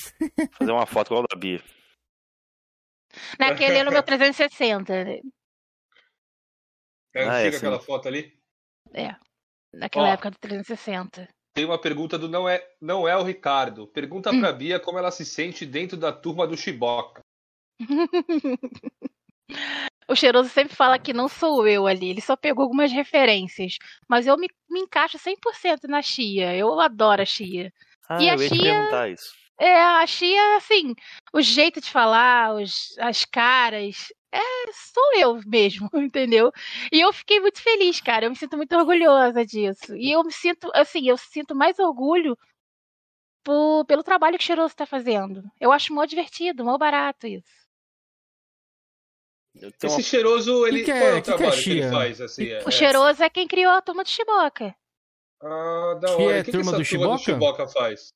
[0.59, 1.61] Fazer uma foto igual da Bia.
[3.41, 5.05] Naquele no meu 360.
[5.05, 5.19] né?
[7.15, 7.57] É Ah, é, sim.
[7.59, 8.33] aquela foto ali.
[8.95, 9.15] É.
[9.75, 10.13] Naquela Ó.
[10.13, 11.29] época do 360.
[11.55, 13.87] Tem uma pergunta do não é, não é o Ricardo.
[13.87, 14.41] Pergunta Hum.
[14.41, 17.23] pra Bia como ela se sente dentro da turma do Chiboca.
[20.09, 23.77] O cheiroso sempre fala que não sou eu ali, ele só pegou algumas referências.
[24.09, 26.55] Mas eu me, me encaixo 100% na Chia.
[26.57, 27.73] Eu adoro a Chia.
[28.09, 29.33] Ah, E a eu ia Chia- perguntar isso.
[29.59, 30.95] É, a Chia, assim,
[31.33, 34.13] o jeito de falar, os, as caras.
[34.33, 36.51] É, sou eu mesmo, entendeu?
[36.91, 38.27] E eu fiquei muito feliz, cara.
[38.27, 39.95] Eu me sinto muito orgulhosa disso.
[39.97, 42.37] E eu me sinto, assim, eu sinto mais orgulho
[43.45, 45.43] por- pelo trabalho que o Cheiroso tá fazendo.
[45.61, 47.45] Eu acho mó divertido, mó barato isso.
[49.55, 50.83] Tenho Esse cheiroso, ele.
[50.83, 51.91] que é- qual é o que que é trabalho que, ele Chia?
[51.91, 52.21] faz?
[52.23, 54.75] Assim, é, O é- Cheiroso é quem criou a turma do Chiboca.
[55.43, 56.37] Ah, da Que hora.
[56.39, 57.19] é o que, turma que do essa turma do Chiboca?
[57.19, 58.13] Chiboca faz?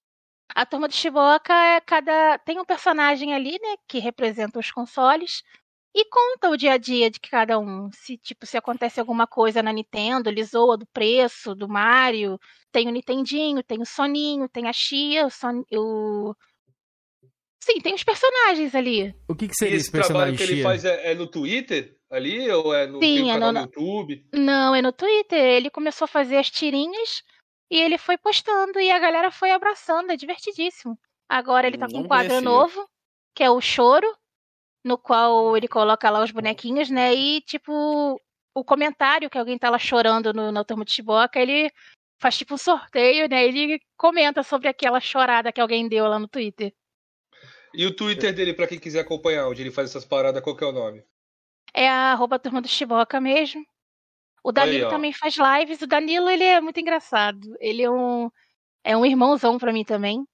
[0.55, 2.39] A turma do Chiboca é cada.
[2.39, 3.77] Tem um personagem ali, né?
[3.87, 5.43] Que representa os consoles.
[5.99, 7.91] E conta o dia a dia de cada um.
[7.91, 12.39] Se, tipo, se acontece alguma coisa na Nintendo, ele zoa do preço, do Mario.
[12.71, 15.65] Tem o Nintendinho, tem o Soninho, tem a Chia, o, Son...
[15.73, 16.35] o...
[17.65, 19.15] Sim, tem os personagens ali.
[19.27, 20.63] O que, que seria esse esse trabalho personagem que ele Chia?
[20.63, 22.51] faz é, é no Twitter ali?
[22.51, 24.27] Ou é no, Sim, é no- no YouTube?
[24.35, 25.41] Não, é no Twitter.
[25.41, 27.23] Ele começou a fazer as tirinhas
[27.71, 30.11] e ele foi postando e a galera foi abraçando.
[30.11, 30.99] É divertidíssimo.
[31.27, 32.51] Agora ele tá com um quadro conhecia.
[32.51, 32.87] novo,
[33.35, 34.07] que é o Choro,
[34.87, 37.13] no qual ele coloca lá os bonequinhos, né?
[37.13, 38.21] E, tipo,
[38.55, 41.73] o comentário que alguém tá lá chorando no, na turma de Chiboca, ele
[42.21, 43.45] faz tipo um sorteio, né?
[43.45, 46.73] Ele comenta sobre aquela chorada que alguém deu lá no Twitter.
[47.75, 50.63] E o Twitter dele, pra quem quiser acompanhar, onde ele faz essas paradas, qual que
[50.63, 51.05] é o nome?
[51.75, 53.67] É a arroba turma do Chiboca mesmo.
[54.43, 54.91] O Danilo ó.
[54.91, 55.83] também faz lives.
[55.83, 57.57] O Danilo, ele é muito engraçado.
[57.59, 58.31] Ele é um,
[58.85, 60.25] é um irmãozão pra mim também.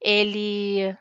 [0.00, 0.96] Ele,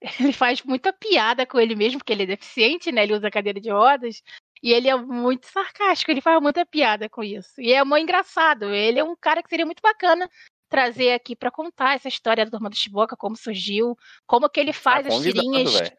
[0.20, 3.02] ele faz muita piada com ele mesmo, porque ele é deficiente, né?
[3.02, 4.22] Ele usa cadeira de rodas.
[4.62, 7.60] E ele é muito sarcástico, ele faz muita piada com isso.
[7.60, 8.64] E é muito engraçado.
[8.74, 10.28] Ele é um cara que seria muito bacana
[10.68, 13.96] trazer aqui pra contar essa história da Turma do Chiboca, como surgiu,
[14.26, 15.72] como que ele faz Tá as tirinhas.
[15.72, 15.96] velho.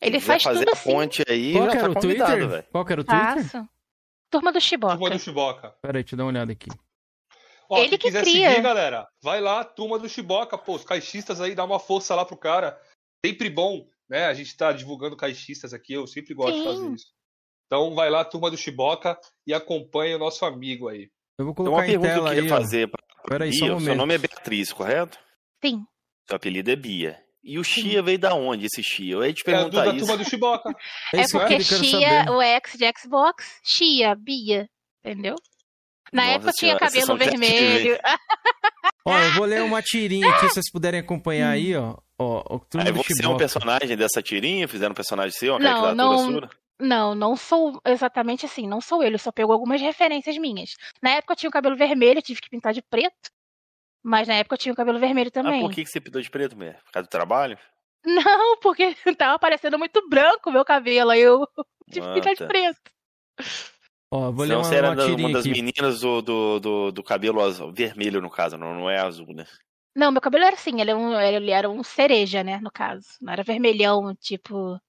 [0.00, 0.92] Ele faz tudo a assim.
[0.92, 2.66] ponte aí, Qual que era tá o Twitter?
[2.70, 3.44] Qual era o Twitter?
[3.44, 3.68] Faço.
[4.28, 4.94] Turma do Chiboca.
[4.94, 5.70] Turma do Chiboca.
[5.80, 6.68] Pera aí, deixa eu dar uma olhada aqui.
[7.70, 8.50] Ó, Ele quem que quiser cria.
[8.50, 12.24] seguir, galera, vai lá, Turma do Chiboca, pô, os caixistas aí, dá uma força lá
[12.24, 12.78] pro cara.
[13.24, 14.26] Sempre bom, né?
[14.26, 16.64] A gente tá divulgando caixistas aqui, eu sempre gosto de Sim.
[16.64, 17.06] fazer isso.
[17.66, 21.08] Então vai lá, Turma do Chiboca, e acompanha o nosso amigo aí.
[21.38, 23.64] Eu vou colocar uma em pergunta que eu queria aí, fazer pra Pera aí, só
[23.64, 23.74] Bia.
[23.76, 25.18] um Seu nome é Beatriz, correto?
[25.64, 25.82] Sim.
[26.28, 27.18] Seu apelido é Bia.
[27.42, 29.14] E o Chia veio da onde, esse Chia?
[29.14, 30.06] Eu ia te É do, perguntar da isso.
[30.06, 30.70] Turma do Chiboca.
[31.14, 34.68] É É isso porque Chia, o X de Xbox, Chia, Bia.
[35.02, 35.34] Entendeu?
[36.12, 37.98] Na Nossa época tinha senhora, cabelo vermelho.
[39.06, 41.96] Ó, eu vou ler uma tirinha aqui, se vocês puderem acompanhar aí, ó.
[42.18, 43.36] Ó, o Aí você é um Chiboca.
[43.38, 44.66] personagem dessa tirinha?
[44.68, 46.50] Fizeram um personagem seu, uma Não, não- sua?
[46.80, 50.70] Não, não sou exatamente assim, não sou ele, só pegou algumas referências minhas.
[51.02, 53.30] Na época eu tinha o cabelo vermelho, eu tive que pintar de preto.
[54.02, 55.60] Mas na época eu tinha o cabelo vermelho Ah, também.
[55.60, 56.78] por que, que você pintou de preto mesmo?
[56.84, 57.56] Por causa do trabalho?
[58.04, 61.46] Não, porque tava parecendo muito branco o meu cabelo, aí eu
[61.90, 62.44] tive Ah, que pintar tá.
[62.44, 62.80] de preto.
[64.14, 65.50] Ó, vou ler Senão uma, você era uma tirinha uma das aqui.
[65.50, 69.44] meninas do, do, do, do cabelo azul, vermelho, no caso, não, não é azul, né?
[69.96, 73.04] Não, meu cabelo era assim, ele era um, ele era um cereja, né, no caso.
[73.20, 74.80] Não era vermelhão, tipo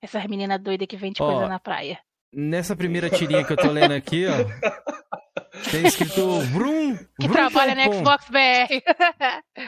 [0.00, 1.98] essas meninas doidas que vende Ó, coisa na praia.
[2.32, 4.32] Nessa primeira tirinha que eu tô lendo aqui, ó.
[5.70, 6.96] Tem escrito Vrum.
[7.20, 7.84] Que Vrum trabalha na.
[7.92, 8.82] Xbox BR.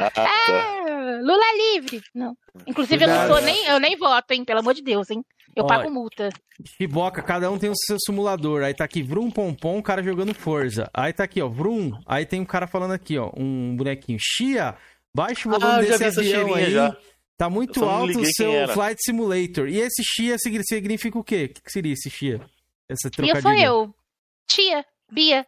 [0.00, 0.28] Ah, tá.
[0.48, 1.44] É, Lula
[1.74, 2.02] livre.
[2.14, 2.36] Não.
[2.66, 3.32] Inclusive, eu não Cuidado.
[3.36, 4.44] sou nem, eu nem voto, hein?
[4.44, 5.24] Pelo amor de Deus, hein?
[5.56, 6.28] Eu Ó, pago multa.
[6.76, 8.62] Chiboca, cada um tem o seu simulador.
[8.62, 10.90] Aí tá aqui, Vrum Pompom, o cara jogando Forza.
[10.92, 11.92] Aí tá aqui, ó, Vrum.
[12.06, 14.18] Aí tem um cara falando aqui, ó, um bonequinho.
[14.20, 14.74] Chia,
[15.14, 16.70] baixa o volume Ah, eu já desse avião aí.
[16.72, 16.96] já.
[17.36, 18.68] Tá muito alto o seu.
[18.68, 19.68] Flight Simulator.
[19.68, 21.50] E esse Chia signi- significa o quê?
[21.56, 22.40] O que seria esse Chia?
[22.88, 23.42] Essa eu trocadilho.
[23.42, 23.94] sou eu.
[24.48, 25.46] Tia, Bia.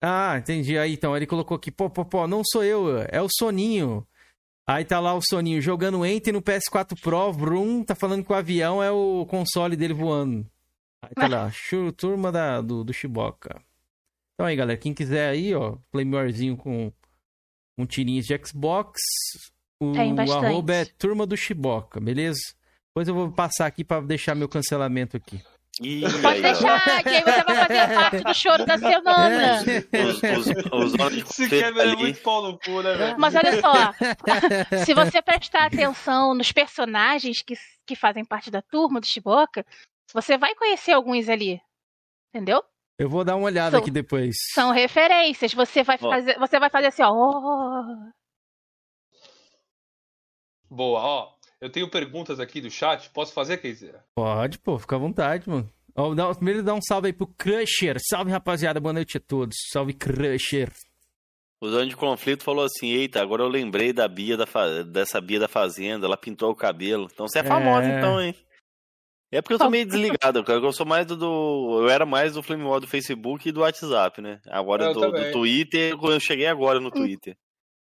[0.00, 0.78] Ah, entendi.
[0.78, 4.06] Aí então, ele colocou aqui, pô, pô, pô, não sou eu, é o Soninho.
[4.66, 8.36] Aí tá lá o Soninho jogando Enter no PS4 Pro, Vroom, tá falando que o
[8.36, 10.46] avião é o console dele voando.
[11.02, 11.50] Aí tá lá,
[11.96, 13.62] turma da, do, do Chiboca.
[14.34, 16.92] Então aí, galera, quem quiser aí, ó, Playmorezinho com,
[17.76, 19.00] com tirinhos de Xbox,
[19.80, 22.40] o, Tem o arroba é turma do Chiboca, beleza?
[22.88, 25.40] Depois eu vou passar aqui pra deixar meu cancelamento aqui.
[25.80, 29.60] Ih, Pode aí, deixar, que aí você vai fazer parte do choro da semana.
[29.62, 33.16] Os, os, os Kevin é ali, muito pau no cu, né, velho?
[33.18, 33.92] Mas olha só,
[34.84, 37.54] se você prestar atenção nos personagens que,
[37.86, 39.64] que fazem parte da turma do Chiboca,
[40.12, 41.60] você vai conhecer alguns ali.
[42.34, 42.62] Entendeu?
[42.98, 44.34] Eu vou dar uma olhada São- aqui depois.
[44.52, 45.54] São referências.
[45.54, 47.12] Você vai fazer, você vai fazer assim, ó.
[47.12, 48.10] "Oh".
[50.68, 51.37] Boa, ó.
[51.60, 53.10] Eu tenho perguntas aqui do chat.
[53.10, 54.04] Posso fazer, Keizeira?
[54.14, 55.68] Pode, pô, fica à vontade, mano.
[55.96, 57.96] Ó, dá- primeiro dá um salve aí pro Crusher.
[58.08, 58.78] Salve, rapaziada.
[58.78, 59.56] Boa noite a todos.
[59.72, 60.70] Salve, Crusher.
[61.60, 65.20] o dono de conflito falou assim: Eita, agora eu lembrei da Bia da fa- dessa
[65.20, 67.08] Bia da Fazenda, ela pintou o cabelo.
[67.12, 67.98] Então você é famosa, É.
[67.98, 68.34] então, hein?
[69.32, 69.84] É porque eu sou meio
[70.16, 70.60] desligado, cara.
[70.60, 73.60] Eu sou mais do, do- Eu era mais do Flame War do Facebook e do
[73.62, 74.40] WhatsApp, né?
[74.46, 76.82] Agora Eu do, Twitter, eu cheguei agora Hum.
[76.84, 77.36] no Twitter.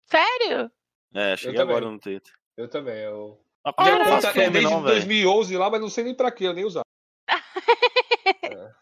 [0.06, 0.72] Sério?
[1.14, 2.34] É, cheguei agora no Twitter.
[2.58, 2.98] Eu também.
[3.04, 3.40] Eu...
[3.78, 4.96] Mas eu não conta é desde não, velho.
[4.96, 6.84] 2011 lá, mas não sei nem pra quê, eu nem usava.
[8.44, 8.74] É.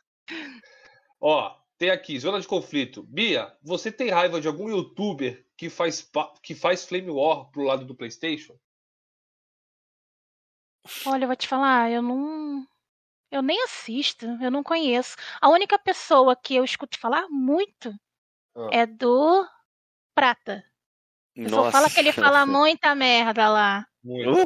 [1.21, 3.03] Ó, tem aqui, zona de conflito.
[3.03, 6.09] Bia, você tem raiva de algum youtuber que faz,
[6.41, 8.57] que faz Flame War pro lado do PlayStation?
[11.05, 12.65] Olha, eu vou te falar, eu não.
[13.29, 15.15] Eu nem assisto, eu não conheço.
[15.41, 17.93] A única pessoa que eu escuto falar muito
[18.55, 18.69] Ah.
[18.71, 19.45] é do
[20.15, 20.63] Prata.
[21.37, 23.85] O pessoal fala que ele fala muita merda lá.
[24.03, 24.43] Muito.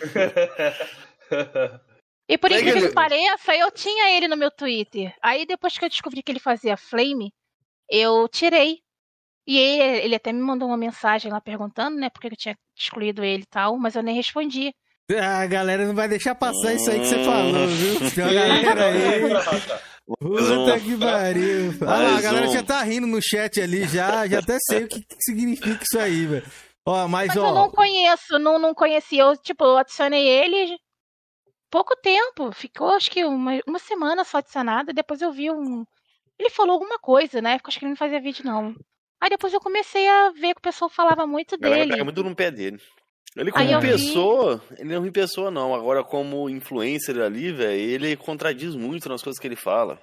[2.26, 5.14] E por incrível que pareça, eu tinha ele no meu Twitter.
[5.22, 7.32] Aí depois que eu descobri que ele fazia Flame,
[7.88, 8.78] eu tirei.
[9.46, 12.56] E ele, ele até me mandou uma mensagem lá perguntando, né, por que eu tinha
[12.74, 14.72] excluído ele e tal, mas eu nem respondi.
[15.12, 18.10] Ah, a galera não vai deixar passar isso aí que você falou, viu?
[18.10, 19.20] Tem uma galera aí.
[20.06, 21.72] Puta que pariu.
[21.82, 22.52] Ah, lá, a galera um.
[22.52, 25.98] já tá rindo no chat ali, já, já até sei o que, que significa isso
[25.98, 26.46] aí, velho.
[26.86, 27.48] Ó, mas, Mas ó.
[27.48, 29.16] eu não conheço, não, não conheci.
[29.16, 30.76] Eu, tipo, eu adicionei ele
[31.70, 32.52] pouco tempo.
[32.52, 34.92] Ficou, acho que uma, uma semana só adicionada.
[34.92, 35.84] Depois eu vi um.
[36.38, 37.58] Ele falou alguma coisa, né?
[37.64, 38.74] Acho que ele não fazia vídeo, não.
[39.20, 41.92] Aí depois eu comecei a ver que o pessoal falava muito dele.
[41.92, 42.78] pega muito no pé dele.
[43.36, 45.74] Ele Aí como vi- pessoa, ele não é pessoa não.
[45.74, 49.98] Agora como influencer ali, velho, ele contradiz muito nas coisas que ele fala.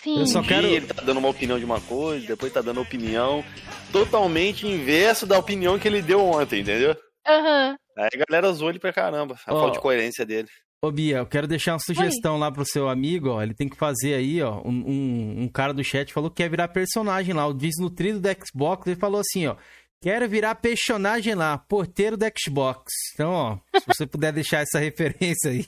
[0.00, 0.20] Sim.
[0.20, 3.44] Eu só quero- ele tá dando uma opinião de uma coisa, depois tá dando opinião
[3.92, 6.96] totalmente inverso da opinião que ele deu ontem, entendeu?
[7.26, 7.76] Aham.
[7.96, 9.58] Aí a galera zoou ele pra caramba, a Ó.
[9.60, 10.48] falta de coerência dele.
[10.80, 13.42] Ô, Bia, eu quero deixar uma sugestão lá pro seu amigo, ó.
[13.42, 14.62] Ele tem que fazer aí, ó.
[14.64, 17.44] Um, um, um cara do chat falou que quer virar personagem lá.
[17.48, 19.56] O desnutrido do Xbox, ele falou assim, ó.
[20.00, 22.84] Quero virar personagem lá, porteiro do Xbox.
[23.14, 25.66] Então, ó, se você puder deixar essa referência aí.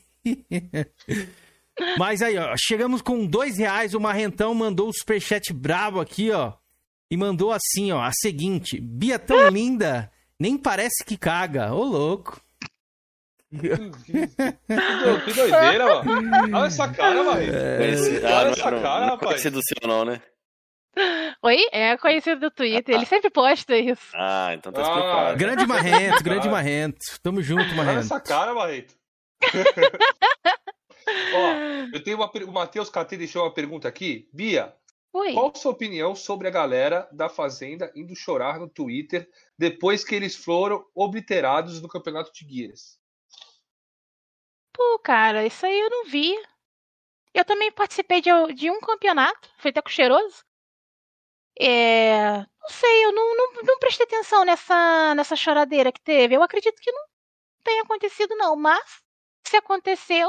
[1.98, 3.94] Mas aí, ó, chegamos com dois reais.
[3.94, 6.52] O Marrentão mandou o superchat brabo aqui, ó.
[7.10, 8.80] E mandou assim, ó, a seguinte.
[8.80, 11.72] Bia tão linda, nem parece que caga.
[11.74, 12.40] Ô, louco.
[13.50, 16.56] que, do- doideira, mano.
[16.56, 17.52] Olha essa cara, Maria.
[17.78, 19.18] Conheci- Olha não, essa não, cara, não é rapaz.
[19.32, 20.22] conhecido seu não, né?
[21.42, 21.66] Oi?
[21.72, 22.94] É conhecido do Twitter.
[22.94, 24.10] Ele sempre posta isso.
[24.14, 25.38] Ah, então tá Ah, explicado.
[25.38, 26.50] Grande Marrento, grande Cara.
[26.52, 26.98] Marrento.
[27.22, 28.00] Tamo junto, Olha Marrento.
[28.00, 28.94] essa cara, Barreto.
[31.34, 31.52] Ó,
[31.94, 34.28] eu tenho uma per- O Matheus KT deixou uma pergunta aqui.
[34.32, 34.74] Bia,
[35.12, 35.32] Oi.
[35.32, 40.14] qual a sua opinião sobre a galera da Fazenda indo chorar no Twitter depois que
[40.14, 42.98] eles foram obliterados no campeonato de Guias?
[44.72, 46.34] Pô, cara, isso aí eu não vi.
[47.34, 50.44] Eu também participei de, de um campeonato, foi até com o Cheiroso.
[51.62, 56.34] É, não sei, eu não, não, não prestei atenção nessa, nessa choradeira que teve.
[56.34, 57.04] Eu acredito que não
[57.62, 58.56] tenha acontecido, não.
[58.56, 59.02] Mas,
[59.46, 60.28] se aconteceu.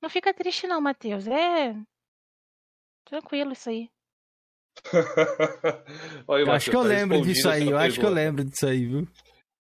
[0.00, 1.26] Não fica triste, não, Matheus.
[1.26, 1.74] É.
[3.04, 3.90] Tranquilo isso aí.
[6.28, 8.66] Olha, Eu acho que eu tá lembro disso aí, eu acho que eu lembro disso
[8.66, 9.08] aí, viu?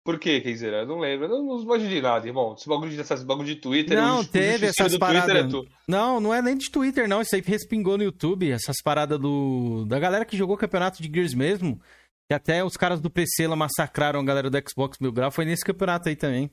[0.07, 0.79] Por que, Kenzeira?
[0.79, 1.27] Eu não lembro.
[1.27, 2.55] Eu não, manjo de nada, irmão.
[2.57, 4.01] Esse bagulho, de- essas bagulho de Twitter.
[4.01, 5.53] Não, o o teve essas Twitter paradas.
[5.55, 5.61] é.
[5.87, 7.21] Não, não é nem de Twitter, não.
[7.21, 9.85] Isso aí respingou no YouTube, essas paradas do.
[9.87, 11.79] Da galera que jogou campeonato de Gears mesmo.
[12.29, 15.31] Que até os caras do PC lá massacraram a galera do Xbox Mil Grau.
[15.31, 16.51] Foi nesse campeonato aí também.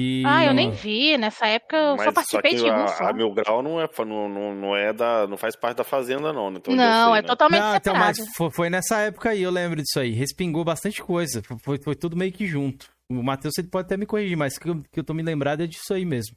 [0.00, 0.22] E...
[0.24, 1.16] Ah, eu nem vi.
[1.18, 3.04] Nessa época eu Mas só participei que de um a, só.
[3.04, 5.26] a Mil Grau não é, não, não, não é da.
[5.26, 6.52] não faz parte da fazenda, não.
[6.52, 7.26] Então Não, é né?
[7.26, 8.18] totalmente Não, então, separado.
[8.20, 10.12] mas foi, foi nessa época aí, eu lembro disso aí.
[10.12, 11.42] Respingou bastante coisa.
[11.64, 12.88] Foi, foi tudo meio que junto.
[13.10, 15.62] O Matheus ele pode até me corrigir, mas que eu, que eu tô me lembrado
[15.62, 16.36] é disso aí mesmo.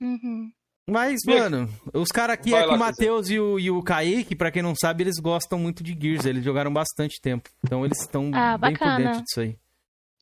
[0.00, 0.50] Uhum.
[0.88, 3.82] Mas, mano, os caras aqui Vai é que lá, o Matheus e o, e o
[3.82, 6.24] Kaique, pra quem não sabe, eles gostam muito de Gears.
[6.24, 7.50] Eles jogaram bastante tempo.
[7.64, 9.56] Então eles estão Ah, bem por dentro disso aí.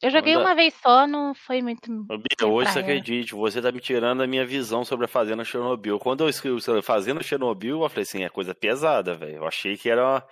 [0.02, 2.04] Eu joguei uma vez só, não foi muito.
[2.06, 5.98] Bia, hoje você acredite, você tá me tirando a minha visão sobre a Fazenda Chernobyl.
[5.98, 9.36] Quando eu escrevi sobre a Fazenda Chernobyl, eu falei assim, é coisa pesada, velho.
[9.36, 10.26] Eu achei que era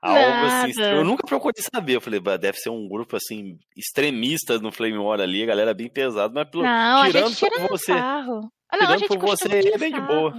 [0.00, 0.80] algo assim.
[0.80, 1.96] Eu nunca procurei saber.
[1.96, 5.74] Eu falei, "Bah, deve ser um grupo assim, extremista no Flame War ali, a galera
[5.74, 7.92] bem pesada, mas pelo, Não, a tirando gente tira por você.
[7.92, 8.50] sarro.
[8.70, 10.34] Ah, não, a tirando gente por você, é bem de boa.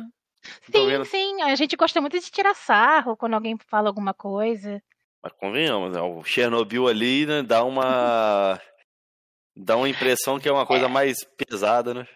[0.72, 4.82] Sim, sim, a gente gosta muito de tirar sarro quando alguém fala alguma coisa.
[5.26, 6.00] Mas convenhamos, né?
[6.02, 8.62] O Chernobyl ali né, dá uma.
[9.58, 12.08] dá uma impressão que é uma coisa mais pesada, né?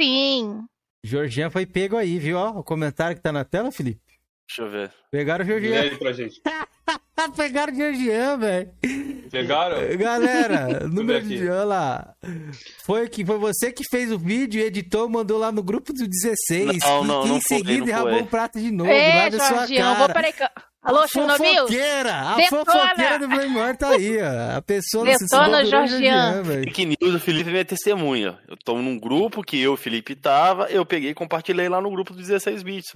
[0.00, 0.62] Sim.
[1.02, 2.38] Georgian foi pego aí, viu?
[2.38, 4.00] Ó, o comentário que tá na tela, Felipe.
[4.48, 4.92] Deixa eu ver.
[5.10, 5.80] Pegaram o Lê Georgian.
[5.80, 6.40] aí pra gente.
[7.36, 8.70] Pegaram o Georgian, velho.
[9.28, 9.96] Pegaram?
[9.98, 11.48] Galera, número de.
[11.48, 12.14] Olha lá.
[12.84, 16.78] Foi, que, foi você que fez o vídeo, editou, mandou lá no grupo do 16.
[16.78, 18.22] Não, e, não, e não em seguida não derrubou foi.
[18.22, 20.14] o prato de novo, Ê, lá da sua Jorgião, vou cara.
[20.14, 20.32] peraí.
[20.82, 21.54] Que- Alô, Chernobyl?
[21.54, 22.14] fofoqueira!
[22.14, 22.64] A Detona!
[22.64, 24.56] fofoqueira do Playmore tá aí, ó.
[24.56, 26.42] A pessoa Detona, se desdobrou Jorgian.
[26.42, 26.64] velho.
[26.64, 28.38] Fake news, o Felipe é minha testemunha.
[28.48, 31.80] Eu tô num grupo que eu e o Felipe tava, eu peguei e compartilhei lá
[31.80, 32.92] no grupo do 16 bits.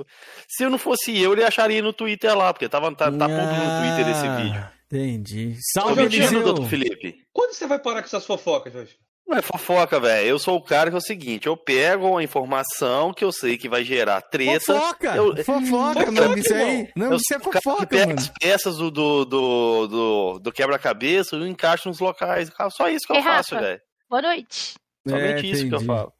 [0.49, 3.55] Se eu não fosse eu, ele acharia no Twitter lá, porque tava, tá, tá público
[3.55, 4.67] no Twitter esse Ah, vídeo.
[4.87, 5.55] Entendi.
[5.75, 7.15] Tô Salve, Jorginho, mentindo, doutor Felipe.
[7.33, 8.97] Quando você vai parar com essas fofocas, Jorge?
[9.27, 10.29] Não é fofoca, velho.
[10.29, 13.59] Eu sou o cara que é o seguinte, eu pego a informação que eu sei
[13.59, 14.61] que vai gerar treta.
[14.65, 15.17] Fofoca!
[15.17, 16.39] Eu- Fofoca, mano.
[16.39, 16.89] Isso aí.
[16.95, 18.19] Não, eu isso é fofoca, pega mano.
[18.21, 22.51] as peças do, do, do, do, do quebra-cabeça e encaixo nos locais.
[22.71, 23.81] Só isso que eu Ei, faço, velho.
[24.09, 24.75] Boa noite.
[25.09, 26.13] Somente isso que eu É, falo.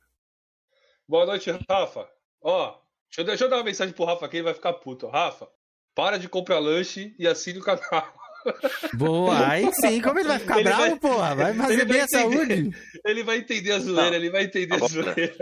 [1.09, 2.09] Boa noite, Rafa.
[2.43, 2.71] Ó,
[3.09, 5.07] deixa eu, deixa eu dar uma mensagem pro Rafa aqui, ele vai ficar puto.
[5.09, 5.47] Rafa,
[5.95, 8.13] para de comprar lanche e assine o canal.
[8.95, 11.35] Boa, aí sim, como ele vai ficar Ele bravo, vai- porra?
[11.35, 12.71] Vai fazer bem vai a saúde?
[13.05, 14.15] Ele vai entender a zoeira, Não.
[14.15, 15.35] ele vai entender a Agora- zoeira.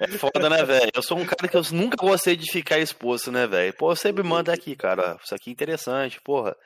[0.00, 0.90] É foda, né, velho?
[0.94, 3.72] Eu sou um cara que eu nunca gostei de ficar exposto, né, velho?
[3.74, 5.16] Pô, eu sempre mando aqui, cara.
[5.24, 6.56] Isso aqui é interessante, porra.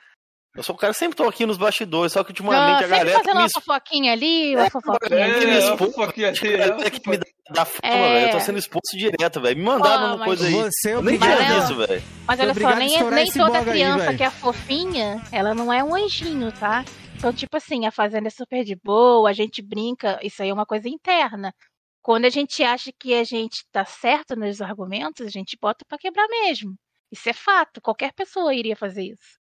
[0.55, 2.87] Eu sou o cara que sempre tô aqui nos bastidores, só que Não, ultimamente a
[2.87, 5.45] sempre galera fazendo me uma fofoquinha ali, uma fofoquinha É, ali.
[5.47, 7.81] me é, expor, a fofoquinha ali, Cara, é, a até que me dá, dá fama,
[7.83, 8.13] É.
[8.13, 8.27] velho.
[8.27, 9.57] Eu tô sendo exposto direto, velho.
[9.57, 10.53] Me mandaram uma mas coisa aí.
[10.53, 12.03] Você é Eu nem tinha visto, velho.
[12.27, 14.17] Mas olha só, nem, nem toda aí, criança velho.
[14.17, 16.83] que é fofinha, ela não é um anjinho, tá?
[17.15, 20.53] Então, tipo assim, a Fazenda é super de boa, a gente brinca, isso aí é
[20.53, 21.53] uma coisa interna.
[22.01, 25.97] Quando a gente acha que a gente tá certo nos argumentos, a gente bota pra
[25.97, 26.73] quebrar mesmo.
[27.11, 29.39] Isso é fato, qualquer pessoa iria fazer isso.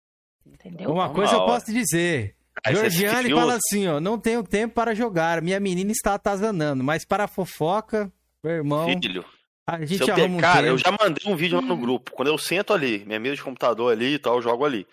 [0.45, 0.90] Entendeu?
[0.91, 2.36] Uma coisa eu posso te dizer.
[2.68, 7.26] Georgiane fala assim, ó, não tenho tempo para jogar, minha menina está atazanando, mas para
[7.26, 8.12] a fofoca,
[8.44, 9.24] meu irmão, Filho,
[9.70, 10.70] a gente eu arruma um cara, tempo.
[10.70, 12.12] eu já mandei um vídeo lá no grupo.
[12.12, 14.88] Quando eu sento ali, minha mesa de computador ali e tal, eu jogo ali.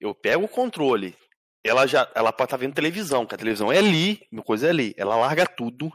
[0.00, 1.16] Eu pego o controle.
[1.64, 4.70] Ela já, ela pode estar vendo televisão, que a televisão é ali, minha coisa é
[4.70, 4.94] ali.
[4.96, 5.90] Ela larga tudo.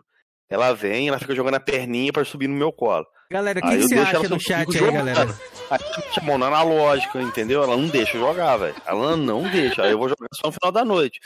[0.49, 3.05] Ela vem, ela fica jogando a perninha pra subir no meu colo.
[3.31, 4.93] Galera, o que, você acha no só chat aí, jogando.
[4.93, 5.39] galera?
[5.69, 7.63] Aí ela chamou na analógica, entendeu?
[7.63, 8.75] Ela não deixa eu jogar, velho.
[8.85, 9.83] Ela não deixa.
[9.83, 11.19] Aí eu vou jogar só no final da noite.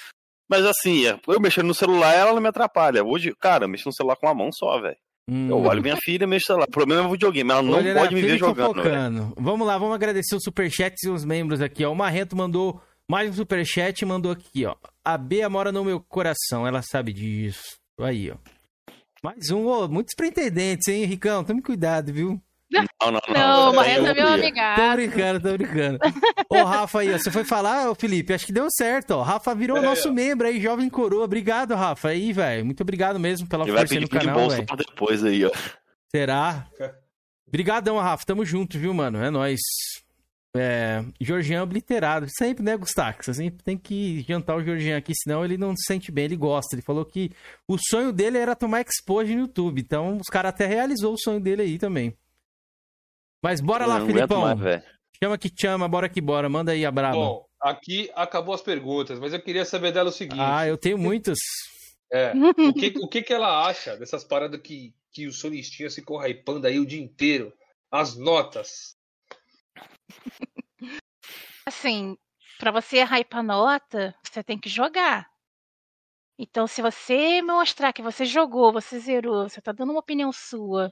[0.50, 3.04] Mas assim, eu mexendo no celular, ela não me atrapalha.
[3.04, 4.98] Hoje, cara, eu mexo no celular com uma mão só, velho.
[5.30, 5.48] Hum.
[5.50, 6.68] Eu olho minha filha, mexo no celular.
[6.68, 7.52] O problema é o videogame.
[7.52, 9.34] Ela não Olha na pode me ver jogando, fofocando.
[9.38, 11.92] Vamos lá, vamos agradecer os superchats e os membros aqui, ó.
[11.92, 14.76] O Marrento mandou mais um superchat e mandou aqui, ó.
[15.06, 17.78] A Bea mora no meu coração, ela sabe disso.
[18.00, 18.36] Aí, ó.
[19.24, 21.44] Mais um, ô, muitos pretendentes, hein, Ricão?
[21.44, 22.42] Tome cuidado, viu?
[22.72, 23.34] Não, não, não.
[23.34, 24.96] Não, Marrento é meu Tô amigaço.
[24.96, 26.00] brincando, tô brincando.
[26.50, 29.22] Ô, Rafa aí, ó, você foi falar, ô Felipe, acho que deu certo, ó.
[29.22, 30.12] Rafa virou É, nosso ó.
[30.12, 31.26] membro aí, Jovem Coroa.
[31.26, 32.66] Obrigado, Rafa, aí, velho.
[32.66, 34.68] Muito obrigado mesmo pela Ele força aí no canal, bolsa velho.
[34.68, 35.52] pra depois aí, ó.
[36.10, 36.68] Será?
[37.48, 38.26] Obrigadão, Rafa.
[38.26, 39.22] Tamo junto, viu, mano?
[39.24, 39.60] É nóis.
[40.56, 42.26] É, Georgian obliterado.
[42.30, 43.26] Sempre, né, Gustax?
[43.26, 46.36] Você sempre tem que jantar o Georgian aqui, senão ele não se sente bem, ele
[46.36, 46.76] gosta.
[46.76, 47.32] Ele falou que
[47.68, 49.80] o sonho dele era tomar expose no YouTube.
[49.82, 52.14] Então, os caras até realizou o sonho dele aí também.
[53.42, 54.42] Mas bora lá, não Filipão.
[54.42, 54.84] mais,
[55.22, 56.48] chama que chama, bora que bora.
[56.48, 57.16] Manda aí a braba.
[57.16, 60.40] Bom, aqui acabou as perguntas, mas eu queria saber dela o seguinte.
[60.40, 61.40] ah, eu tenho muitos.
[62.12, 62.34] É,
[62.70, 66.68] o que, o que que ela acha dessas paradas que, que o Sonistinha ficou hypando
[66.68, 67.52] aí o dia inteiro?
[67.90, 68.96] As notas.
[71.66, 72.16] Assim,
[72.60, 75.30] pra você hypar nota, você tem que jogar.
[76.38, 80.92] Então, se você mostrar que você jogou, você zerou, você tá dando uma opinião sua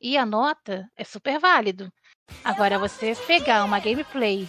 [0.00, 1.92] e a nota, é super válido.
[2.44, 4.48] Agora, você pegar uma gameplay,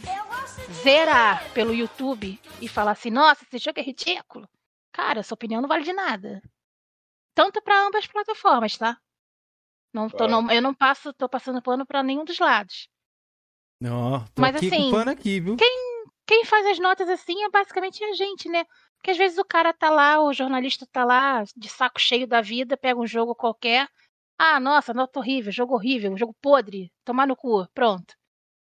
[0.84, 4.48] zerar pelo YouTube e falar assim, nossa, esse jogo é ridículo.
[4.92, 6.42] Cara, sua opinião não vale de nada.
[7.36, 8.98] tanto para ambas as plataformas, tá?
[9.94, 12.90] Não tô, não, eu não passo, tô passando pano para nenhum dos lados.
[13.86, 15.56] Ó, tô Mas, aqui com assim, pano aqui, viu?
[16.26, 18.66] Quem faz as notas assim é basicamente a gente, né?
[18.98, 22.42] Porque às vezes o cara tá lá, o jornalista tá lá, de saco cheio da
[22.42, 23.88] vida, pega um jogo qualquer.
[24.38, 28.14] Ah, nossa, nota horrível, jogo horrível, jogo podre, tomar no cu, pronto.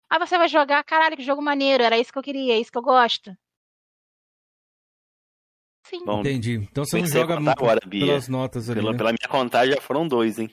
[0.09, 2.71] Aí você vai jogar, caralho, que jogo maneiro, era isso que eu queria, é isso
[2.71, 3.35] que eu gosto.
[5.87, 6.03] Sim.
[6.05, 6.55] Bom, Entendi.
[6.55, 8.05] Então você não joga muito agora, Bia.
[8.05, 8.79] pelas notas ali.
[8.79, 8.97] Pela, né?
[8.97, 10.49] pela minha contagem já foram dois, hein?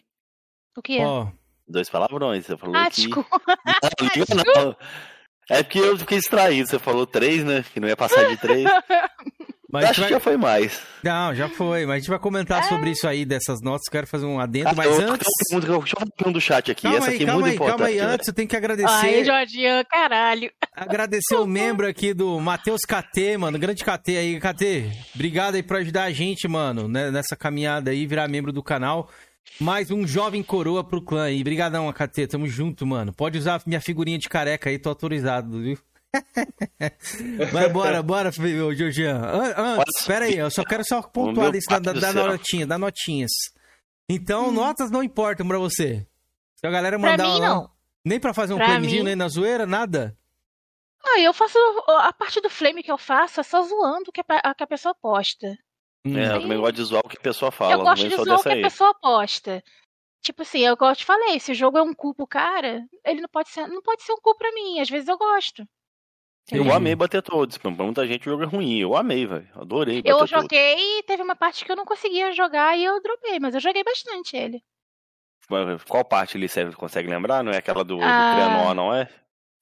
[0.77, 0.99] O quê?
[1.01, 1.29] Ó,
[1.69, 2.47] Dois palavrões.
[2.47, 3.03] Você falou ah, que.
[3.03, 3.41] desculpa.
[3.47, 4.77] Não, não.
[5.51, 6.69] É porque eu fiquei distraído.
[6.69, 7.65] Você falou três, né?
[7.73, 8.69] Que não ia passar de três.
[9.71, 10.11] mas Acho gente que vai...
[10.13, 10.81] já foi mais.
[11.05, 11.85] Não, já foi.
[11.87, 13.87] Mas a gente vai comentar sobre isso aí, dessas notas.
[13.91, 14.71] Quero fazer um adendo.
[14.71, 15.27] Ah, mas eu- antes.
[15.51, 16.83] Deixa eu fazer pergunta do chat aqui.
[16.83, 17.77] Calma Essa aí, aqui é calma muito aí, importante.
[17.79, 17.97] calma aí.
[17.99, 18.09] velho.
[18.11, 19.25] Antes eu tenho que Ai, agradecer.
[19.25, 20.51] Jorginho, caralho.
[20.75, 23.59] Agradecer o membro aqui do Matheus KT, mano.
[23.59, 24.91] Grande KT aí, KT.
[25.15, 29.11] Obrigado aí por ajudar a gente, mano, né, nessa caminhada aí, virar membro do canal.
[29.61, 31.41] Mais um jovem coroa pro clã aí.
[31.41, 32.27] Obrigadão, KT.
[32.29, 33.13] Tamo junto, mano.
[33.13, 35.79] Pode usar minha figurinha de careca aí, tô autorizado, viu?
[37.53, 39.17] Mas bora, bora, Georgian.
[39.19, 40.07] An- Antes, Posso?
[40.07, 43.31] pera aí, eu só quero só pontuar isso da, da, notinha, da notinhas.
[44.09, 44.53] Então, Hum.
[44.53, 46.07] notas não importam pra você.
[46.57, 47.71] Se a galera Pra mandar mim, uma- não.
[48.05, 50.17] nem pra fazer um Pra mim- nem na zoeira, nada.
[51.05, 51.59] Ah, eu faço.
[52.01, 54.67] A parte do flame que eu faço é só zoando o que a, que a
[54.67, 55.57] pessoa posta.
[56.05, 56.17] Hum.
[56.17, 57.73] É, eu também gosto de zoar o que a pessoa fala.
[57.75, 58.61] eu gosto de zoar o que aí.
[58.61, 59.63] a pessoa posta.
[60.23, 63.29] Tipo assim, eu gosto, falei, se o jogo é um cu pro cara, ele não
[63.29, 64.81] pode ser, não pode ser um cu pra mim.
[64.81, 65.65] Às vezes eu gosto.
[66.51, 67.59] Eu amei bater todos.
[67.59, 68.79] Pra muita gente o jogo é ruim.
[68.79, 69.49] Eu amei, velho.
[69.55, 70.31] Adorei bater Eu todos.
[70.31, 73.61] joguei e teve uma parte que eu não conseguia jogar e eu dropei, mas eu
[73.61, 74.63] joguei bastante ele.
[75.89, 77.43] Qual parte ali você consegue lembrar?
[77.43, 79.03] Não é aquela do, do Ah, trenó, não é?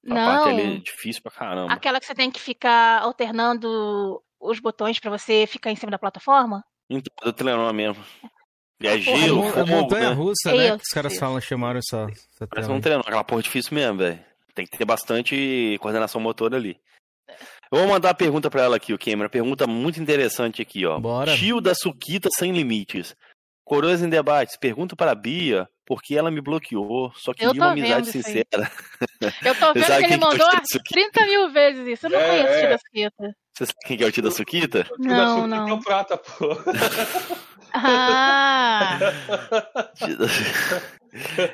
[0.09, 1.73] A não, parte ali é difícil pra caramba.
[1.73, 5.99] aquela que você tem que ficar alternando os botões pra você ficar em cima da
[5.99, 6.65] plataforma.
[6.89, 8.05] Então, do trenó mesmo.
[8.81, 10.15] E é a fogo, montanha né?
[10.15, 10.67] russa, né?
[10.67, 13.01] Isso, Que os caras falam, chamaram essa, essa Parece um trenó.
[13.01, 14.25] Aquela porra difícil mesmo, velho.
[14.57, 16.77] Tem que ter bastante coordenação motora ali.
[17.71, 19.29] Eu vou mandar uma pergunta pra ela aqui, o Cameron.
[19.29, 20.99] Pergunta muito interessante aqui, ó.
[20.99, 21.37] Bora.
[21.37, 23.15] Tio da Suquita Sem Limites.
[23.65, 24.57] Coroas em debates.
[24.57, 27.13] Pergunta para a Bia por que ela me bloqueou.
[27.17, 28.71] Só queria uma amizade sincera.
[29.45, 30.95] Eu tô vendo que ele é mandou tio umas da Suquita?
[31.13, 32.07] 30 mil vezes isso.
[32.07, 32.61] Eu não É, conheço o é.
[32.61, 33.37] tio da Suquita.
[33.57, 34.81] Você sabe quem que é o tio da Suquita?
[34.93, 35.69] O tio Não, da Suquita não.
[35.69, 36.49] é o prata, pô.
[37.79, 38.99] Ah,
[39.95, 40.27] Tio da-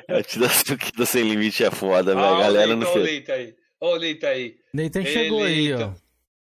[0.07, 2.25] É, o tio da Suquita Sem Limite é foda, velho.
[2.25, 3.05] Ah, A galera olha não o fez.
[3.05, 3.55] Leita aí.
[3.79, 4.57] Olha o Leita aí.
[4.73, 5.91] Nathan chegou aí, ó.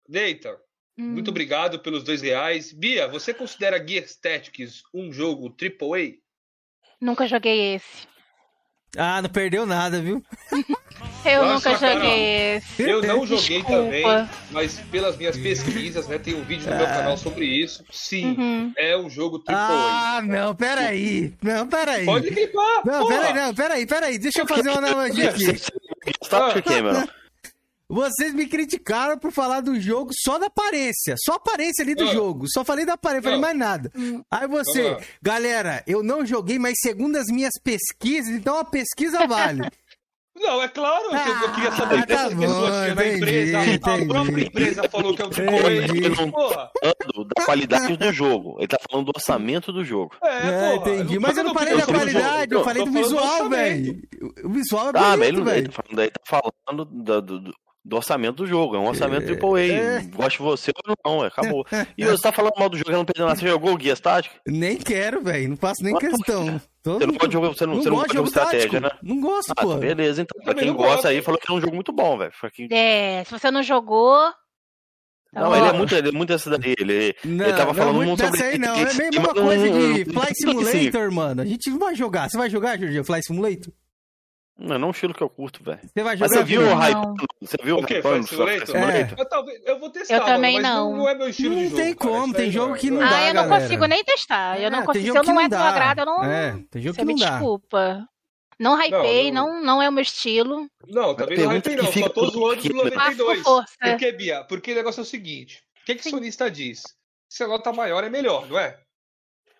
[0.09, 0.49] Leita,
[0.97, 1.03] hum.
[1.11, 2.71] muito obrigado pelos dois reais.
[2.73, 6.15] Bia, você considera Gear Tactics um jogo AAA?
[7.01, 8.07] Nunca joguei esse.
[8.97, 10.23] Ah, não perdeu nada, viu?
[11.25, 11.93] Eu Nossa, nunca cara.
[11.95, 12.83] joguei esse.
[12.83, 13.71] Eu não joguei Desculpa.
[13.83, 14.03] também,
[14.51, 16.17] mas pelas minhas pesquisas, né?
[16.17, 17.83] Tem um vídeo no meu canal sobre isso.
[17.91, 18.73] Sim, Uhum.
[18.77, 20.17] é um jogo AAA.
[20.17, 21.33] Ah, não, peraí.
[21.41, 22.05] Não, peraí.
[22.05, 23.15] Pode clipar, Não, porra.
[23.17, 24.17] peraí, não, peraí, peraí.
[24.17, 25.45] Deixa eu fazer uma analogia aqui.
[26.23, 27.07] Stop, Cameron.
[27.93, 31.15] Vocês me criticaram por falar do jogo só da aparência.
[31.23, 32.13] Só a aparência ali do Ah.
[32.13, 32.45] jogo.
[32.51, 33.41] Só falei da aparência, falei Ah.
[33.41, 33.91] mais nada.
[33.95, 34.23] Hum.
[34.31, 39.61] Aí você, galera, eu não joguei, mas segundo as minhas pesquisas, então a pesquisa vale.
[40.35, 43.59] Não, é claro que eu, eu queria saber Ah, tá pessoas tinha na entendi, empresa.
[43.59, 44.07] A entendi.
[44.07, 45.29] própria empresa falou que é um.
[45.29, 46.31] AAA.
[46.31, 48.55] Porra, falando da qualidade do jogo.
[48.57, 50.15] Ele tá falando do orçamento do jogo.
[50.23, 50.91] é, É, porra.
[50.95, 51.19] entendi.
[51.19, 52.55] Mas eu não falei que da qualidade, jogo.
[52.55, 54.01] eu falei do visual, velho.
[54.43, 55.69] O visual é Ah, mas ele, bonito, ele velho.
[55.71, 57.53] tá falando, ele tá falando do, do- do-
[57.85, 58.75] do orçamento do jogo.
[58.75, 59.61] É um orçamento AAA.
[59.61, 60.01] é.
[60.03, 61.65] Gosto de você ou não, é, acabou.
[61.97, 63.39] E você tá falando mal do jogo e não perdeu nada.
[63.39, 64.35] Você jogou o Guias Tático?
[64.47, 65.49] Nem quero, velho.
[65.49, 66.61] Não faço nem por questão.
[66.83, 68.81] Você não gosta de jogo, você não, não você não gosta de de jogo estratégia,
[68.81, 69.05] tático.
[69.05, 69.13] né?
[69.13, 69.75] Não gosto, Ah, pô.
[69.75, 70.41] beleza, então.
[70.43, 71.07] Pra quem não gosta gosto.
[71.07, 72.31] aí, falou que é um jogo muito bom, velho.
[72.39, 74.17] Pra quem- É, se você não jogou.
[75.33, 76.73] tá Não, ele é muito, ele é muito essa daí.
[76.77, 78.75] Ele, Não, ele tava não, falando muito muito sobre dessa aí não.
[78.75, 81.41] É esse- a mesma mas não- coisa não- de não- Fly não- não- Simulator, mano.
[81.41, 82.29] A gente não vai jogar.
[82.29, 83.73] Você vai jogar, Jorginho, Fly Simulator?
[84.57, 85.79] Não, não é um estilo que eu curto, velho.
[85.81, 86.35] Você vai Mas jogar?
[86.37, 86.75] você viu o Não.
[86.75, 86.97] hype?
[87.41, 89.15] Você viu O Flight só Simulator?
[89.19, 90.97] Eu, talvez, eu vou testar, Eu mano, também mas não.
[90.97, 91.09] não.
[91.09, 91.81] é meu estilo Não de jogo.
[91.81, 93.61] tem como, tem jogo é- que não é- dá, Ah, eu não galera.
[93.63, 94.59] consigo nem testar.
[94.59, 95.05] Eu É, não tem consigo.
[95.07, 96.23] jogo Se eu que não não é do agrado, eu não.
[96.23, 97.29] É, tem jogo Você que me não dá.
[97.31, 98.07] desculpa.
[98.59, 100.67] Não hypei, Não, não, não é o meu estilo.
[100.87, 101.91] Não, também não Pergunta hypei, que não.
[101.91, 102.61] fica Só tô zoando do?
[102.61, 102.83] Faço
[103.17, 103.37] 92.
[103.39, 103.73] com força.
[103.81, 104.43] Por que, Bia?
[104.43, 106.83] Porque o negócio é o seguinte: o que, que o sonista diz?
[107.27, 108.77] Se a nota maior é melhor, não é?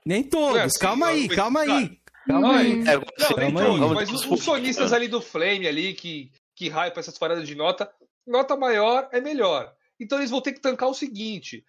[0.06, 0.74] Nem Não é todos.
[0.78, 1.98] calma aí, não, calma aí.
[2.28, 2.82] Calma Não, aí.
[2.82, 4.98] É, Não, nem todos, vamos mas os, sonistas né?
[4.98, 7.92] ali do Flame ali, que, que hype essas paradas de nota,
[8.26, 9.74] nota maior é melhor.
[10.00, 11.64] Então eles vão ter que tancar o seguinte: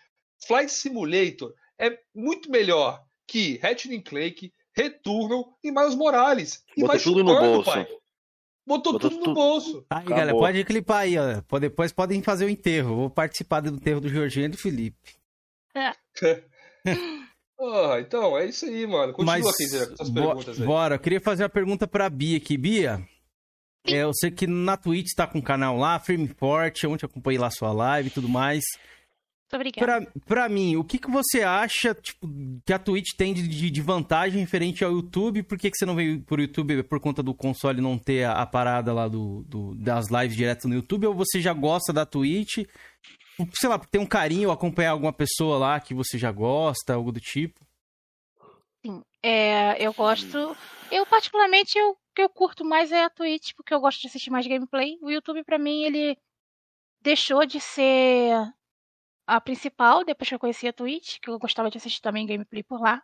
[0.46, 6.62] Flight Simulator é muito melhor que Ratchet Clank, Returnal e Miles Morales.
[6.76, 7.70] E Botou vai tudo no chupando, bolso.
[7.70, 7.86] pai.
[8.66, 9.34] Botou, Botou tudo no tudo.
[9.34, 9.86] bolso.
[9.90, 10.16] Aí, Acabou.
[10.16, 11.58] galera, pode clipar aí, ó.
[11.58, 12.96] Depois podem fazer o enterro.
[12.96, 15.16] Vou participar do enterro do Jorginho e do Felipe.
[17.60, 19.12] Ah, então, é isso aí, mano.
[19.12, 20.66] Continua, Mas, Kenzeira, com suas bo- perguntas aí.
[20.66, 22.56] bora, eu queria fazer uma pergunta pra Bia aqui.
[22.58, 23.00] Bia,
[23.86, 27.04] é, eu sei que na Twitch tá com um canal lá, firme e forte, onde
[27.04, 28.64] eu acompanhei lá sua live e tudo mais.
[29.52, 30.06] Muito obrigada.
[30.06, 32.26] Pra, pra mim, o que, que você acha tipo,
[32.66, 35.42] que a Twitch tem de, de- de vantagem referente ao YouTube?
[35.44, 38.32] Por que, que você não veio pro YouTube por conta do console não ter a,
[38.32, 41.06] a parada lá do, do- das lives direto no YouTube?
[41.06, 42.64] Ou você já gosta da Twitch?
[43.54, 47.20] Sei lá, tem um carinho acompanhar alguma pessoa lá que você já gosta, algo do
[47.20, 47.66] tipo?
[48.84, 49.02] Sim.
[49.22, 50.36] É, eu gosto.
[50.90, 54.30] Eu, particularmente, eu- que eu curto mais é a Twitch, porque eu gosto de assistir
[54.30, 54.98] mais gameplay.
[55.02, 56.16] O YouTube, pra mim, ele
[57.02, 58.34] deixou de ser
[59.26, 62.62] a principal depois que eu conheci a Twitch, que eu gostava de assistir também gameplay
[62.62, 63.02] por lá.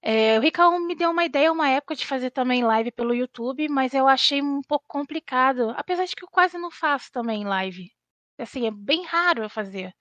[0.00, 3.68] É, o Ricão me deu uma ideia uma época de fazer também live pelo YouTube,
[3.68, 7.90] mas eu achei um pouco complicado, apesar de que eu quase não faço também live.
[8.38, 9.92] Assim, é bem raro eu fazer.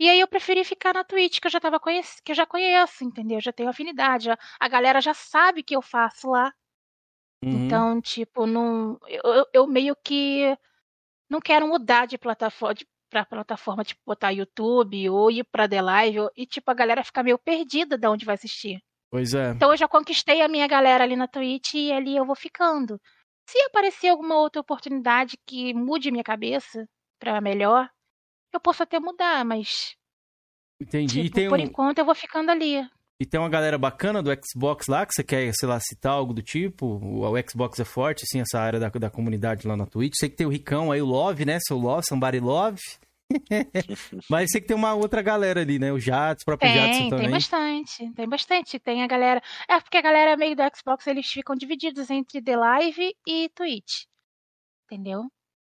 [0.00, 2.06] E aí eu preferi ficar na Twitch, que eu já tava conhec...
[2.24, 3.40] que eu já conheço, entendeu?
[3.40, 6.52] Já tenho afinidade, já- a galera já sabe que eu faço lá.
[7.44, 7.66] Uhum.
[7.66, 10.56] Então, tipo, não, eu, eu- meio que
[11.30, 15.82] não quero mudar de plataforma de, pra plataforma, tipo, botar YouTube ou ir pra The
[15.82, 18.80] Live ou- e, tipo, a galera ficar meio perdida de onde vai assistir.
[19.10, 19.50] Pois é.
[19.50, 23.00] Então eu já conquistei a minha galera ali na Twitch e ali eu vou ficando.
[23.48, 26.86] Se aparecer alguma outra oportunidade que mude minha cabeça
[27.18, 27.88] pra melhor,
[28.52, 29.96] eu posso até mudar, mas
[30.80, 31.20] Entendi.
[31.20, 32.76] e, tipo, tem por um, enquanto eu vou ficando ali.
[33.20, 36.32] e tem uma galera bacana do Xbox lá que você quer, sei lá, citar algo
[36.32, 36.86] do tipo.
[36.86, 40.14] O, o Xbox é forte, assim, essa área da, da comunidade lá na Twitch.
[40.16, 41.58] Sei que tem o Ricão aí, o Love, né?
[41.60, 42.80] Seu Love, Somebody Love.
[44.30, 45.92] Mas sei que tem uma outra galera ali, né?
[45.92, 47.24] O Jadson, o próprio Jadson Tem, também.
[47.24, 48.78] tem bastante, tem bastante.
[48.78, 49.42] Tem a galera.
[49.68, 54.04] É porque a galera meio do Xbox eles ficam divididos entre The Live e Twitch.
[54.84, 55.24] Entendeu?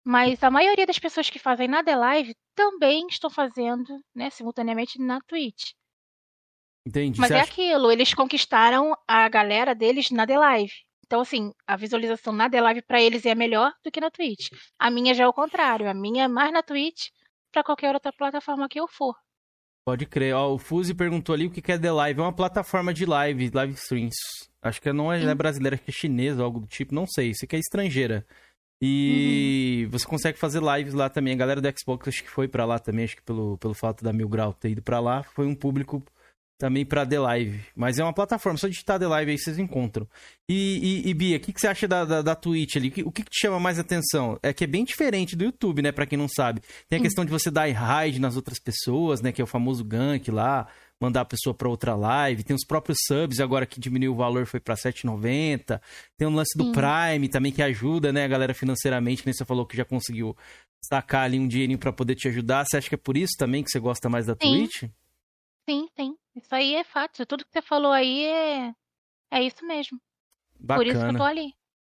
[0.04, 4.98] Mas a maioria das pessoas que fazem na The Live também estão fazendo, né, simultaneamente
[5.00, 5.70] na Twitch.
[6.86, 7.20] Entendi.
[7.20, 10.72] Mas Você é acha- aquilo, eles conquistaram a galera deles na The Live.
[11.06, 14.48] Então, assim, a visualização na The Live pra eles é melhor do que na Twitch.
[14.78, 15.88] A minha já é o contrário.
[15.88, 17.08] A minha é mais na Twitch
[17.52, 19.14] pra qualquer outra plataforma que eu for.
[19.84, 20.34] Pode crer.
[20.34, 22.20] Ó, o Fuzi perguntou ali o que é The Live.
[22.20, 24.16] É uma plataforma de live, live streams.
[24.62, 26.94] Acho que não é, não é brasileira, acho que é chinesa ou algo do tipo.
[26.94, 27.30] Não sei.
[27.30, 28.26] Isso aqui é estrangeira.
[28.82, 28.88] Uhum.
[28.88, 31.32] E você consegue fazer lives lá também.
[31.34, 33.04] A galera do Xbox acho que foi pra lá também.
[33.04, 36.02] Acho que pelo, pelo fato da Mil Grau ter ido pra lá, foi um público
[36.58, 37.60] também pra The Live.
[37.74, 38.56] Mas é uma plataforma.
[38.58, 40.06] Só digitar The Live aí vocês encontram.
[40.48, 42.88] E, e- e, Bia, o que, que você acha da, da, da Twitch ali?
[43.04, 44.38] O que, que te chama mais atenção?
[44.42, 45.90] É que é bem diferente do YouTube, né?
[45.92, 46.60] Pra quem não sabe.
[46.88, 47.04] Tem a Sim.
[47.04, 49.32] questão de você dar raid nas outras pessoas, né?
[49.32, 50.68] Que é o famoso gank lá.
[51.02, 52.44] Mandar a pessoa pra outra live.
[52.44, 55.80] Tem os próprios subs agora que diminuiu o valor, foi pra R$ 7,90.
[56.16, 56.72] Tem o lance do Sim.
[56.72, 59.20] Prime também que ajuda, né, a galera financeiramente.
[59.22, 60.36] Que nem você falou que já conseguiu
[60.80, 62.64] sacar ali um dinheirinho pra poder te ajudar.
[62.64, 64.68] Você acha que é por isso também que você gosta mais da Sim.
[64.68, 64.84] Twitch?
[65.68, 66.16] Sim, sim.
[66.36, 67.26] Isso aí é fato.
[67.26, 68.72] Tudo que você falou aí é,
[69.32, 70.00] é isso mesmo.
[70.64, 71.24] Por isso que eu tô Bacana.
[71.30, 71.52] ali.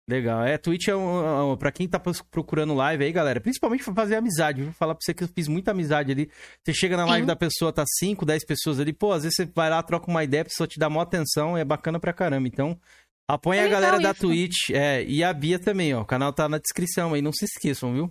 [0.09, 0.43] Legal.
[0.43, 4.16] É, Twitch é um, um, pra quem tá procurando live aí, galera, principalmente pra fazer
[4.16, 4.62] amizade.
[4.62, 6.30] Vou falar pra você que eu fiz muita amizade ali.
[6.64, 7.26] Você chega na live Sim.
[7.26, 10.24] da pessoa, tá 5, 10 pessoas ali, pô, às vezes você vai lá, troca uma
[10.24, 12.48] ideia, a pessoa te dá maior atenção, é bacana pra caramba.
[12.48, 12.80] Então,
[13.28, 14.20] apoia É a galera da isso.
[14.22, 16.01] Twitch, é, e a Bia também, ó.
[16.01, 18.10] O canal tá na descrição aí, não se esqueçam, viu?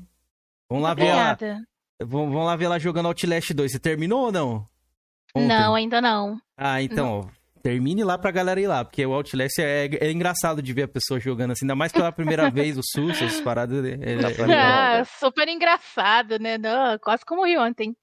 [0.70, 1.32] Vamos lá ver ela.
[1.34, 1.64] Obrigada.
[2.00, 3.72] Vamos, vamos lá ver ela jogando Outlast 2.
[3.72, 4.70] Você terminou ou não?
[5.34, 5.48] Ontem.
[5.48, 6.40] Não, ainda não.
[6.56, 7.26] Ah, então, ó,
[7.62, 10.88] termine lá pra galera ir lá, porque o Outlast é, é engraçado de ver a
[10.88, 13.84] pessoa jogando assim, ainda mais pela primeira vez, o susto, essas paradas.
[13.86, 14.58] É, é- é.
[15.02, 16.58] Ah, super engraçado, né?
[16.58, 17.96] Não, quase como ri ontem.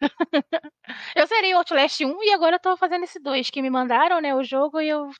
[1.16, 4.20] eu zerei o Outlast 1 e agora eu tô fazendo esse 2 que me mandaram,
[4.20, 4.34] né?
[4.34, 5.10] O jogo e eu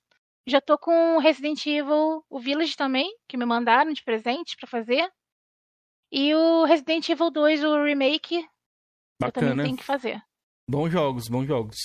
[0.46, 5.08] já tô com Resident Evil, o Village também, que me mandaram de presente pra fazer.
[6.10, 9.62] E o Resident Evil 2, o remake, eu também Bacana.
[9.64, 10.20] tenho que fazer.
[10.68, 11.76] Bons jogos, bons jogos.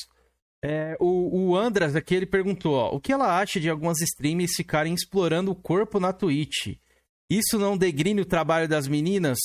[0.69, 4.52] É, o, o Andras aqui, ele perguntou, ó, o que ela acha de algumas streamers
[4.56, 6.76] ficarem explorando o corpo na Twitch?
[7.30, 9.38] Isso não degrine o trabalho das meninas?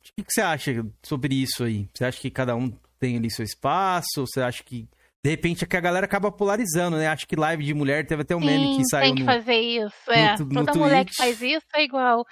[0.00, 1.88] O que, que você acha sobre isso aí?
[1.94, 4.26] Você acha que cada um tem ali seu espaço?
[4.26, 4.86] Você acha que,
[5.24, 7.06] de repente, é que a galera acaba polarizando, né?
[7.06, 9.32] Acho que live de mulher teve até um meme que Sim, saiu tem que no...
[9.32, 10.10] fazer isso.
[10.10, 12.26] É, no- no toda mulher que faz isso é igual.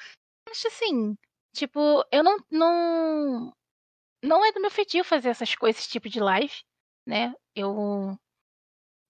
[0.51, 1.15] Acho assim,
[1.55, 3.53] tipo, eu não não
[4.23, 6.53] não é do meu feitio fazer essas coisas, esse tipo de live,
[7.07, 7.33] né?
[7.61, 8.17] Eu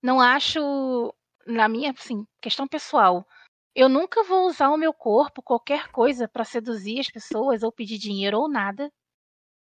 [0.02, 1.14] não acho
[1.46, 3.26] na minha, assim, questão pessoal.
[3.74, 7.98] Eu nunca vou usar o meu corpo, qualquer coisa, pra seduzir as pessoas ou pedir
[7.98, 8.92] dinheiro ou nada.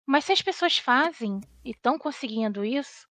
[0.06, 3.06] Mas se as pessoas fazem e estão conseguindo isso,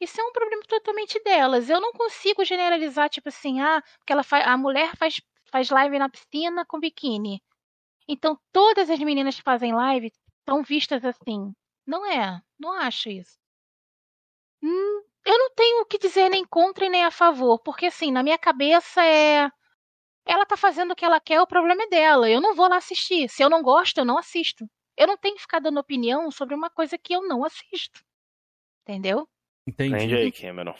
[0.00, 1.70] isso é um problema totalmente delas.
[1.70, 5.20] Eu não consigo generalizar, tipo assim, ah, porque ela fa- a mulher faz,
[5.50, 7.42] faz live na piscina com biquíni.
[8.08, 10.12] Então todas as meninas que fazem live
[10.48, 11.52] são vistas assim.
[11.86, 13.37] Não é, não acho isso.
[14.62, 18.10] Hum, eu não tenho o que dizer nem contra e nem a favor, porque assim,
[18.10, 19.50] na minha cabeça é.
[20.24, 22.28] Ela tá fazendo o que ela quer, o problema é dela.
[22.28, 23.28] Eu não vou lá assistir.
[23.30, 24.68] Se eu não gosto, eu não assisto.
[24.94, 28.04] Eu não tenho que ficar dando opinião sobre uma coisa que eu não assisto.
[28.82, 29.26] Entendeu?
[29.66, 29.94] Entendi.
[29.94, 30.74] Entendi aí, Cameron.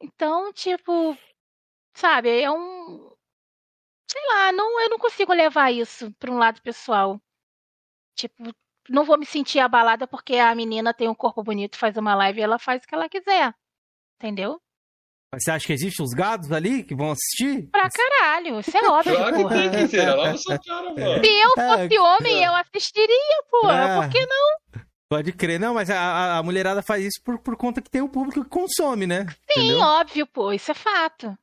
[0.00, 1.16] Então, tipo,
[1.94, 3.14] sabe, é um.
[4.10, 7.20] Sei lá, não, eu não consigo levar isso para um lado pessoal.
[8.14, 8.52] Tipo,
[8.88, 12.40] não vou me sentir abalada porque a menina tem um corpo bonito, faz uma live
[12.40, 13.54] e ela faz o que ela quiser.
[14.18, 14.60] Entendeu?
[15.32, 17.66] Mas você acha que existem os gados ali que vão assistir?
[17.70, 19.16] Pra caralho, isso é óbvio.
[19.16, 20.38] Claro que tem que cara, mano.
[20.38, 23.74] Se eu fosse homem, eu assistiria, porra.
[23.74, 24.00] É.
[24.02, 24.82] Por que não?
[25.08, 25.58] Pode crer.
[25.58, 28.50] Não, mas a, a mulherada faz isso por, por conta que tem o público que
[28.50, 29.26] consome, né?
[29.50, 29.80] Sim, Entendeu?
[29.80, 30.52] óbvio, pô.
[30.52, 31.36] Isso é fato.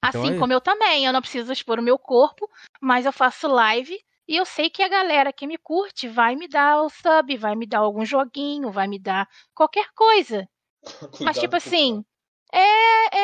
[0.00, 0.38] Assim então, é...
[0.38, 1.04] como eu também.
[1.04, 2.48] Eu não preciso expor o meu corpo,
[2.80, 3.98] mas eu faço live
[4.28, 7.56] e eu sei que a galera que me curte vai me dar o sub, vai
[7.56, 10.46] me dar algum joguinho, vai me dar qualquer coisa.
[11.20, 12.04] mas, tipo assim,
[12.52, 13.16] é,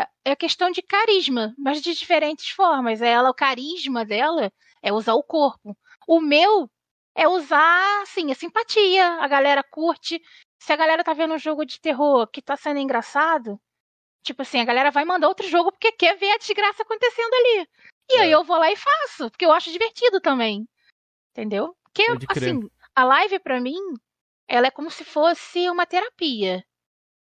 [0.00, 3.00] é, é questão de carisma, mas de diferentes formas.
[3.00, 4.52] Ela, o carisma dela
[4.82, 5.74] é usar o corpo.
[6.06, 6.70] O meu
[7.14, 9.06] é usar, assim, a simpatia.
[9.20, 10.20] A galera curte.
[10.58, 13.58] Se a galera tá vendo um jogo de terror que tá sendo engraçado,
[14.22, 17.68] tipo assim, a galera vai mandar outro jogo porque quer ver a desgraça acontecendo ali.
[18.10, 18.20] E é.
[18.22, 20.66] aí eu vou lá e faço, porque eu acho divertido também.
[21.30, 21.76] Entendeu?
[21.84, 23.80] Porque, assim, a live para mim,
[24.46, 26.64] ela é como se fosse uma terapia.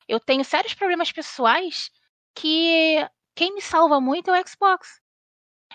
[0.08, 1.90] Eu tenho sérios problemas pessoais
[2.34, 2.98] que
[3.34, 5.02] quem me salva muito é o Xbox.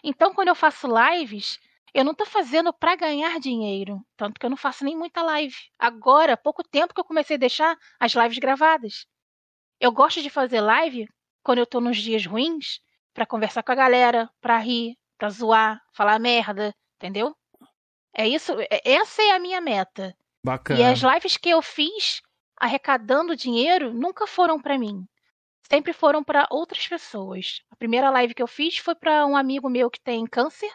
[0.02, 1.58] Então, quando eu faço lives,
[1.92, 4.00] eu não tô fazendo para ganhar dinheiro.
[4.16, 5.56] Tanto que eu não faço nem muita live.
[5.78, 9.06] Agora, pouco tempo que eu comecei a deixar as lives gravadas.
[9.80, 11.08] Eu gosto de fazer live
[11.42, 12.80] quando eu tô nos dias ruins,
[13.12, 17.36] para conversar com a galera, para rir, para zoar, falar merda, entendeu?
[18.16, 20.16] É isso, é, essa é a minha meta.
[20.42, 20.80] Bacana.
[20.80, 22.22] E as lives que eu fiz
[22.56, 25.04] arrecadando dinheiro nunca foram para mim.
[25.70, 27.60] Sempre foram para outras pessoas.
[27.70, 30.72] A primeira live que eu fiz foi para um amigo meu que tem câncer.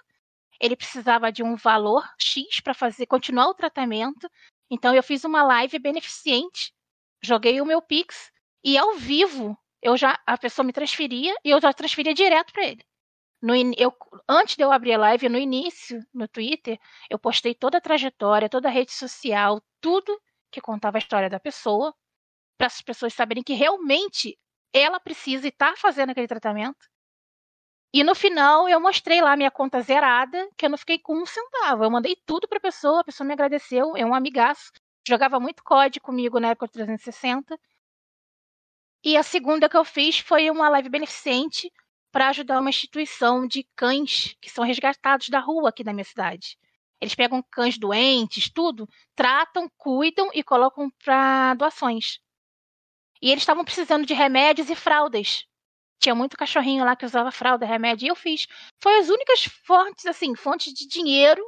[0.62, 4.30] Ele precisava de um valor X para fazer continuar o tratamento.
[4.70, 6.72] Então eu fiz uma live beneficente,
[7.22, 8.32] joguei o meu Pix
[8.64, 12.66] e ao vivo eu já a pessoa me transferia e eu já transferia direto para
[12.66, 12.86] ele.
[13.46, 13.96] No, eu,
[14.28, 18.50] antes de eu abrir a live, no início, no Twitter, eu postei toda a trajetória,
[18.50, 20.20] toda a rede social, tudo
[20.52, 21.94] que contava a história da pessoa,
[22.58, 24.36] para as pessoas saberem que realmente
[24.74, 26.90] ela precisa estar tá fazendo aquele tratamento.
[27.94, 31.26] E no final eu mostrei lá minha conta zerada, que eu não fiquei com um
[31.28, 31.84] centavo.
[31.84, 34.72] Eu mandei tudo para a pessoa, a pessoa me agradeceu, é um amigaço.
[35.08, 37.60] Jogava muito COD comigo na época do 360.
[39.04, 41.72] E a segunda que eu fiz foi uma live beneficente
[42.16, 46.58] para ajudar uma instituição de cães que são resgatados da rua aqui da minha cidade.
[47.02, 52.22] Eles pegam cães doentes, tudo, tratam, cuidam e colocam para doações.
[53.22, 55.46] E eles estavam precisando de remédios e fraldas.
[56.00, 58.48] Tinha muito cachorrinho lá que usava fralda, remédio, e eu fiz.
[58.82, 61.44] Foi as únicas fontes, assim, fontes de dinheiro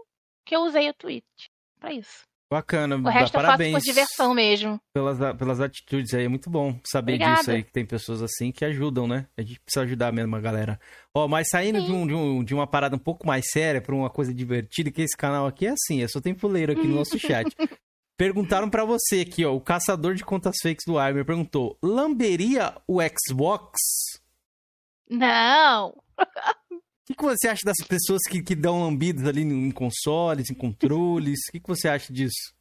[0.45, 1.48] que eu usei o Twitch
[1.80, 2.27] para isso.
[2.49, 4.80] Bacana, o resto parabéns eu faço por diversão mesmo.
[4.94, 7.40] Pelas, pelas atitudes aí, é muito bom saber Obrigada.
[7.40, 9.28] disso aí, que tem pessoas assim que ajudam, né?
[9.38, 10.80] A gente precisa ajudar mesmo a galera.
[11.14, 13.94] Ó, mas saindo de, um, de, um, de, uma parada um pouco mais séria pra
[13.94, 16.95] uma coisa divertida, que esse canal aqui é assim, eu só tenho fuleiro aqui no
[16.95, 17.53] nosso chat.
[18.15, 22.99] Perguntaram para você aqui, ó, o caçador de contas fakes do Armer perguntou: lamberia o
[23.02, 23.78] Xbox?
[25.10, 25.94] Não!
[27.08, 30.54] O que, que, você acha das pessoas que, que dão lambidas ali em consoles, em
[30.54, 31.40] controles?
[31.48, 32.54] O que, que você acha disso?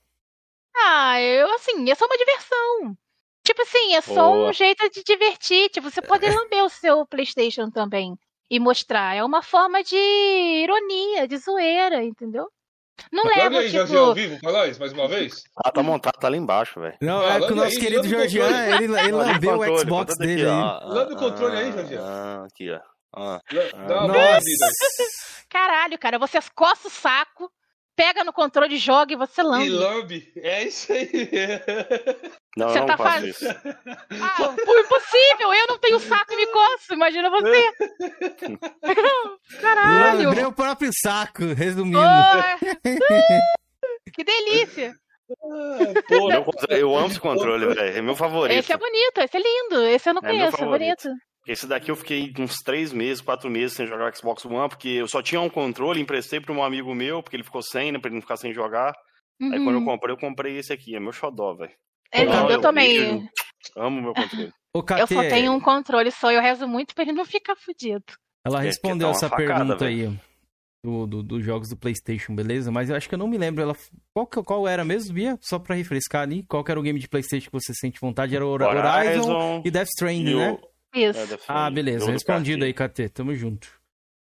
[0.76, 2.96] Ah, eu assim, é só uma diversão.
[3.44, 4.48] Tipo assim, é só Boa.
[4.48, 5.68] um jeito de divertir.
[5.70, 8.16] Tipo, você pode lamber o seu PlayStation também
[8.48, 9.16] e mostrar.
[9.16, 12.46] É uma forma de ironia, de zoeira, entendeu?
[13.12, 13.78] Não leva, aí, tipo...
[13.78, 15.42] Jorginho, ao vivo pra nós, mais uma vez?
[15.64, 16.96] Ah, tá montado, tá lá embaixo, velho.
[17.00, 20.80] Não, é que o nosso aí, querido Jorginho, ele, ele lambeu o Xbox dele aí.
[20.84, 22.00] Lambe o controle aí, Jorginho.
[22.00, 22.95] Ah, aqui, ó.
[23.14, 23.40] Ah,
[23.74, 24.06] ah.
[24.08, 24.40] Nossa.
[25.48, 27.50] Caralho, cara, você coça o saco,
[27.96, 29.66] pega no controle, joga e você lambe.
[29.66, 31.30] E lambe, é isso aí.
[32.56, 33.28] Não, você não tá fazendo.
[33.28, 33.46] Isso.
[33.48, 37.72] Ah, impossível, eu não tenho saco e me coço, imagina você.
[39.60, 40.24] Caralho.
[40.24, 41.98] Lambrei o próprio saco, resumindo.
[44.12, 44.94] que delícia.
[45.28, 47.98] Ah, eu amo esse controle, velho.
[47.98, 48.56] É meu favorito.
[48.58, 49.82] Esse é bonito, esse é lindo.
[49.86, 51.08] Esse eu não é conheço, é bonito.
[51.46, 55.06] Esse daqui eu fiquei uns três meses, quatro meses sem jogar Xbox One, porque eu
[55.06, 58.08] só tinha um controle, emprestei para um amigo meu, porque ele ficou sem, né, pra
[58.08, 58.92] ele não ficar sem jogar.
[59.40, 59.52] Uhum.
[59.52, 59.84] Aí quando eu uhum.
[59.84, 61.72] comprei, eu comprei esse aqui, é meu xodó, velho.
[62.12, 63.28] É lindo, eu, eu também.
[63.76, 64.52] amo meu controle.
[64.74, 68.04] eu só tenho um controle só, eu rezo muito pra ele não ficar fudido.
[68.44, 70.10] Ela respondeu essa facada, pergunta véio.
[70.10, 70.20] aí.
[70.84, 72.70] dos do, do jogos do PlayStation, beleza?
[72.70, 73.62] Mas eu acho que eu não me lembro.
[73.62, 73.76] Ela,
[74.12, 75.36] qual, qual era mesmo, Bia?
[75.40, 76.44] Só pra refrescar ali.
[76.44, 78.36] Qual era o game de PlayStation que você sente vontade?
[78.36, 80.58] Era Horizon, Horizon e Death Stranding, né?
[80.96, 81.34] Isso.
[81.34, 82.10] É, ah, beleza.
[82.10, 83.10] Respondido aí, KT.
[83.10, 83.68] Tamo junto.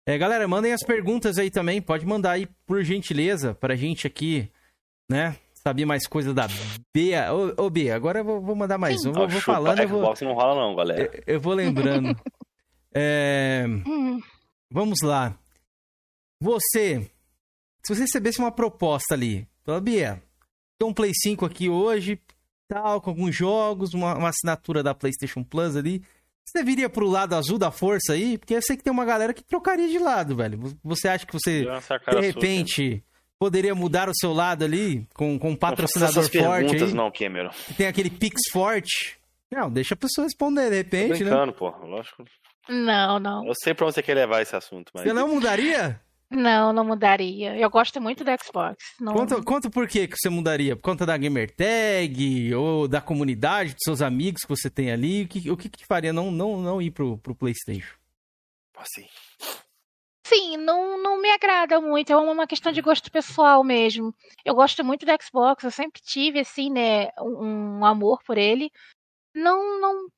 [0.04, 1.80] É, galera, mandem as perguntas aí também.
[1.80, 4.50] Pode mandar aí, por gentileza, pra gente aqui,
[5.08, 5.36] né?
[5.54, 6.48] Saber mais coisa da
[6.94, 7.32] Bia.
[7.32, 9.12] Ô, ô Bia, agora eu vou, vou mandar mais um.
[9.12, 9.80] Eu vou, falando.
[9.80, 10.14] Eu vou...
[10.22, 11.10] não rola, não, galera.
[11.26, 12.16] Eu, eu vou lembrando.
[12.92, 13.64] é...
[14.70, 15.38] Vamos lá.
[16.40, 17.10] Você,
[17.84, 20.22] se você recebesse uma proposta ali, fala, Bia,
[20.78, 22.20] tem um Play 5 aqui hoje,
[22.68, 26.02] tal, com alguns jogos, uma, uma assinatura da PlayStation Plus ali.
[26.50, 28.38] Você viria pro lado azul da força aí?
[28.38, 30.58] Porque eu sei que tem uma galera que trocaria de lado, velho.
[30.82, 33.04] Você acha que você, de repente,
[33.38, 36.94] poderia mudar o seu lado ali com, com um patrocinador não forte aí?
[36.94, 37.50] não, Cameron.
[37.76, 39.18] Tem aquele Pix forte?
[39.50, 41.30] Não, deixa a pessoa responder, de repente, Tô né?
[41.30, 41.58] brincando, né?
[41.58, 41.86] pô.
[41.86, 42.24] Lógico.
[42.68, 43.46] Não, não.
[43.46, 45.04] Eu sei pra onde você quer levar esse assunto, mas...
[45.04, 46.00] Você não mudaria?
[46.30, 47.56] Não, não mudaria.
[47.56, 48.76] Eu gosto muito do Xbox.
[49.00, 49.14] Não...
[49.14, 50.76] Conta, conta por que você mudaria?
[50.76, 55.22] Por conta da gamer tag ou da comunidade, dos seus amigos que você tem ali?
[55.22, 57.94] O que, o que, que faria não, não, não ir pro, pro PlayStation?
[58.76, 59.06] Assim.
[60.26, 62.12] Sim, não, não me agrada muito.
[62.12, 64.14] É uma questão de gosto pessoal mesmo.
[64.44, 65.64] Eu gosto muito do Xbox.
[65.64, 68.70] Eu sempre tive, assim, né, um, um amor por ele.
[69.34, 70.08] Não, não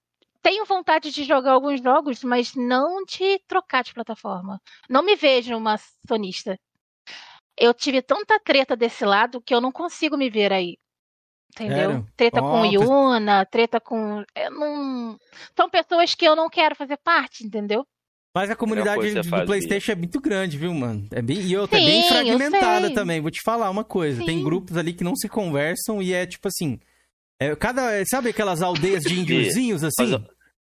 [0.43, 4.61] tenho vontade de jogar alguns jogos, mas não de trocar de plataforma.
[4.89, 5.77] Não me vejo uma
[6.07, 6.59] sonista.
[7.57, 10.77] Eu tive tanta treta desse lado que eu não consigo me ver aí.
[11.55, 12.07] Entendeu?
[12.17, 14.25] Treta oh, com Yuna, treta com.
[14.53, 15.19] Não...
[15.57, 17.85] São pessoas que eu não quero fazer parte, entendeu?
[18.35, 19.45] Mas a comunidade do fazia.
[19.45, 21.09] PlayStation é muito grande, viu, mano?
[21.11, 23.21] É bem, e outra, Sim, é bem fragmentada também.
[23.21, 24.27] Vou te falar uma coisa: Sim.
[24.27, 26.79] tem grupos ali que não se conversam e é tipo assim.
[27.41, 30.23] É, cada, sabe aquelas aldeias de índiozinhos, assim?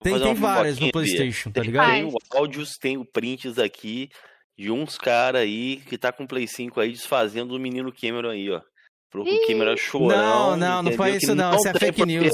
[0.02, 1.90] tem, tem várias no PlayStation, tá ligado?
[1.90, 4.10] Tem áudios, tem prints aqui
[4.58, 8.30] de uns caras aí que tá com o Play 5 aí desfazendo o menino Cameron
[8.30, 8.62] aí, ó.
[9.10, 9.26] Pro.
[9.48, 10.22] Cameron chorando.
[10.22, 12.32] Não, não, não foi isso não, isso é fake news.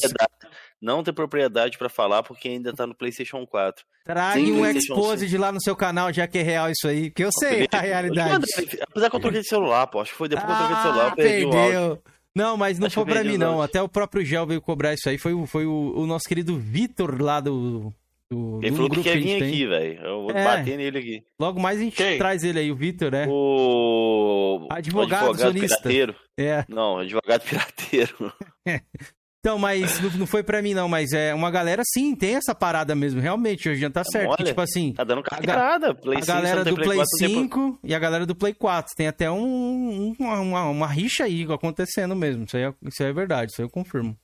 [0.82, 3.86] Não tem propriedade para falar porque ainda tá no PlayStation 4.
[4.06, 7.22] Traga um expose de lá no seu canal, já que é real isso aí, que
[7.22, 8.46] eu sei a realidade.
[8.90, 10.00] Apesar que eu troquei de celular, pô.
[10.00, 11.82] Acho que foi depois que eu troquei de celular, eu ah, perdi perdeu.
[11.82, 12.04] o áudio.
[12.40, 13.62] Não, mas não Acho foi pra mim, não.
[13.62, 15.18] Até o próprio Gel veio cobrar isso aí.
[15.18, 17.94] Foi, foi o, o nosso querido Vitor lá do.
[18.32, 20.00] do ele falou que quer vir aqui, velho.
[20.02, 20.46] Eu vou é.
[20.46, 21.24] bater nele aqui.
[21.38, 22.18] Logo mais a gente Quem?
[22.18, 23.28] traz ele aí, o Vitor, né?
[23.28, 24.68] O.
[24.70, 26.16] Advogado, o advogado pirateiro.
[26.38, 26.64] É.
[26.70, 28.34] Não, advogado pirateiro.
[29.40, 32.94] Então, mas não, foi pra mim, não, mas é uma galera sim, tem essa parada
[32.94, 34.36] mesmo, realmente, hoje já tá certo.
[34.36, 34.92] Que, tipo assim.
[34.92, 35.96] Tá dando carteirada.
[35.96, 38.94] Play a 5, galera do Play, Play 5 e a galera do Play 4.
[38.98, 42.44] Tem até um, uma, uma, uma, rixa aí acontecendo mesmo.
[42.44, 44.18] Isso aí, é, isso aí é verdade, isso aí eu confirmo.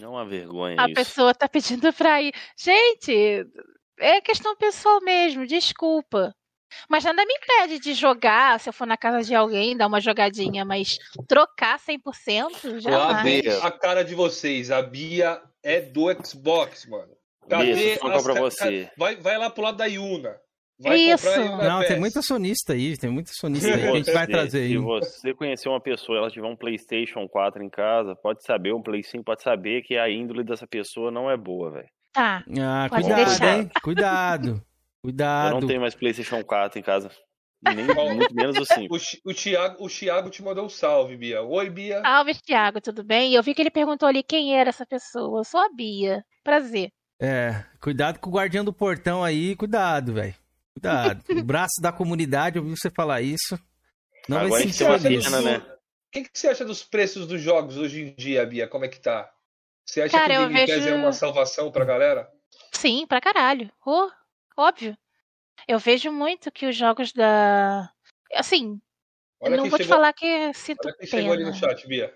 [0.00, 0.76] Não há vergonha.
[0.80, 0.94] A isso.
[0.94, 2.32] pessoa tá pedindo pra ir.
[2.58, 3.46] Gente,
[4.00, 6.34] é questão pessoal mesmo, desculpa.
[6.88, 10.00] Mas nada me impede de jogar, se eu for na casa de alguém, dar uma
[10.00, 13.46] jogadinha, mas trocar 100%, jamais.
[13.62, 17.12] a cara de vocês, a Bia é do Xbox, mano.
[17.48, 18.22] Cadê Isso, as...
[18.22, 18.90] pra você.
[18.96, 20.36] Vai, vai lá pro lado da Yuna.
[20.80, 21.28] Vai Isso.
[21.38, 24.72] Não, tem muita sonista aí, tem muita sonista aí que a gente vai trazer aí.
[24.72, 28.82] Se você conhecer uma pessoa, ela tiver um PlayStation 4 em casa, pode saber, um
[28.82, 31.88] Play 5, pode saber que a índole dessa pessoa não é boa, velho.
[32.12, 32.42] Tá.
[32.60, 33.58] Ah, cuidado, deixar.
[33.58, 33.70] hein?
[33.82, 34.62] Cuidado.
[35.02, 35.56] Cuidado.
[35.56, 37.10] Eu não tenho mais PlayStation 4 em casa.
[37.64, 38.94] Nem, muito menos o 5.
[39.24, 41.42] O, o, Thiago, o Thiago te mandou um salve, Bia.
[41.42, 42.00] Oi, Bia.
[42.00, 43.34] Salve, Thiago, tudo bem?
[43.34, 45.40] Eu vi que ele perguntou ali quem era essa pessoa.
[45.40, 46.24] Eu sou a Bia.
[46.42, 46.90] Prazer.
[47.20, 50.34] É, cuidado com o guardião do portão aí, cuidado, velho.
[50.74, 51.22] Cuidado.
[51.30, 53.58] o braço da comunidade, eu ouvi você falar isso.
[54.28, 55.58] Não Agora vai sentir pena, né?
[55.58, 58.68] O que, que você acha dos preços dos jogos hoje em dia, Bia?
[58.68, 59.32] Como é que tá?
[59.86, 60.88] Você acha Cara, que o Game vejo...
[60.88, 62.28] é uma salvação pra galera?
[62.72, 63.70] Sim, pra caralho.
[63.86, 64.08] Oh,
[64.56, 64.96] Óbvio.
[65.68, 67.90] Eu vejo muito que os jogos da.
[68.34, 68.80] Assim,
[69.40, 69.86] Olha não vou chegou...
[69.86, 71.22] te falar que sinto Olha quem pena.
[71.22, 72.12] chegou ali no chat, Bia.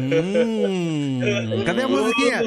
[0.00, 2.42] hum, cadê a musiquinha?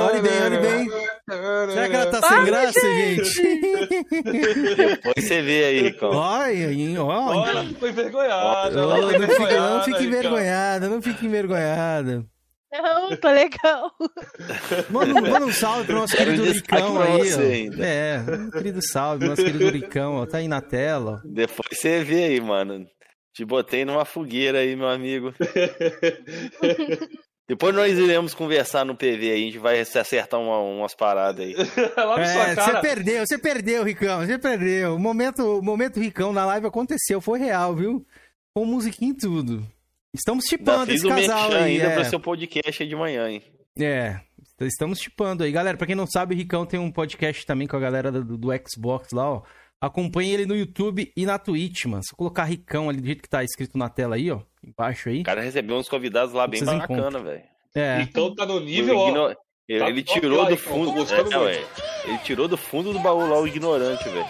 [0.00, 0.90] Olha bem, olha bem.
[1.28, 3.42] Será que ela tá sem graça, gente?
[4.76, 6.10] Depois você vê aí, Ricão.
[6.10, 7.74] Olha, olha.
[7.80, 8.86] Foi envergonhada.
[8.86, 12.24] Oh, não, fique, não fique envergonhada, não fique envergonhada.
[12.72, 13.90] Não, tá legal.
[14.90, 17.82] Manda, manda um salve pro nosso querido Ricão aí, ó.
[17.82, 20.26] É, um querido salve, nosso querido Ricão, ó.
[20.26, 21.22] Tá aí na tela.
[21.24, 22.86] Depois você vê aí, mano.
[23.34, 25.34] Te botei numa fogueira aí, meu amigo.
[27.48, 31.46] Depois nós iremos conversar no PV aí, a gente vai se acertar uma, umas paradas
[31.46, 31.54] aí.
[32.18, 34.96] é, você perdeu, você perdeu, Ricão, você perdeu.
[34.96, 38.04] O momento, o momento Ricão na live aconteceu, foi real, viu?
[38.52, 39.64] Com musiquinha e tudo.
[40.12, 41.76] Estamos chipando esse casal aí.
[41.76, 41.94] ainda é.
[41.94, 43.42] pro seu podcast aí de manhã, hein?
[43.78, 44.18] É,
[44.62, 45.52] estamos chipando aí.
[45.52, 48.36] Galera, pra quem não sabe, o Ricão tem um podcast também com a galera do,
[48.36, 49.42] do Xbox lá, ó.
[49.80, 52.02] Acompanhe ele no YouTube e na Twitch, mano.
[52.02, 54.40] Se colocar Ricão ali do jeito que tá escrito na tela aí, ó.
[54.66, 55.20] Embaixo aí.
[55.20, 57.42] O cara recebeu uns convidados lá bem bacana, velho.
[57.74, 58.00] É.
[58.02, 59.08] Então tá no nível, ó.
[59.10, 59.36] Igno-
[59.68, 61.34] Ele, Tá ele tirou do Ricão, fundo.
[61.34, 61.64] é, ué.
[62.04, 64.26] Ele tirou do fundo do baú lá o ignorante, velho.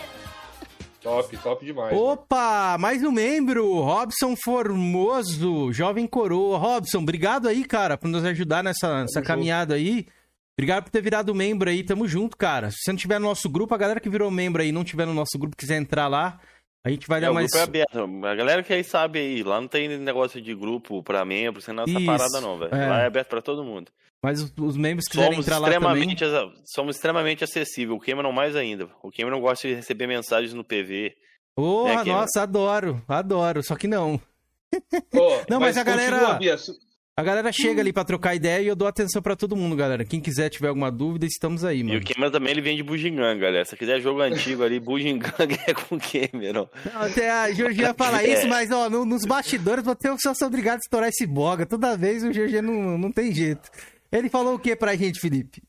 [1.02, 1.96] Top, top demais.
[1.96, 6.58] Opa, mais um membro, Robson Formoso, jovem coroa.
[6.58, 10.06] Robson, obrigado aí, cara, por nos ajudar nessa, nessa caminhada aí.
[10.58, 12.70] Obrigado por ter virado membro aí, tamo junto, cara.
[12.70, 15.06] Se você não tiver no nosso grupo, a galera que virou membro aí, não tiver
[15.06, 16.40] no nosso grupo, quiser entrar lá,
[16.84, 17.50] a gente vai É, dar o mais...
[17.50, 18.26] grupo é aberto.
[18.26, 21.74] A galera que aí sabe aí, lá não tem negócio de grupo pra membro, sem
[21.74, 22.74] nada essa parada não, velho.
[22.74, 22.88] é.
[22.88, 23.90] Lá é aberto pra todo mundo.
[24.22, 26.08] Mas os, os membros que quiserem entrar lá também...
[26.10, 27.96] extremamente, somos extremamente acessíveis.
[27.96, 28.88] O Cameron mais ainda.
[29.02, 31.14] O Cameron gosta de receber mensagens no PV.
[31.54, 32.12] Porra, É, Cameron.
[32.20, 34.18] nossa, adoro, adoro, só que não.
[35.14, 36.56] Ó, Não, mas a galera- continua,
[37.18, 40.04] A galera chega ali pra trocar ideia e eu dou atenção pra todo mundo, galera.
[40.04, 41.98] Quem quiser tiver alguma dúvida, estamos aí, E mano.
[41.98, 43.64] o Cameron também ele vende Bugiganga, galera.
[43.64, 45.32] Se quiser jogo antigo ali, Bugiganga
[45.66, 46.68] é com o Cameron.
[46.84, 48.34] Não, Até a Georgia fala É.
[48.34, 51.64] isso, mas ó, no- nos bastidores você eu sou obrigado a estourar esse boga.
[51.64, 53.70] Toda vez o Georgia não, não tem jeito.
[54.12, 55.62] Ele falou o que pra gente, Felipe?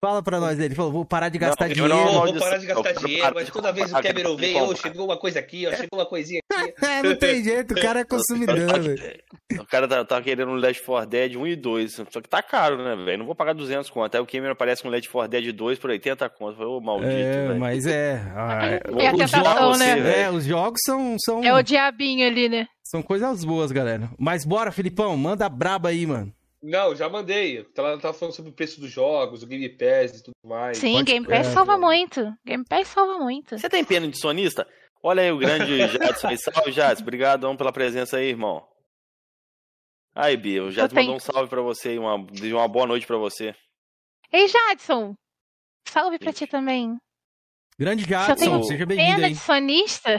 [0.00, 1.94] Fala pra nós, ele falou, vou parar de gastar Não, dinheiro.
[1.96, 4.76] não- vou parar de gastar dinheiro, mas de toda vez o Cameron vem, ô, comprar.
[4.76, 6.48] chegou uma coisa aqui, ó, chegou uma coisinha aqui.
[6.88, 9.18] É, não tem jeito, o cara é consumidor, velho.
[9.58, 11.92] O cara tá, tá querendo um Left 4 Dead 1 e 2.
[12.10, 13.18] Só que tá caro, né, velho?
[13.18, 14.14] Não vou pagar 200 conto.
[14.14, 16.56] Aí o Cameron aparece com um Left 4 Dead 2 por 80 conto.
[16.56, 17.58] Falei, Ô, maldito, É, velho.
[17.60, 18.20] mas é.
[18.36, 19.94] ah, É a os tentação, jogos, né?
[19.96, 20.08] velho.
[20.08, 22.66] É, os jogos são, são, É o diabinho ali, né?
[22.84, 24.08] são coisas boas, galera.
[24.18, 26.32] Mas bora, Filipão, manda braba aí, mano.
[26.62, 27.64] Não, já mandei.
[27.76, 30.76] Ela tava falando sobre o preço dos jogos, o Game Pass e tudo mais.
[30.78, 31.86] Sim, pode- Game Pass é, salva cara.
[31.86, 32.34] muito.
[32.44, 33.56] Game Pass salva muito.
[33.58, 34.66] Você tem pena de sonista?
[35.02, 36.36] Olha aí o grande Jadson aí.
[36.38, 37.02] Salve, Jadson.
[37.02, 38.66] Obrigadão pela presença aí, irmão.
[40.14, 43.16] Aí, Bia, o Jadson mandou um salve pra você e uma, uma boa noite pra
[43.16, 43.54] você.
[44.32, 45.14] Ei, Jadson!
[45.86, 46.98] Salve pra ti também.
[47.78, 49.32] Grande Jadson, seja bem-vindo Pena aí.
[49.32, 50.10] de sonista?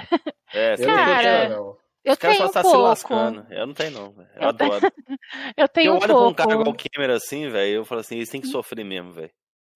[0.54, 1.78] É, Eu você não tenho Cara, pena, não.
[2.10, 2.78] Eu Os tenho só um tá se pouco.
[2.88, 3.46] lascando.
[3.52, 4.12] Eu não tenho, não.
[4.12, 4.30] velho.
[4.36, 4.94] Eu, Eu tenho- adoro.
[5.58, 6.36] Eu tenho eu um olho pra um pouco.
[6.36, 9.30] cara igual o Cameron assim, velho, eu falo assim, eles têm que sofrer mesmo, velho.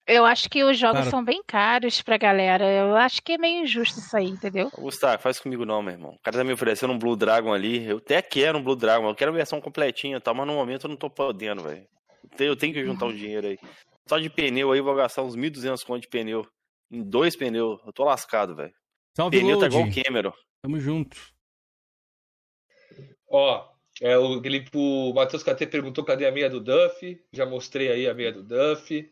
[0.06, 2.64] Eu acho que os jogos Cara- são bem caros pra galera.
[2.70, 4.70] Eu acho que é meio injusto isso aí, entendeu?
[4.76, 6.10] Gustavo, faz comigo não, meu irmão.
[6.10, 7.86] O cara tá me oferecendo um Blue Dragon ali.
[7.88, 10.34] Eu até quero um Blue Dragon, eu quero a versão completinha, tá?
[10.34, 11.86] Mas no momento eu não tô podendo, velho.
[12.22, 13.58] Eu tenho- Eu que juntar um dinheiro aí.
[14.06, 16.46] Só de pneu aí eu vou gastar uns 1.200 conto de pneu.
[16.90, 17.80] Em dois pneus.
[17.86, 18.72] Eu tô lascado, velho.
[19.30, 20.02] Pneu tá igual o.
[20.02, 20.32] Cameron.
[20.62, 21.16] Tamo junto.
[23.36, 23.68] Ó,
[24.00, 27.20] é, o, ele, o Matheus KT perguntou cadê a meia do Duff.
[27.32, 29.10] Já mostrei aí a meia do Duff.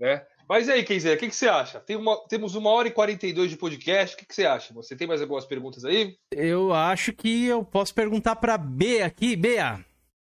[0.00, 0.26] Né?
[0.48, 1.78] Mas e aí, Kenzer, o que, que você acha?
[1.80, 4.14] Tem uma- temos uma hora e 42 de podcast.
[4.14, 4.74] O que, que você acha?
[4.74, 6.16] Você tem mais algumas perguntas aí?
[6.32, 9.84] Eu acho que eu posso perguntar pra B aqui, Bea.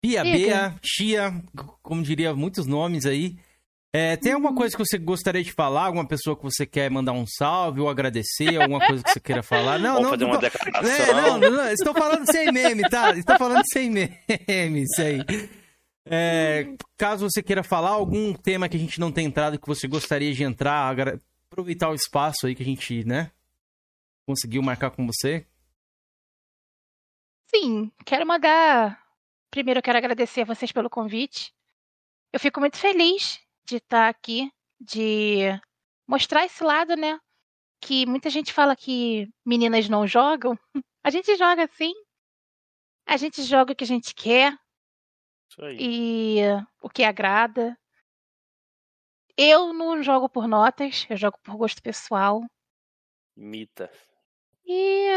[0.03, 0.21] Bia.
[0.21, 1.31] Bea, Chia,
[1.81, 3.37] como diria muitos nomes aí.
[3.95, 5.85] É, tem alguma coisa que você gostaria de falar?
[5.85, 8.59] Alguma pessoa que você quer mandar um salve ou agradecer?
[8.59, 9.77] Alguma coisa que você queira falar?
[9.77, 10.91] Não, Vamos não, fazer não uma tô- declaração.
[11.05, 13.11] É, não, não, não, estou falando sem meme, tá?
[13.15, 15.19] Estou falando sem meme, isso aí.
[16.05, 19.87] É, caso você queira falar algum tema que a gente não tem entrado que você
[19.87, 21.21] gostaria de entrar, agra-
[21.51, 23.31] aproveitar o espaço aí que a gente, né,
[24.27, 25.45] conseguiu marcar com você.
[27.53, 28.99] Sim, quero mandar.
[29.51, 31.53] Primeiro, eu quero agradecer a vocês pelo convite.
[32.33, 35.41] Eu fico muito feliz de estar aqui, de
[36.07, 37.19] mostrar esse lado, né?
[37.81, 40.57] Que muita gente fala que meninas não jogam.
[41.03, 41.93] A gente joga sim.
[43.05, 44.57] A gente joga o que a gente quer
[45.49, 45.77] Isso aí.
[45.77, 46.39] e
[46.81, 47.77] o que agrada.
[49.35, 52.41] Eu não jogo por notas, eu jogo por gosto pessoal.
[53.35, 53.91] Imita.
[54.65, 55.09] E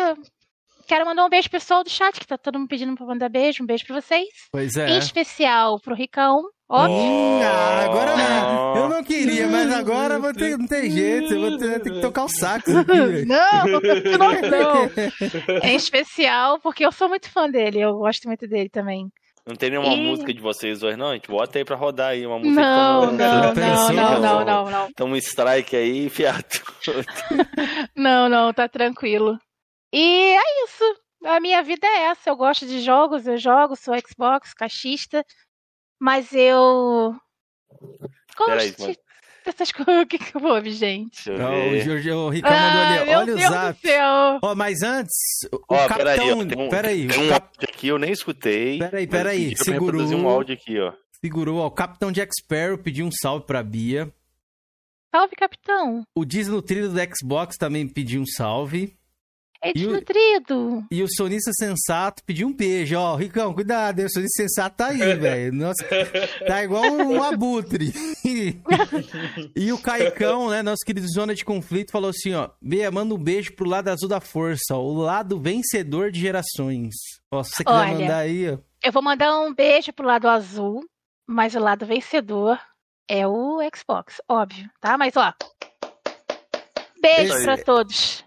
[0.87, 3.29] quero mandar um beijo pro pessoal do chat, que tá todo mundo pedindo pra mandar
[3.29, 3.63] beijo.
[3.63, 4.27] Um beijo pra vocês.
[4.53, 4.99] Pois Em é.
[4.99, 6.43] especial pro Ricão.
[6.69, 6.97] Óbvio.
[7.45, 8.77] Ah, agora Oh.
[8.79, 12.01] eu não queria, mas agora vou ter, não tem jeito, eu vou ter, ter que
[12.01, 13.25] tocar o velho.
[13.27, 13.63] Não,
[14.19, 15.61] não, não.
[15.63, 17.81] Em especial porque eu sou muito fã dele.
[17.81, 19.07] Eu gosto muito dele também.
[19.47, 21.11] Não tem nenhuma E- música de vocês dois, não?
[21.11, 22.61] A gente bota aí pra rodar aí uma música.
[22.61, 24.93] Não, que não, tamo- não, não, não, não, não.
[24.93, 26.45] Tamo um strike aí, fiado.
[27.95, 29.39] Não, não, tá tranquilo.
[29.93, 30.85] E é isso.
[31.25, 32.31] A minha vida é essa.
[32.31, 35.25] Eu gosto de jogos, eu jogo, sou Xbox, caixista.
[36.01, 37.15] Mas eu.
[38.37, 38.97] Gosto
[39.45, 40.03] dessas coisas.
[40.03, 41.31] O que que houve, gente?
[41.31, 41.81] Não, o, ver.
[41.85, 43.81] Jorge, o Ricão mandou ali, meu olha o Deus zap.
[43.81, 44.39] do céu.
[44.43, 45.15] Ó, mas antes,
[45.53, 45.97] o Ó, capitão...
[45.97, 48.79] peraí, ó, tem um, peraí, tem o um cap- áudio aqui, eu nem escutei.
[48.79, 50.03] Peraí, peraí, segurou.
[50.03, 50.93] um áudio aqui, ó.
[51.21, 54.13] segurou, ó, o capitão Jack Sparrow pediu um salve pra Bia.
[55.15, 56.03] Salve, capitão.
[56.15, 58.95] O desnutrido do Xbox também pediu um salve.
[59.63, 60.85] É E o- desnutrido.
[60.91, 62.97] E o sonista sensato pediu um beijo.
[62.97, 64.07] Ó, Ricão, cuidado, hein?
[64.07, 65.53] o sonista sensato tá aí, velho.
[65.53, 65.85] Nossa,
[66.47, 67.93] tá igual um abutre.
[69.57, 72.51] e o Caicão, né, nosso querido Zona de Conflito, falou assim, ó.
[72.61, 76.95] Bia, manda um beijo pro lado azul da força, ó, o lado vencedor de gerações.
[77.31, 77.93] Ó, se você quiser Olha.
[77.99, 78.59] mandar aí, ó.
[78.85, 80.81] Eu vou mandar um beijo pro lado azul,
[81.27, 82.59] mas o lado vencedor
[83.09, 84.97] é o Xbox, óbvio, tá?
[84.99, 85.33] Mas ó.
[87.01, 88.25] Beijo Esse- pra todos.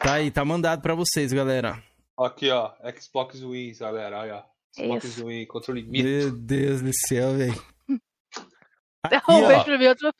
[0.00, 1.82] Tá aí, tá mandado pra vocês, galera.
[2.18, 2.72] Aqui, ó.
[2.98, 4.22] Xbox Wins, galera.
[4.22, 4.42] Aí, ó.
[4.74, 5.26] Xbox Isso.
[5.26, 6.04] Win, controle mito.
[6.04, 7.62] Meu Deus do céu, velho.
[9.28, 10.12] Um beijo pro meu outro.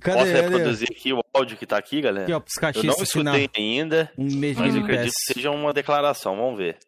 [0.00, 2.24] Cadê Posso reproduzir aqui o áudio que tá aqui, galera?
[2.24, 6.36] Aqui, ó, pros Eu não escutei ainda, Um mas eu acredito que seja uma declaração.
[6.36, 6.78] Vamos ver.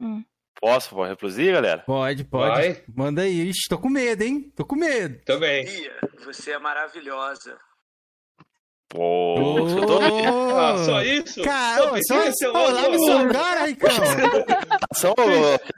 [0.00, 0.24] Hum.
[0.60, 0.90] Posso?
[0.90, 1.82] Pode reproduzir, galera?
[1.82, 2.50] Pode, pode.
[2.50, 2.82] Vai.
[2.94, 3.48] Manda aí.
[3.48, 4.52] Ixi, tô com medo, hein?
[4.56, 5.20] Tô com medo.
[5.24, 5.66] Também.
[6.24, 7.56] Você é maravilhosa.
[8.88, 11.42] Pô, você tô Ah, só isso?
[11.42, 12.14] Cara, só
[12.50, 13.90] uma- lave seu cara, Ricão.
[14.94, 15.14] Só,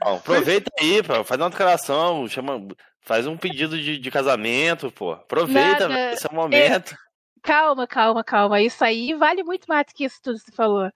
[0.01, 2.65] ó, aproveita aí, pô, faz uma declaração, chama,
[3.01, 5.11] faz um pedido de, de casamento, pô.
[5.11, 6.13] Aproveita, Nada.
[6.13, 6.95] esse é o momento.
[7.43, 8.61] Calma, calma, calma.
[8.61, 10.89] Isso aí vale muito mais do que isso tudo que você falou.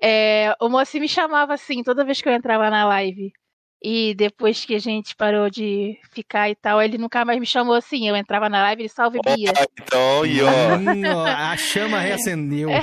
[0.00, 3.32] É, o Moacir me chamava assim toda vez que eu entrava na live.
[3.82, 7.74] E depois que a gente parou de ficar e tal, ele nunca mais me chamou
[7.74, 8.06] assim.
[8.08, 9.52] Eu entrava na live, ele salve Bia.
[9.58, 12.68] Ó, então, e ó, Hum, ó, a chama reacendeu.
[12.70, 12.80] É.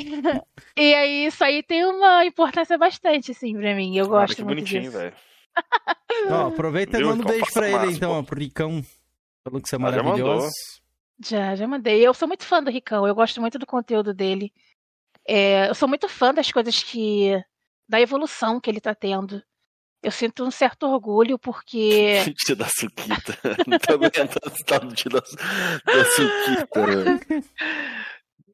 [0.76, 3.96] E aí, isso aí tem uma importância bastante, assim, pra mim.
[3.96, 4.98] Eu cara, gosto que muito bonitinho, disso.
[4.98, 5.14] velho.
[6.30, 8.84] Ó, aproveita e manda um Então, beijo pra ele, massa, então, ó, pro Ricão.
[9.44, 10.34] Falou que você é Ah, já maravilhoso.
[10.46, 10.50] mandou.
[11.24, 12.06] Já, já mandei.
[12.08, 14.52] Eu sou muito fã do Ricão, eu gosto muito do conteúdo dele.
[15.28, 17.40] É, eu sou muito fã das coisas que.
[17.88, 19.42] da evolução que ele tá tendo.
[20.08, 22.24] Eu sinto um certo orgulho porque.
[22.46, 23.38] Tio da Suquita.
[24.66, 27.44] Tal do tio da, da Suquita, velho.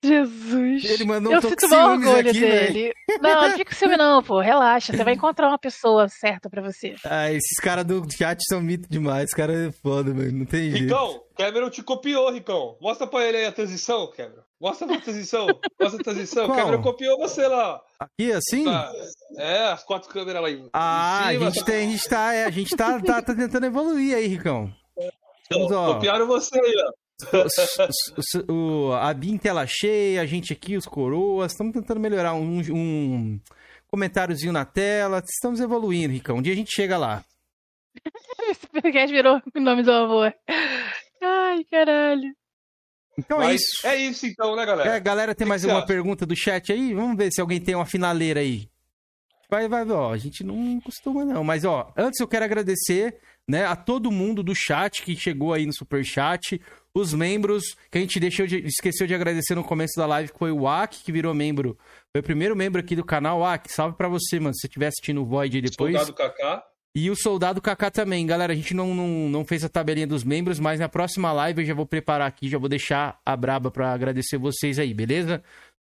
[0.07, 0.83] Jesus.
[0.85, 2.73] Ele mandou um eu sinto ciúmes orgulho aqui, velho.
[2.73, 2.93] dele.
[3.21, 4.39] Não, não fica com ciúme, não, pô.
[4.39, 4.95] Relaxa.
[4.95, 6.95] Você vai encontrar uma pessoa certa pra você.
[7.05, 9.25] Ah, esses caras do chat são mito demais.
[9.29, 10.31] Os caras é foda, velho.
[10.31, 10.83] Não tem jeito.
[10.83, 12.77] Ricão, Cameron te copiou, Ricão.
[12.81, 14.41] Mostra pra ele aí a transição, Cameron.
[14.61, 15.47] Mostra a transição.
[15.79, 16.45] Mostra a transição.
[16.45, 16.57] Qual?
[16.57, 17.81] Cameron copiou você lá.
[17.99, 18.65] Aqui, assim?
[18.65, 18.91] Tá.
[19.37, 21.51] É, as quatro câmeras lá em Ah, a em cima.
[21.51, 24.71] gente, tem, a gente tá, é, a gente tá, tá, tá tentando evoluir aí, Ricão.
[25.41, 27.02] Estamos, ó, Copiaram você aí, ó.
[28.49, 31.51] O, a em tela cheia, a gente aqui, os coroas.
[31.51, 33.39] Estamos tentando melhorar um, um
[33.87, 35.23] comentáriozinho na tela.
[35.25, 36.37] Estamos evoluindo, Ricão.
[36.37, 37.23] Um dia a gente chega lá.
[38.49, 40.33] Esse podcast virou o nome do amor.
[41.21, 42.33] Ai, caralho.
[43.17, 43.87] Então é Mas isso.
[43.87, 44.95] é isso então, né, galera?
[44.95, 45.87] É, galera, tem que mais você alguma acha?
[45.87, 46.93] pergunta do chat aí?
[46.93, 48.67] Vamos ver se alguém tem uma finaleira aí.
[49.49, 53.65] Vai, vai, ó, a gente não costuma não, mas ó, antes eu quero agradecer, né,
[53.65, 56.59] a todo mundo do chat que chegou aí no super chat,
[56.95, 60.37] os membros que a gente deixou de, esqueceu de agradecer no começo da live, que
[60.37, 61.77] foi o Ak que virou membro,
[62.15, 64.87] foi o primeiro membro aqui do canal, Ak, salve pra você, mano, se você estiver
[64.87, 65.95] assistindo o Void depois.
[65.95, 66.63] Soldado Kaká.
[66.95, 68.23] E o Soldado Kaká também.
[68.27, 71.61] Galera, a gente não, não, não fez a tabelinha dos membros, mas na próxima live
[71.63, 75.43] eu já vou preparar aqui, já vou deixar a braba pra agradecer vocês aí, beleza?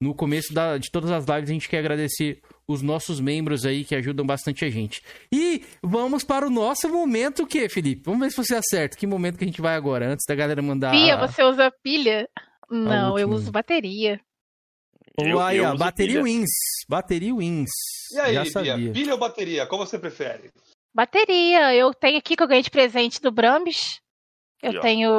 [0.03, 3.85] No começo da- de todas as lives a gente quer agradecer os nossos membros aí
[3.85, 5.03] que ajudam bastante a gente.
[5.33, 8.03] E vamos para o nosso momento o quê, Felipe?
[8.05, 8.97] Vamos ver se você acerta.
[8.97, 10.91] Que momento que a gente vai agora, antes da galera mandar...
[10.93, 12.29] Bia, você usa pilha?
[12.71, 14.21] Não, eu uso bateria.
[15.19, 16.25] Eu- aí, eu uso bateria pilha.
[16.25, 16.51] wins.
[16.89, 17.71] Bateria wins.
[18.15, 18.53] E aí, já Bia?
[18.53, 18.93] sabia.
[18.93, 19.67] Pilha ou bateria?
[19.67, 20.51] Qual você prefere?
[20.95, 24.01] Bateria, eu tenho aqui que eu ganhei de presente do Brambis.
[24.63, 24.81] Eu ó.
[24.81, 25.11] tenho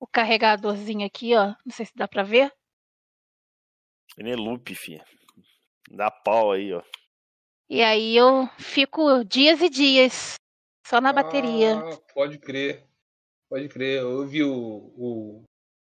[0.00, 1.54] o carregadorzinho aqui, ó.
[1.64, 2.50] Não sei se dá pra ver.
[4.18, 5.02] Eneloop, filho.
[5.94, 6.82] Dá pau aí, ó.
[7.68, 10.34] E aí eu fico dias e dias
[10.86, 11.78] só na bateria.
[11.78, 12.86] Ah, pode crer.
[13.48, 14.00] Pode crer.
[14.00, 14.52] Eu vi o,
[14.96, 15.42] o-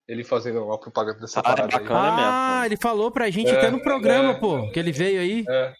[0.06, 1.82] ele fazendo uma propaganda dessa Ah, parada é aí.
[1.82, 2.10] bacana.
[2.14, 2.31] mesmo.
[2.31, 4.35] Ah, ele falou pra gente É, até no programa, é.
[4.40, 5.44] pô, que ele veio aí.
[5.48, 5.74] É.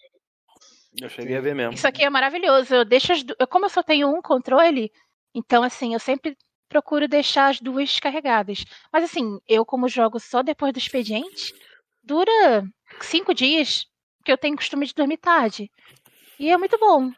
[0.99, 1.73] Eu cheguei a ver mesmo.
[1.73, 2.73] Isso aqui é maravilhoso.
[2.73, 3.35] Eu deixo as du...
[3.49, 4.91] como eu só tenho um controle,
[5.33, 6.35] então assim, eu sempre
[6.67, 8.65] procuro deixar as duas carregadas.
[8.91, 11.53] Mas assim, eu como jogo só depois do expediente,
[12.03, 12.63] dura
[13.01, 13.85] cinco dias,
[14.27, 15.71] porque eu tenho costume de dormir tarde.
[16.37, 17.09] E é muito bom.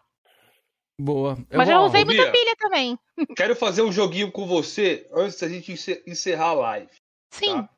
[0.99, 1.40] Boa.
[1.52, 2.31] Mas eu usei muita Bia.
[2.31, 2.99] pilha também.
[3.36, 6.91] Quero fazer um joguinho com você antes da gente encer- encerrar a live.
[7.31, 7.64] Sim.
[7.64, 7.69] Tá?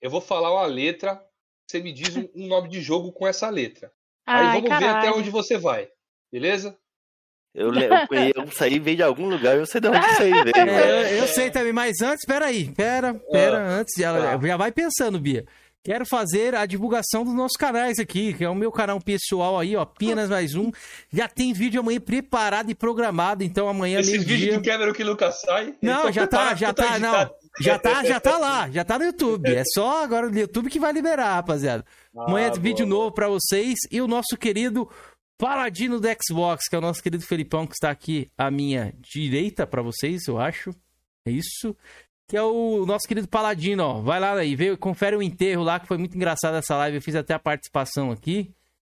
[0.00, 1.22] Eu vou falar uma letra,
[1.64, 3.92] você me diz um, nome de jogo com essa letra.
[4.26, 5.18] Aí Ai, vamos ver até caralho.
[5.18, 5.88] onde você vai.
[6.32, 6.76] Beleza?
[7.54, 10.56] Eu, eu, eu saí veio de algum lugar, eu sei de onde isso aí veio.
[10.56, 14.44] É, eu, eu sei também, mas antes, peraí, pera, pera, antes, já, tá.
[14.44, 15.46] já vai pensando, Bia.
[15.84, 19.74] Quero fazer a divulgação dos nossos canais aqui, que é o meu canal pessoal aí,
[19.74, 20.70] ó, Pinas Mais Um.
[21.12, 24.36] Já tem vídeo amanhã preparado e programado, então amanhã Esse meio-dia...
[24.36, 25.74] vídeo do Cameron que nunca sai.
[25.82, 27.08] Não, já tá, já tudo tá, não.
[27.08, 27.34] editado.
[27.60, 29.54] Já tá, já tá lá, já tá no YouTube.
[29.54, 31.84] É só agora no YouTube que vai liberar, rapaziada.
[32.16, 34.88] Amanhã Ah, vídeo boa, novo pra vocês e o nosso querido
[35.36, 39.66] Paladino do Xbox, que é o nosso querido Felipão, que está aqui à minha direita
[39.66, 40.70] pra vocês, eu acho.
[41.26, 41.76] É isso.
[42.32, 44.00] Que é o nosso querido Paladino, ó.
[44.00, 46.96] Vai lá aí, veio, confere o enterro lá, que foi muito engraçado essa live.
[46.96, 48.50] Eu fiz até a participação aqui.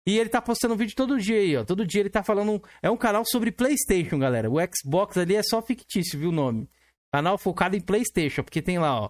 [0.05, 1.63] E ele tá postando vídeo todo dia aí, ó.
[1.63, 2.61] Todo dia ele tá falando.
[2.79, 4.51] É um canal sobre PlayStation, galera.
[4.51, 6.69] O Xbox ali é só fictício, viu o nome?
[7.11, 9.09] Canal focado em PlayStation, porque tem lá, ó.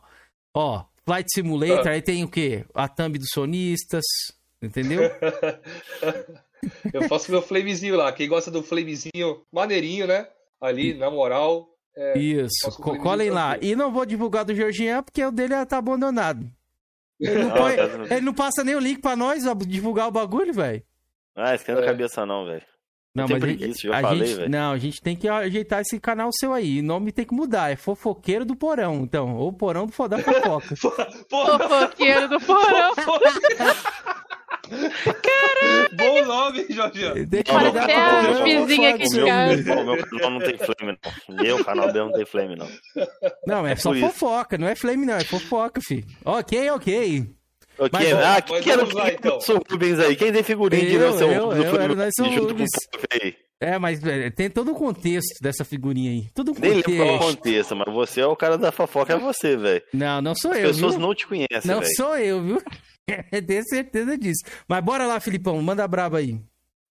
[0.54, 2.64] Ó, Flight Simulator, aí tem o quê?
[2.74, 4.06] A thumb dos sonistas,
[4.62, 5.02] entendeu?
[6.94, 8.10] Eu faço meu flamezinho lá.
[8.14, 10.30] Quem gosta do flamezinho maneirinho, né?
[10.62, 11.73] Ali, na moral.
[11.96, 13.58] É, Isso, colhem isso lá.
[13.62, 16.50] E não vou divulgar do Georgian porque o dele tá abandonado.
[17.20, 20.12] Ele não, põe- tá- ele não passa nem o link pra nós ó, divulgar o
[20.12, 20.82] bagulho, velho.
[21.36, 21.88] Ah, esquenta a É.
[21.88, 22.64] cabeça não, velho.
[23.16, 25.82] Não, mas a gente- preguiça, já a falei, gente, não, a gente tem que ajeitar
[25.82, 26.80] esse canal seu aí.
[26.80, 27.72] O nome tem que mudar.
[27.72, 29.36] É Fofoqueiro do Porão, então.
[29.36, 30.76] Ou Porão do Foda Fofoca.
[31.30, 32.94] Fofoqueiro do porão.
[35.96, 36.64] Bom nome.
[36.64, 39.74] Tem que mudar pra não, Porão não, do vizinho aqui de meu, casa.
[39.74, 40.98] o meu canal não tem flame,
[41.30, 41.36] não.
[41.44, 42.68] Meu canal mesmo não tem flame, não.
[43.46, 44.08] Não, é só por isso.
[44.08, 45.16] fofoca, não é flame, não.
[45.16, 46.04] É fofoca, fi.
[46.26, 47.28] Ok, ok.
[47.92, 49.40] Mas, ah, mas quem que era lá, quem então.
[49.40, 50.16] que o Rubens aí?
[50.16, 51.24] Quem tem figurinha de Eu, você?
[51.24, 52.70] eu, eu, era nós junto com Rubens.
[52.70, 53.44] o.
[53.60, 56.30] É, mas é, tem todo o contexto dessa figurinha aí.
[56.34, 57.76] Todo o Nem lembro qual contexto.
[57.76, 59.82] mas você é o cara da fofoca, é você, velho.
[59.94, 61.02] Não, não sou As eu, pessoas viu?
[61.02, 61.96] não te conhecem, Não velho.
[61.96, 62.62] sou eu, viu?
[63.48, 64.44] Tenho certeza disso.
[64.68, 66.40] Mas bora lá, Filipão, manda braba aí.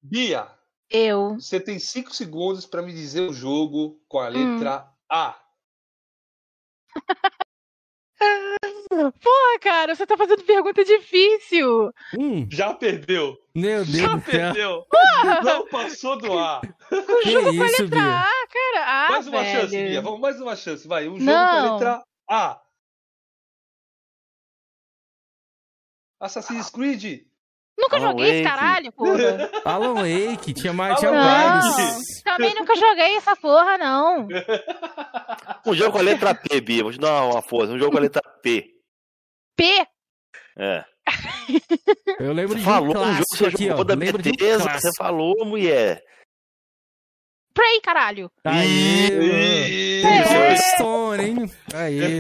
[0.03, 0.47] Bia,
[0.91, 1.35] Eu.
[1.39, 4.55] você tem 5 segundos pra me dizer o jogo com a Hum.
[4.55, 5.37] letra A.
[9.21, 11.91] Porra, cara, você tá fazendo pergunta difícil.
[12.19, 13.37] Hum, Já perdeu.
[13.55, 14.31] meu Já Deus céu.
[14.31, 14.87] perdeu.
[15.43, 16.61] Não passou do A.
[17.23, 18.01] Que isso, Bia?
[18.03, 19.61] Ah, cara, ah, mais uma velho.
[19.61, 20.01] chance, Bia.
[20.03, 20.87] Vamos mais uma chance.
[20.89, 21.35] Vai, um jogo Não.
[21.61, 22.61] com a letra A.
[26.21, 27.23] Assassin's Creed.
[27.79, 28.57] Nunca Alan joguei esse Wake.
[28.57, 29.51] caralho, porra.
[29.65, 32.23] Alan Wake, tinha mais, tinha vários.
[32.23, 34.29] Também nunca joguei essa porra, não.
[35.65, 36.83] Um jogo com a letra P, Bia.
[36.83, 37.73] Vou te dar uma força.
[37.73, 38.75] Um jogo com a letra P.
[39.57, 39.87] P.
[40.59, 40.85] É.
[42.21, 43.71] Eu lembro Você de falou um um jogo você aqui, ó.
[43.71, 44.79] jogou da Lembro de um Bethesda.
[44.79, 46.03] Você falou, mulher.
[47.63, 48.29] Prey, caralho.
[48.45, 50.57] Aí, Ih, ó.
[50.75, 51.51] Stone, hein?
[51.73, 52.19] Aí.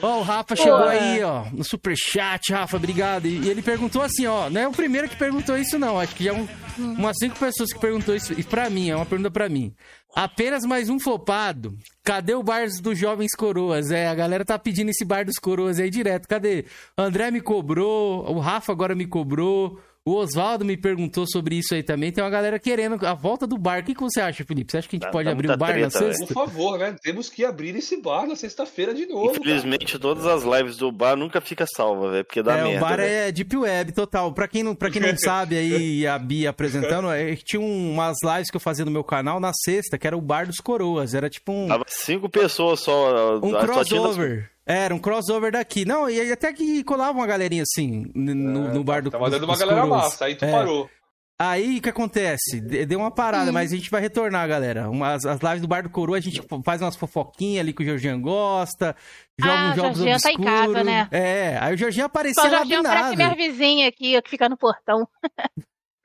[0.00, 3.26] Ó, o Rafa chegou aí, ó, no superchat, Rafa, obrigado.
[3.26, 5.98] E e ele perguntou assim, ó, não é o primeiro que perguntou isso, não.
[5.98, 6.46] Acho que já é um,
[6.78, 8.38] umas cinco pessoas que perguntou isso.
[8.38, 9.74] E pra mim, é uma pergunta pra mim.
[10.14, 11.76] Apenas mais um flopado.
[12.04, 13.90] Cadê o bar dos jovens coroas?
[13.90, 16.28] É, a galera tá pedindo esse bar dos coroas aí direto.
[16.28, 16.66] Cadê?
[16.96, 19.80] André me cobrou, o Rafa agora me cobrou.
[20.06, 22.12] O Oswaldo me perguntou sobre isso aí também.
[22.12, 23.80] Tem uma galera querendo a volta do bar.
[23.80, 24.70] O que, que você acha, Felipe?
[24.70, 26.12] Você acha que a gente Tá- pode tá abrir um bar na treta, velho.
[26.14, 26.26] sexta?
[26.26, 26.94] Por favor, né?
[27.02, 29.28] Temos que abrir esse bar na sexta-feira de novo.
[29.28, 29.38] cara.
[29.40, 32.24] Infelizmente, todas as lives do bar nunca fica salva, velho.
[32.26, 32.76] Porque dá é, merda.
[32.76, 33.08] o bar velho.
[33.28, 34.30] é Deep Web total.
[34.34, 38.18] Pra quem não, pra quem não sabe aí, a Bia apresentando, é, tinha um- umas
[38.22, 41.14] lives que eu fazia no meu canal na sexta, que era o Bar dos Coroas.
[41.14, 43.38] Era tipo um, Tava cinco pessoas só.
[43.38, 44.50] um só tinha- crossover.
[44.66, 45.84] Era um crossover daqui.
[45.84, 49.56] Não, e até que colava uma galerinha assim no, no bar do Tava dando uma
[49.58, 50.02] galera coroas.
[50.04, 50.50] massa, aí tu É.
[50.50, 50.88] parou.
[51.36, 52.60] Aí o que acontece?
[52.60, 54.88] De- Deu uma parada, mas a gente vai retornar, galera.
[54.88, 57.84] Umas, as lives do Bar do Coroa, a gente faz umas fofoquinhas ali que o
[57.84, 58.94] Georgian gosta,
[59.38, 60.60] joga Ah, uns o jogos Georgian tá em obscuros.
[60.74, 61.08] casa, né?
[61.10, 63.36] É, aí o Georgian apareceu Só lá já do tinha parece minha nada.
[63.42, 65.08] vizinha aqui, que fica no portão.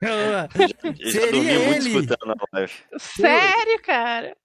[1.12, 1.88] Seria ele.
[1.90, 2.72] escutando a live.
[2.98, 4.36] Sério, cara?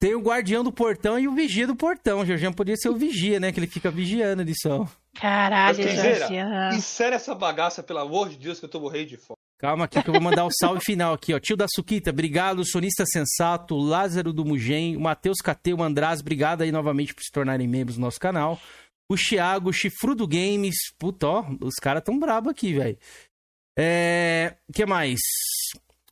[0.00, 2.20] Tem o guardião do portão e o vigia do portão.
[2.20, 3.50] O Georgian podia ser o vigia, né?
[3.50, 4.88] Que ele fica vigiando ali só.
[5.14, 6.70] Caralho, Georgian.
[6.72, 9.36] Insere essa bagaça, pelo amor de Deus, que eu tô morrendo de fome.
[9.58, 11.40] Calma aqui que eu vou mandar o salve final aqui, ó.
[11.40, 12.64] Tio da Suquita, obrigado.
[12.64, 17.32] Sonista Sensato, Lázaro do Mugem, o Matheus Cateu, o András, obrigado aí novamente por se
[17.32, 18.60] tornarem membros do nosso canal.
[19.10, 22.96] O Thiago, o Chifrudo Games, puta, ó, os caras tão brabo aqui, velho.
[23.76, 25.18] É, que mais?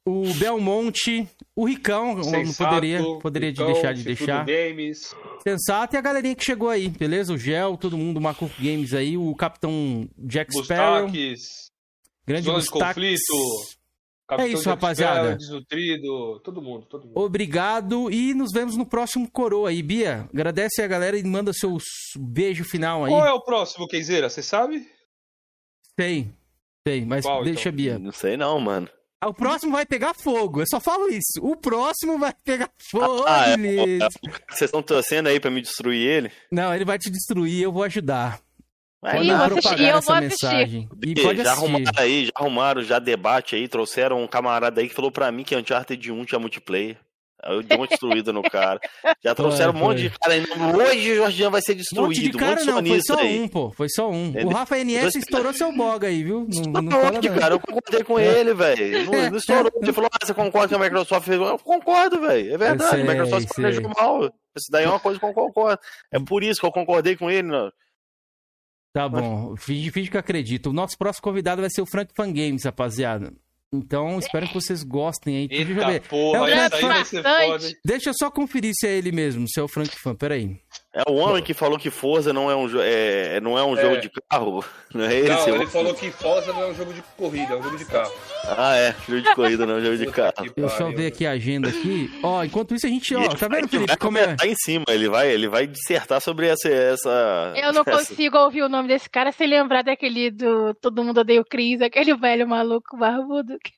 [0.08, 4.46] O Belmonte, o Ricão, Sensato, poderia, poderia de Ricão, deixar de deixar.
[4.46, 5.12] Games.
[5.42, 7.32] Sensato e a galerinha que chegou aí, beleza?
[7.32, 11.40] O Gel, todo mundo, o Macuco Games aí, o Capitão Jack Sparrow, Gustaques,
[12.24, 12.64] grande Zona.
[12.70, 13.20] Conflito.
[14.28, 15.20] Capitão isso, Jack rapaziada.
[15.20, 17.18] Sparrow, Desnutrido, todo mundo, todo mundo.
[17.18, 19.82] Obrigado e nos vemos no próximo coroa aí.
[19.82, 21.76] Bia, agradece a galera e manda seu
[22.16, 23.10] beijo final aí.
[23.10, 24.28] Qual é o próximo, Kenzeira?
[24.30, 24.86] Você sabe?
[25.98, 26.28] Sei,
[26.86, 27.72] sei, mas Qual, deixa a então?
[27.72, 27.98] Bia.
[27.98, 28.88] Não sei não, mano.
[29.20, 31.40] Ah, O próximo vai pegar fogo, eu só falo isso.
[31.40, 33.24] O próximo vai pegar fogo.
[33.26, 34.08] Ah, é, Vinícius.
[34.50, 36.32] Vocês estão torcendo aí pra me destruir ele?
[36.52, 38.38] Não, ele vai te destruir, eu vou ajudar.
[39.02, 40.46] Aí, Pode eu vou assistir, eu essa vou assistir.
[40.46, 40.88] mensagem.
[41.04, 41.66] E pode já assistir.
[41.66, 45.44] arrumaram aí, já arrumaram já debate aí, trouxeram um camarada aí que falou pra mim
[45.44, 46.96] que Uncharted 1 tinha multiplayer.
[47.42, 48.80] Aí deu uma destruída no cara.
[49.22, 50.48] Já trouxeram um monte de cara ainda.
[50.76, 52.06] Hoje o Jorginho vai ser Um destruído.
[52.08, 53.40] monte de cara não, foi só aí.
[53.40, 53.70] um, pô.
[53.70, 54.32] Foi só um.
[54.32, 56.48] O Ele- Rafa NS estourou seu boga aí, viu?
[56.48, 57.38] Não, não fala não.
[57.38, 59.04] cara, eu concordei com ele, velho.
[59.04, 59.70] Não, não estourou.
[59.80, 61.38] Ele falou, ah, você concorda que a Microsoft fez?
[61.40, 62.54] Eu concordo, velho.
[62.54, 62.90] É verdade.
[62.90, 64.24] sei, a Microsoft planejou mal.
[64.56, 65.78] Isso daí é uma coisa que eu concordo.
[66.10, 67.70] É por isso que eu concordei com ele, não.
[68.94, 70.70] Tá bom, finge, finge que acredito.
[70.70, 73.30] O nosso próximo convidado vai ser o Frank Fan Games, rapaziada.
[73.72, 75.48] Então, espero que vocês gostem aí.
[75.48, 75.88] Deixa eu ver.
[75.94, 76.70] Eita porra, É o
[77.50, 77.76] foda, hein?
[77.84, 80.14] Deixa eu só conferir se é ele mesmo, se é o Frank Fan.
[80.14, 80.60] Peraí.
[80.98, 83.76] É o homem que falou que Forza não é um, jo- é, não é um
[83.76, 83.82] É.
[83.82, 84.64] jogo de carro.
[84.94, 85.50] Não é esse?
[85.50, 87.84] Não, ele falou que Forza não é um jogo de corrida, é um jogo de
[87.84, 88.12] carro.
[88.56, 88.94] Ah, é.
[89.06, 90.32] Jogo de corrida, não é um jogo de carro.
[90.54, 92.10] que Deixa eu ver aqui a agenda aqui.
[92.22, 94.22] Ó, enquanto isso a gente, E ó, tá vai- vendo, ele Felipe, vai como é?
[94.24, 96.66] comentar em cima, ele vai, ele vai dissertar sobre essa.
[96.66, 101.04] essa Eu não essa- consigo ouvir o nome desse cara sem lembrar daquele do Todo
[101.04, 103.70] Mundo Odeia o Chris, aquele velho maluco barbudo que,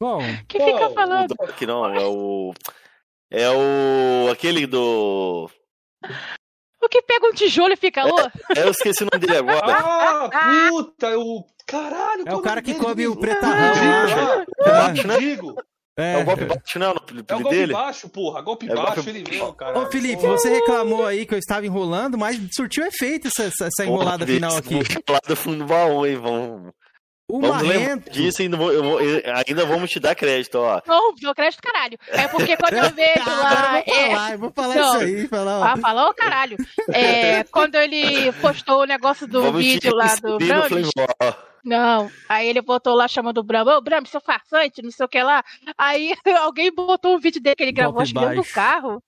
[0.00, 1.34] Bom, que fica O falando.
[1.34, 2.54] Doc não, é o.
[3.28, 4.30] É o.
[4.30, 5.50] aquele do.
[6.82, 8.30] O que pega um tijolo e fica louco?
[8.56, 9.60] É, eu esqueci o nome dele agora.
[9.66, 10.30] Ah,
[10.70, 11.44] puta, o.
[11.66, 14.72] Caralho, é o cara que come o O pretarrão Mendigo lá.
[14.72, 14.90] lá, É.
[14.90, 15.54] o mendigo.
[15.96, 16.46] É o golpe É.
[16.46, 17.72] baixo, não, no É o apelido golpe dele.
[17.74, 18.40] baixo, porra.
[18.40, 19.78] Golpe É baixo, golpe- ele mesmo, cara.
[19.78, 24.56] Ô, Felipe, você reclamou aí que eu estava enrolando, mas surtiu efeito essa, enrolada final
[24.56, 24.78] aqui.
[25.28, 26.16] Do fundo do baú, hein?
[26.16, 26.72] Vamos,
[27.30, 28.10] O vamos lembrar Marrento.
[28.10, 30.80] disso e ainda, vou- eu vou- eu- ainda vamos te dar crédito, ó.
[30.86, 31.98] Não, deu crédito caralho.
[32.08, 33.82] É porque quando eu vejo lá.
[33.86, 34.88] eu vou é- falar, eu vou falar Não.
[34.96, 35.28] isso aí.
[35.28, 35.64] Falar, ó.
[35.64, 36.56] Ah, falou caralho.
[36.92, 40.38] É, quando ele postou o negócio do vamos vídeo lá do
[40.96, 41.36] War.
[41.62, 45.08] Não, aí ele botou lá chamando o Bram, ô Bram, seu farsante, não sei o
[45.08, 45.44] que lá.
[45.76, 49.02] Aí alguém botou um vídeo dele que ele gravou acho que dentro do carro.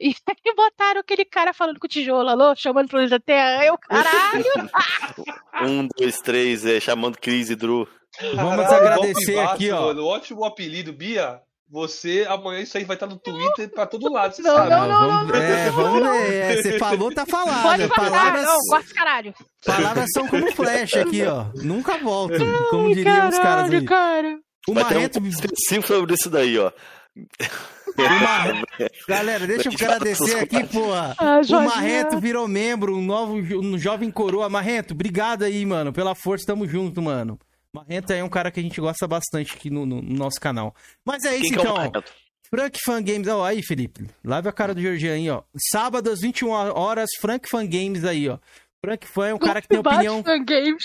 [0.00, 3.64] E aí botaram aquele cara falando com o tijolo, alô, chamando pro da Terra.
[3.64, 4.44] Eu, caralho!
[5.62, 7.86] Um, dois, três, é, chamando Cris e Drew.
[8.34, 9.88] Vamos Caralho, agradecer golpe aqui, ó.
[9.88, 11.38] Mano, ótimo apelido, Bia.
[11.68, 14.70] Você, amanhã isso aí vai estar no Twitter pra todo lado, você Não, sabe.
[14.70, 16.34] não, não, vamos, é, vamos ver.
[16.34, 17.62] É, você falou, tá falado.
[17.62, 19.34] Pode falar, Palavras, não, gosto caralho.
[19.66, 21.44] palavras são como flecha aqui, ó.
[21.56, 23.68] Nunca voltam, como diriam os caras.
[23.70, 24.38] Caralho, cara.
[24.66, 24.74] O
[25.10, 26.72] ter um específico sobre isso daí, ó.
[27.96, 28.66] O Marrento-
[29.08, 31.14] Galera, deixa eu agradecer aqui, porra.
[31.20, 31.52] Ah, O.
[31.62, 34.48] Marrento virou membro, um novo um jovem coroa.
[34.48, 37.38] Marrento, obrigado aí, mano, pela força, tamo junto, mano.
[37.74, 40.74] Marrento é um cara que a gente gosta bastante aqui no, no- no nosso canal.
[41.06, 41.74] Mas é isso, Quem que é então.
[41.76, 42.04] Marrento?
[42.52, 44.06] Frank Fan Games, ó, aí, Felipe.
[44.24, 45.42] Lave a cara do Georgian aí, ó.
[45.70, 48.38] Sábado às 21 horas, Frank Fan Games aí, ó.
[48.84, 50.22] Frank Fan é um cara que tem opinião.
[50.22, 50.84] Batman Games.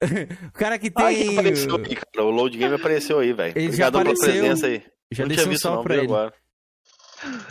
[0.48, 1.32] O cara que tem.
[1.32, 2.24] apareceu aí, cara.
[2.26, 3.52] O Load Game apareceu aí, velho.
[3.54, 4.32] Já Obrigado pela apareceu.
[4.32, 4.82] presença aí.
[5.10, 6.04] Já não deixei um visto salve não, pra ele.
[6.04, 6.34] agora.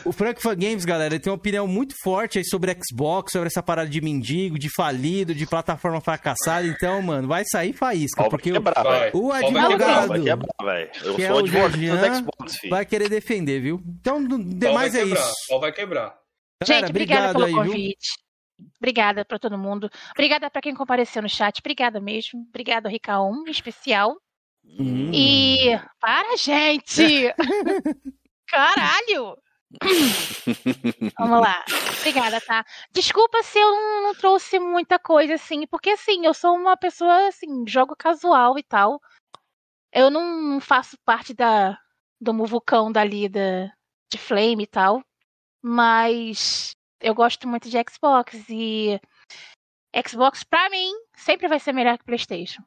[0.05, 3.47] O Frank Fan Games, galera, ele tem uma opinião muito forte aí sobre Xbox, sobre
[3.47, 6.65] essa parada de mendigo, de falido, de plataforma fracassada.
[6.67, 9.11] Então, mano, vai sair faísca, porque o, quebrar, velho.
[9.17, 12.71] o vai Não, advogado vai quebrar, que é sou o do Xbox, filho.
[12.71, 13.81] vai querer defender, viu?
[13.99, 15.33] Então, demais é isso.
[15.49, 16.17] pau vai quebrar.
[16.61, 17.63] Galera, Gente, obrigada pelo aí, viu?
[17.63, 18.27] convite.
[18.79, 19.89] Obrigada pra todo mundo.
[20.11, 21.59] Obrigada pra quem compareceu no chat.
[21.59, 22.45] Obrigada mesmo.
[22.49, 24.15] Obrigada ao Ricaon, em especial.
[24.79, 25.11] Hum.
[25.13, 25.79] E.
[25.99, 27.33] Para, gente!
[28.47, 29.37] Caralho!
[31.19, 31.65] Vamos lá.
[31.99, 32.65] Obrigada, tá?
[32.91, 33.71] Desculpa se eu
[34.01, 38.63] não, trouxe muita coisa, assim, porque assim, eu sou uma pessoa, assim, jogo casual e
[38.63, 39.01] tal.
[39.91, 41.77] Eu não faço parte da,
[42.19, 43.71] do muvucão dali da,
[44.11, 45.03] de Flame e tal.
[45.61, 48.99] Mas eu gosto muito de Xbox e
[50.07, 52.63] Xbox, pra mim, sempre vai ser melhor que PlayStation.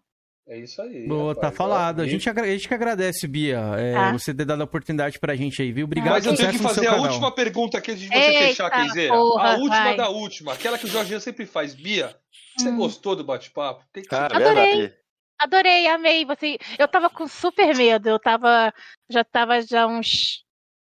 [0.52, 1.06] É isso aí.
[1.06, 1.56] Boa, tá rapaz.
[1.56, 2.02] falado.
[2.02, 4.12] A gente, a gente que agradece, Bia, é, Tá.
[4.12, 5.84] você ter dado a oportunidade pra gente aí, viu?
[5.86, 7.04] Obrigado, Mas eu tenho que fazer a canal.
[7.06, 9.14] última pergunta aqui antes de você Eita, fechar, Kenzeira.
[9.14, 9.96] porra, A última vai.
[9.96, 11.72] da última, aquela que o Jorginho sempre faz.
[11.72, 12.16] Bia,
[12.58, 12.76] você Hum.
[12.78, 13.84] gostou do bate-papo?
[13.84, 14.92] O que Cara, Adorei.
[15.40, 16.24] Adorei, amei.
[16.26, 18.08] Você, eu tava com super medo.
[18.08, 18.74] Eu tava,
[19.08, 20.44] já tava já uns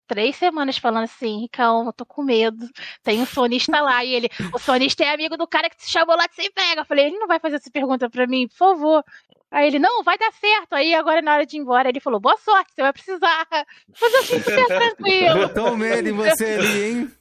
[0.08, 2.68] três semanas falando assim, calma, eu tô com medo.
[3.04, 6.16] Tem um sonista lá e ele, o sonista é amigo do cara que te chamou
[6.16, 6.82] lá de sem pega.
[6.82, 9.04] Eu falei, ele não vai fazer essa pergunta pra mim, por favor.
[9.52, 10.74] Aí ele, não, vai dar certo.
[10.74, 13.48] Aí agora na hora de ir embora ele falou, boa sorte, você vai precisar.
[14.02, 15.48] Mas eu achei super tranquilo.
[15.48, 17.12] Botou medo em você ali, hein?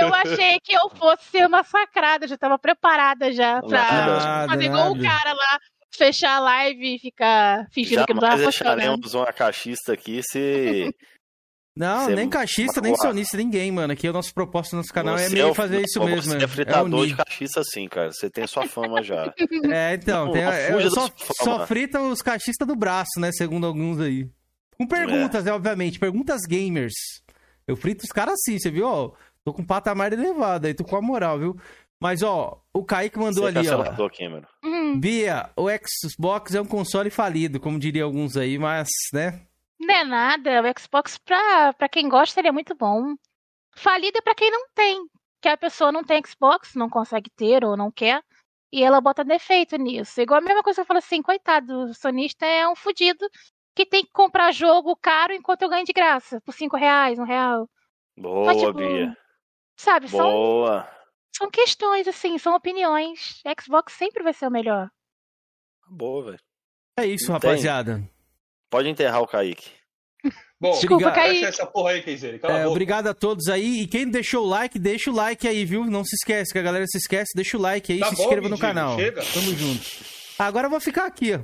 [0.00, 4.90] Eu achei que eu fosse ser massacrada, já tava preparada já pra Nada, fazer igual
[4.90, 5.60] o cara lá,
[5.96, 8.76] fechar a live e ficar fingindo que não tava Jamais funcionando.
[8.78, 10.92] deixaremos uma caixista aqui se.
[11.76, 13.92] Não, nem cachista, nem sonista, ninguém, mano.
[13.92, 16.32] Aqui o nosso propósito do nosso canal é Você meio o- fazer isso não, mesmo.
[16.32, 17.08] Você é- é fritador unir.
[17.08, 18.10] de caixista sim, cara.
[18.12, 19.32] Você tem sua fama já.
[19.70, 21.66] É, então, Não, tem, não é, só, só fama.
[21.66, 23.30] fritam os cachistas do braço, né?
[23.32, 24.26] Segundo alguns aí.
[24.78, 25.98] Com perguntas, né, obviamente.
[25.98, 26.94] Perguntas gamers.
[27.66, 28.86] Eu frito os caras assim, você viu?
[28.86, 29.12] Ó,
[29.44, 31.56] tô com um patamar elevado aí, tô com a moral, viu?
[32.00, 33.76] Mas, ó, o Kaique mandou Você é ali, ó.
[33.78, 34.46] cancelador, Cameron.
[34.64, 35.66] Hum, Bia, o
[36.06, 39.40] Xbox é um console falido, como diria alguns aí, mas, né?
[39.78, 40.62] Não é nada.
[40.62, 43.14] O Xbox, pra, pra quem gosta, ele é muito bom.
[43.74, 45.06] Falido é pra quem não tem.
[45.40, 48.22] Que a pessoa não tem Xbox, não consegue ter ou não quer.
[48.72, 50.20] E ela bota defeito nisso.
[50.20, 53.24] Igual a mesma coisa que eu falo assim, coitado, o sonista é um fudido
[53.74, 56.40] que tem que comprar jogo caro enquanto eu ganho de graça.
[56.40, 57.68] Por cinco reais, um real.
[58.16, 59.16] Boa, Mas, tipo, Bia.
[59.76, 60.88] Sabe, são, Boa.
[61.36, 63.42] são questões, assim, são opiniões.
[63.60, 64.88] Xbox sempre vai ser o melhor.
[65.86, 66.40] Boa, velho.
[66.98, 67.34] É isso, tem.
[67.34, 68.15] rapaziada.
[68.70, 69.70] Pode enterrar o Kaique.
[70.60, 71.10] Bom, Desculpa.
[71.12, 71.34] Kaique.
[71.40, 72.68] fecha essa porra aí, a É, boca.
[72.68, 73.82] obrigado a todos aí.
[73.82, 75.84] E quem deixou o like, deixa o like aí, viu?
[75.84, 78.22] Não se esquece, que a galera se esquece, deixa o like aí, Tá se bom,
[78.22, 78.96] inscreva no canal.
[78.96, 79.22] chega.
[79.34, 79.84] Tamo junto.
[80.38, 81.38] Agora eu vou ficar aqui, ó.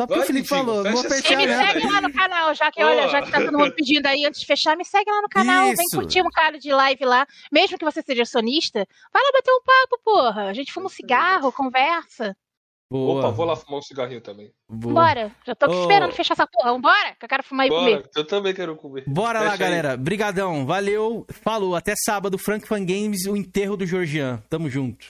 [0.00, 1.92] Só porque Vai, o Felipe mendigo, falou, não vou fechar me segue aí.
[1.92, 4.46] lá no canal, já que, olha, já que tá todo mundo pedindo aí antes de
[4.46, 5.96] fechar, me segue lá no canal, vem Isso.
[5.96, 7.26] curtir um cara de live lá.
[7.52, 10.42] Mesmo que você seja sonista, vai lá bater um papo, porra.
[10.48, 12.34] A gente fuma um cigarro, conversa.
[12.92, 13.20] Boa.
[13.20, 14.52] Opa, vou lá fumar um cigarrinho também.
[14.68, 14.94] boa.
[14.94, 15.32] Bora.
[15.46, 15.80] Já tô Ô.
[15.80, 16.72] esperando fechar essa porra.
[16.72, 17.96] Vambora, que eu quero fumar e comer.
[17.96, 19.04] Bora, eu também quero comer.
[19.06, 19.70] Bora lá, Fecha aí.
[19.70, 19.96] galera.
[19.96, 20.66] Brigadão.
[20.66, 21.26] Valeu.
[21.42, 21.74] Falou.
[21.74, 22.36] Até sábado.
[22.38, 24.42] Frank Fan Games, o enterro do Georgian.
[24.50, 25.06] Tamo junto.